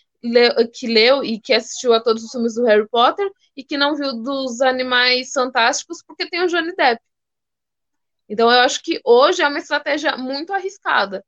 [0.72, 3.94] que leu e que assistiu a todos os filmes do Harry Potter e que não
[3.94, 7.02] viu dos Animais Fantásticos porque tem o Johnny Depp.
[8.28, 11.24] Então eu acho que hoje é uma estratégia muito arriscada.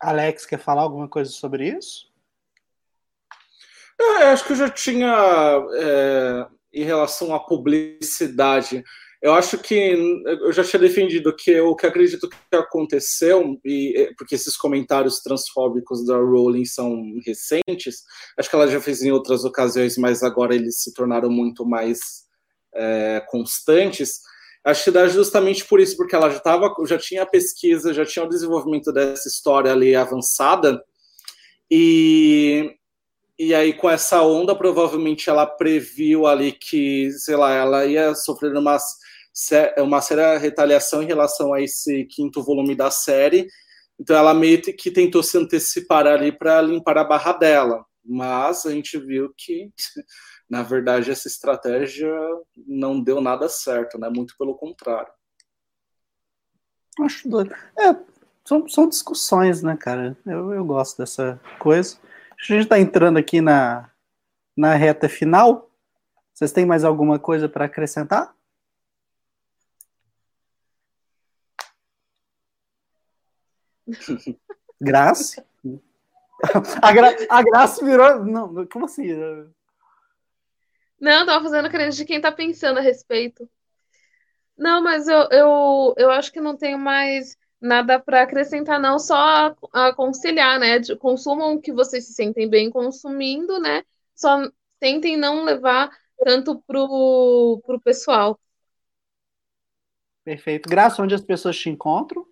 [0.00, 2.12] Alex, quer falar alguma coisa sobre isso?
[4.00, 5.14] É, acho que eu já tinha,
[5.74, 8.82] é, em relação à publicidade,
[9.22, 9.74] eu acho que
[10.26, 16.04] eu já tinha defendido que o que acredito que aconteceu, e, porque esses comentários transfóbicos
[16.04, 18.02] da Rowling são recentes,
[18.36, 22.00] acho que ela já fez em outras ocasiões, mas agora eles se tornaram muito mais
[22.74, 24.18] é, constantes.
[24.64, 28.04] Acho que dá justamente por isso, porque ela já tava, já tinha a pesquisa, já
[28.04, 30.82] tinha o desenvolvimento dessa história ali avançada,
[31.70, 32.74] e,
[33.38, 38.52] e aí com essa onda, provavelmente ela previu ali que, sei lá, ela ia sofrer
[38.56, 38.76] uma,
[39.78, 43.46] uma séria retaliação em relação a esse quinto volume da série,
[43.98, 48.70] então ela meio que tentou se antecipar ali para limpar a barra dela, mas a
[48.70, 49.70] gente viu que
[50.52, 52.14] na verdade, essa estratégia
[52.66, 54.10] não deu nada certo, né?
[54.10, 55.10] Muito pelo contrário.
[57.00, 57.54] Acho doido.
[57.78, 57.96] É,
[58.44, 60.14] são, são discussões, né, cara?
[60.26, 61.96] Eu, eu gosto dessa coisa.
[62.38, 63.88] A gente está entrando aqui na,
[64.54, 65.70] na reta final.
[66.34, 68.34] Vocês têm mais alguma coisa para acrescentar?
[74.80, 75.44] Graça?
[76.80, 78.24] A, gra, a Graça virou.
[78.24, 79.08] Não, como assim?
[81.00, 83.48] Não, tava fazendo a de quem tá pensando a respeito.
[84.56, 89.54] Não, mas eu, eu, eu acho que não tenho mais nada para acrescentar, não, só
[89.72, 90.80] aconselhar, né?
[90.98, 93.84] Consumam o que vocês se sentem bem consumindo, né?
[94.14, 94.48] Só
[94.80, 95.90] tentem não levar
[96.24, 98.38] tanto pro, pro pessoal.
[100.24, 100.68] Perfeito.
[100.68, 102.26] Graça, onde as pessoas te encontram?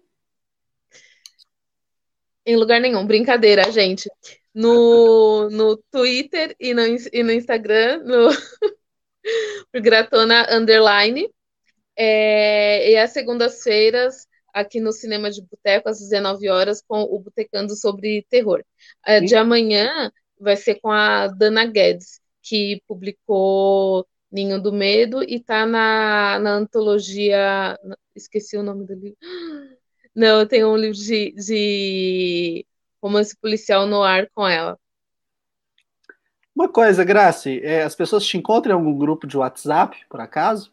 [2.47, 4.09] Em lugar nenhum, brincadeira, gente
[4.55, 8.29] no, no Twitter e no, e no Instagram, no
[9.83, 11.29] Gratona Underline.
[11.97, 17.75] É, e às segundas-feiras, aqui no Cinema de Boteco, às 19 horas, com o Botecando
[17.77, 18.65] sobre Terror.
[19.07, 25.37] É, de amanhã vai ser com a Dana Guedes, que publicou Ninho do Medo e
[25.37, 27.79] está na, na antologia.
[28.15, 29.19] Esqueci o nome do livro.
[30.15, 32.67] Não, tem um livro de, de
[33.03, 34.79] romance policial no ar com ela.
[36.55, 40.73] Uma coisa, Grace, é, as pessoas te encontram em algum grupo de WhatsApp, por acaso?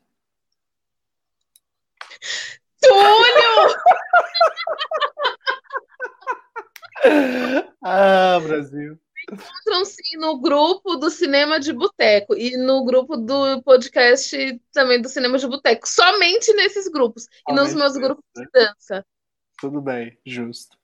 [2.82, 3.78] Túlio!
[7.84, 9.00] ah, Brasil.
[9.32, 15.38] Encontram-se no grupo do Cinema de Boteco e no grupo do podcast também do Cinema
[15.38, 15.88] de Boteco.
[15.88, 17.24] Somente nesses grupos.
[17.24, 18.46] Somente e nos meus grupos né?
[18.46, 19.06] de dança.
[19.60, 20.78] Tudo bem, justo.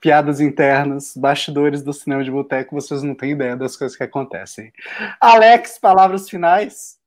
[0.00, 4.72] piadas internas, bastidores do cinema de boteco, vocês não têm ideia das coisas que acontecem.
[5.20, 6.98] Alex, palavras finais?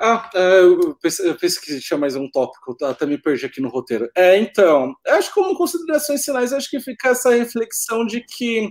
[0.00, 2.90] Ah, é, eu pensei, que tinha mais um tópico, tá?
[2.90, 4.08] até me perdi aqui no roteiro.
[4.16, 8.70] É, então, acho que como considerações finais, acho que fica essa reflexão de que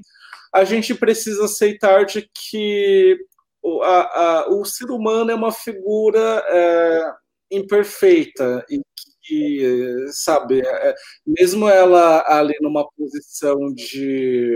[0.53, 3.17] a gente precisa aceitar de que
[3.61, 7.13] o, a, a, o ser humano é uma figura é,
[7.51, 8.81] imperfeita e
[9.27, 10.95] que, sabe, é,
[11.25, 14.55] mesmo ela ali numa posição de,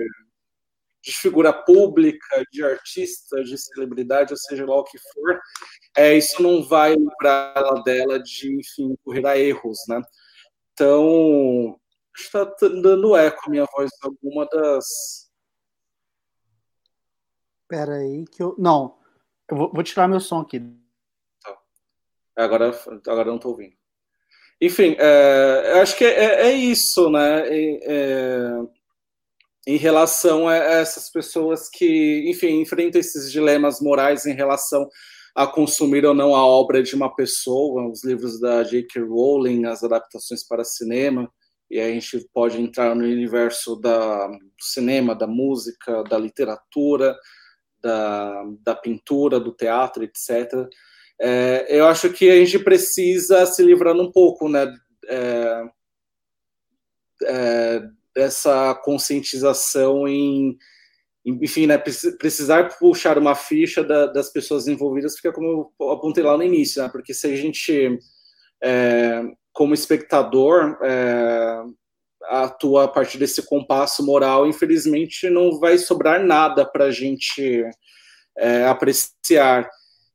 [1.03, 5.39] de figura pública, de artista, de celebridade, ou seja lá o que for,
[5.97, 10.01] é, isso não vai livrar ela dela de, enfim, correr a erros, né?
[10.73, 11.79] Então,
[12.15, 15.29] está dando eco a minha voz alguma das.
[17.63, 18.55] Espera aí que eu.
[18.57, 18.97] Não,
[19.49, 20.59] eu vou, vou tirar meu som aqui.
[21.41, 21.57] Tá.
[22.35, 22.71] Agora,
[23.07, 23.80] agora não estou ouvindo.
[24.61, 27.43] Enfim, é, acho que é, é isso, né?
[27.47, 28.59] É,
[29.65, 34.87] em relação a essas pessoas que, enfim, enfrentam esses dilemas morais em relação
[35.35, 39.01] a consumir ou não a obra de uma pessoa, os livros da J.K.
[39.01, 41.31] Rowling, as adaptações para cinema,
[41.69, 47.15] e aí a gente pode entrar no universo da, do cinema, da música, da literatura,
[47.81, 50.67] da, da pintura, do teatro, etc.
[51.19, 54.73] É, eu acho que a gente precisa se livrando um pouco, né,
[55.07, 55.63] é,
[57.25, 57.81] é,
[58.15, 60.57] dessa conscientização em
[61.23, 66.35] enfim, né, precisar puxar uma ficha da, das pessoas envolvidas fica como eu apontei lá
[66.35, 67.99] no início, né, porque se a gente,
[68.63, 69.21] é,
[69.53, 71.63] como espectador, é,
[72.23, 77.63] atua a partir desse compasso moral, infelizmente não vai sobrar nada para a gente
[78.37, 79.69] é, apreciar.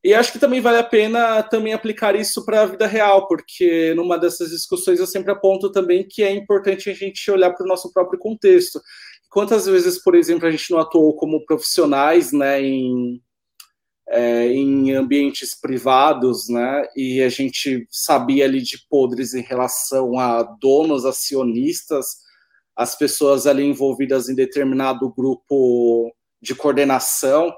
[0.07, 3.93] E acho que também vale a pena também aplicar isso para a vida real, porque
[3.97, 7.69] numa dessas discussões eu sempre aponto também que é importante a gente olhar para o
[7.69, 8.81] nosso próprio contexto.
[9.29, 13.21] Quantas vezes, por exemplo, a gente não atuou como profissionais, né, em,
[14.09, 20.45] é, em ambientes privados, né, e a gente sabia ali de podres em relação a
[20.61, 22.19] donos, acionistas,
[22.77, 27.53] as pessoas ali envolvidas em determinado grupo de coordenação.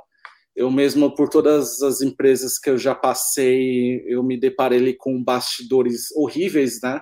[0.59, 6.10] Eu mesmo, por todas as empresas que eu já passei, eu me deparei com bastidores
[6.16, 7.01] horríveis, né?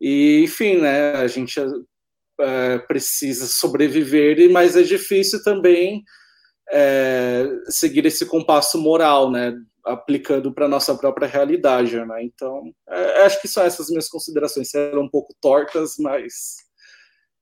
[0.00, 1.60] E, enfim, né, a gente
[2.40, 6.02] é, precisa sobreviver, mas é difícil também
[6.72, 9.54] é, seguir esse compasso moral, né?
[9.84, 12.24] Aplicando para nossa própria realidade, né?
[12.24, 14.70] Então, é, acho que são essas minhas considerações.
[14.70, 16.56] Serão um pouco tortas, mas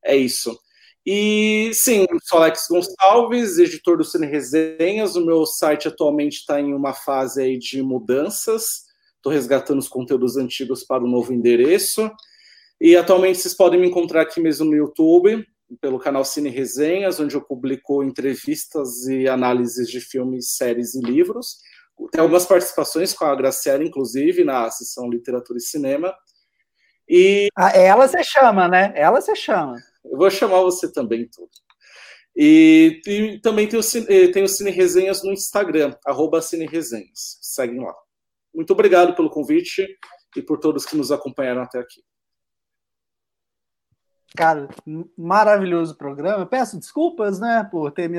[0.05, 0.55] é isso.
[1.05, 5.17] E sim, sou Alex Gonçalves, editor do Cine Resenhas.
[5.17, 8.85] O meu site atualmente está em uma fase aí de mudanças.
[9.17, 12.11] Estou resgatando os conteúdos antigos para o novo endereço.
[12.81, 15.47] E atualmente vocês podem me encontrar aqui mesmo no YouTube,
[15.81, 21.59] pelo canal Cine Resenhas, onde eu publico entrevistas e análises de filmes, séries e livros.
[22.11, 26.15] Tem algumas participações com a Graciela, inclusive, na sessão Literatura e Cinema.
[27.09, 28.93] E ah, ela se chama, né?
[28.95, 29.77] Ela se chama.
[30.05, 31.51] Eu vou chamar você também, tudo.
[32.37, 37.39] E, e, também tem o, eh, tem o Cine Resenhas no Instagram, arroba Cine Resenhas.
[37.43, 37.95] Seguem lá.
[38.55, 39.87] Muito obrigado pelo convite
[40.37, 42.03] e por todos que nos acompanharam até aqui.
[44.37, 44.69] Cara,
[45.19, 46.47] maravilhoso programa.
[46.47, 48.19] Peço desculpas, né, por ter me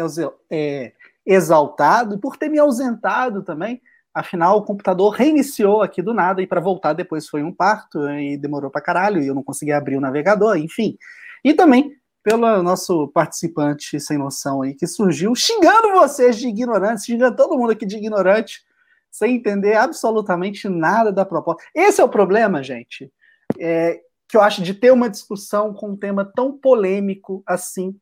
[0.50, 0.94] é,
[1.26, 3.82] exaltado e por ter me ausentado também.
[4.14, 8.38] Afinal, o computador reiniciou aqui do nada e para voltar depois foi um parto e
[8.38, 10.98] demorou para caralho e eu não consegui abrir o navegador, enfim.
[11.44, 17.36] E também pelo nosso participante sem noção aí que surgiu xingando vocês de ignorantes, xingando
[17.36, 18.64] todo mundo aqui de ignorante,
[19.10, 21.64] sem entender absolutamente nada da proposta.
[21.76, 23.12] Esse é o problema, gente.
[23.60, 27.94] É, que eu acho de ter uma discussão com um tema tão polêmico assim.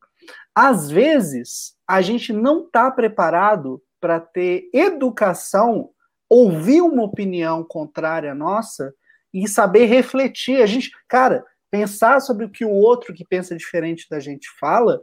[0.54, 5.90] Às vezes, a gente não está preparado para ter educação,
[6.28, 8.94] ouvir uma opinião contrária à nossa
[9.34, 10.62] e saber refletir.
[10.62, 15.00] A gente, cara, pensar sobre o que o outro que pensa diferente da gente fala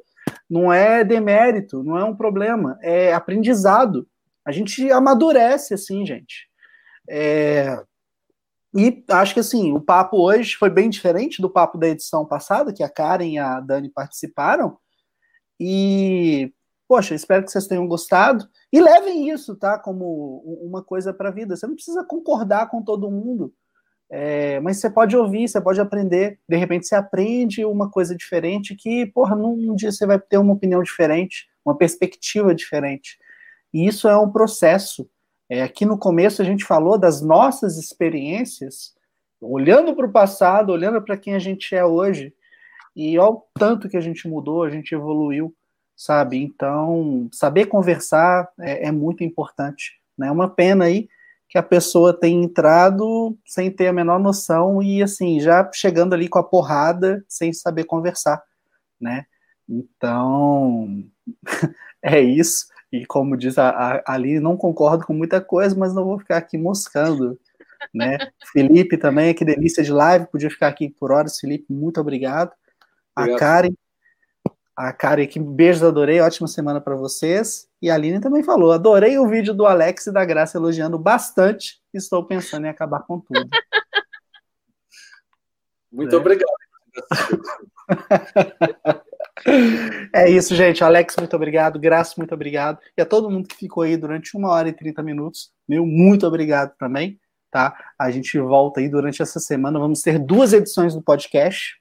[0.49, 4.07] não é demérito, não é um problema, é aprendizado.
[4.45, 6.47] A gente amadurece assim, gente.
[7.09, 7.81] É,
[8.75, 12.73] e acho que assim, o papo hoje foi bem diferente do papo da edição passada,
[12.73, 14.77] que a Karen e a Dani participaram.
[15.59, 16.53] E,
[16.87, 18.47] poxa, espero que vocês tenham gostado.
[18.71, 19.79] E levem isso, tá?
[19.79, 21.55] Como uma coisa para a vida.
[21.55, 23.53] Você não precisa concordar com todo mundo,
[24.09, 26.39] é, mas você pode ouvir, você pode aprender.
[26.47, 30.53] De repente você aprende uma coisa diferente que, porra, num dia você vai ter uma
[30.53, 33.17] opinião diferente, uma perspectiva diferente.
[33.73, 35.09] E isso é um processo.
[35.49, 38.95] É, aqui no começo a gente falou das nossas experiências,
[39.41, 42.33] olhando para o passado, olhando para quem a gente é hoje.
[42.95, 45.53] E olha o tanto que a gente mudou, a gente evoluiu,
[45.95, 46.37] sabe?
[46.41, 49.99] Então, saber conversar é, é muito importante.
[50.17, 50.31] É né?
[50.31, 51.07] uma pena aí
[51.49, 56.27] que a pessoa tem entrado sem ter a menor noção e, assim, já chegando ali
[56.27, 58.43] com a porrada sem saber conversar,
[58.99, 59.25] né?
[59.67, 61.03] Então,
[62.01, 62.67] é isso.
[62.91, 66.37] E como diz a, a Aline, não concordo com muita coisa, mas não vou ficar
[66.37, 67.39] aqui moscando,
[67.93, 68.17] né?
[68.51, 71.39] Felipe também, que delícia de live, podia ficar aqui por horas.
[71.39, 72.51] Felipe, muito obrigado.
[73.15, 73.35] obrigado.
[73.35, 73.73] A Karen,
[74.75, 77.66] a Karen, que beijos, adorei, ótima semana para vocês.
[77.81, 81.79] E a Aline também falou, adorei o vídeo do Alex e da Graça elogiando bastante.
[81.93, 83.47] Estou pensando em acabar com tudo.
[85.91, 86.17] Muito é.
[86.17, 86.49] obrigado.
[90.13, 90.83] É isso, gente.
[90.83, 91.79] Alex, muito obrigado.
[91.79, 92.79] Graça, muito obrigado.
[92.97, 96.25] E a todo mundo que ficou aí durante uma hora e 30 minutos, meu, muito
[96.25, 97.19] obrigado também.
[97.51, 97.77] Tá?
[97.97, 99.79] A gente volta aí durante essa semana.
[99.79, 101.79] Vamos ter duas edições do podcast.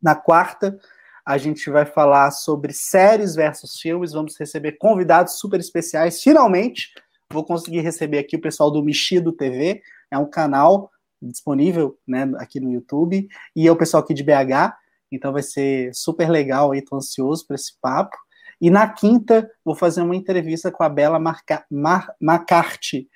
[0.00, 0.78] Na quarta,
[1.24, 4.12] a gente vai falar sobre séries versus filmes.
[4.12, 6.22] Vamos receber convidados super especiais.
[6.22, 6.92] Finalmente,
[7.32, 9.82] vou conseguir receber aqui o pessoal do Mexido TV.
[10.10, 10.90] É um canal
[11.20, 13.28] disponível né, aqui no YouTube.
[13.54, 14.74] E é o pessoal aqui de BH.
[15.12, 18.16] Então vai ser super legal aí, tô ansioso para esse papo.
[18.60, 23.08] E na quinta, vou fazer uma entrevista com a Bela Marca Mar McCarthy,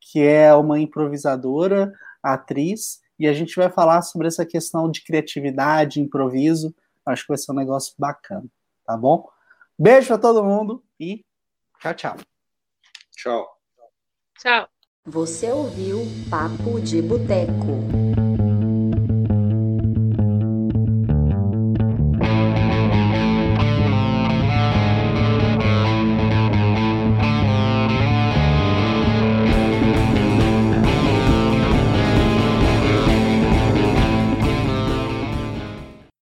[0.00, 6.00] que é uma improvisadora, atriz, e a gente vai falar sobre essa questão de criatividade,
[6.00, 6.74] improviso.
[7.06, 8.44] Acho que vai ser um negócio bacana,
[8.84, 9.28] tá bom?
[9.78, 11.24] Beijo para todo mundo e
[11.80, 12.16] tchau, tchau.
[13.16, 13.58] Tchau.
[14.38, 14.68] Tchau.
[15.04, 16.00] Você ouviu
[16.30, 18.01] Papo de Boteco.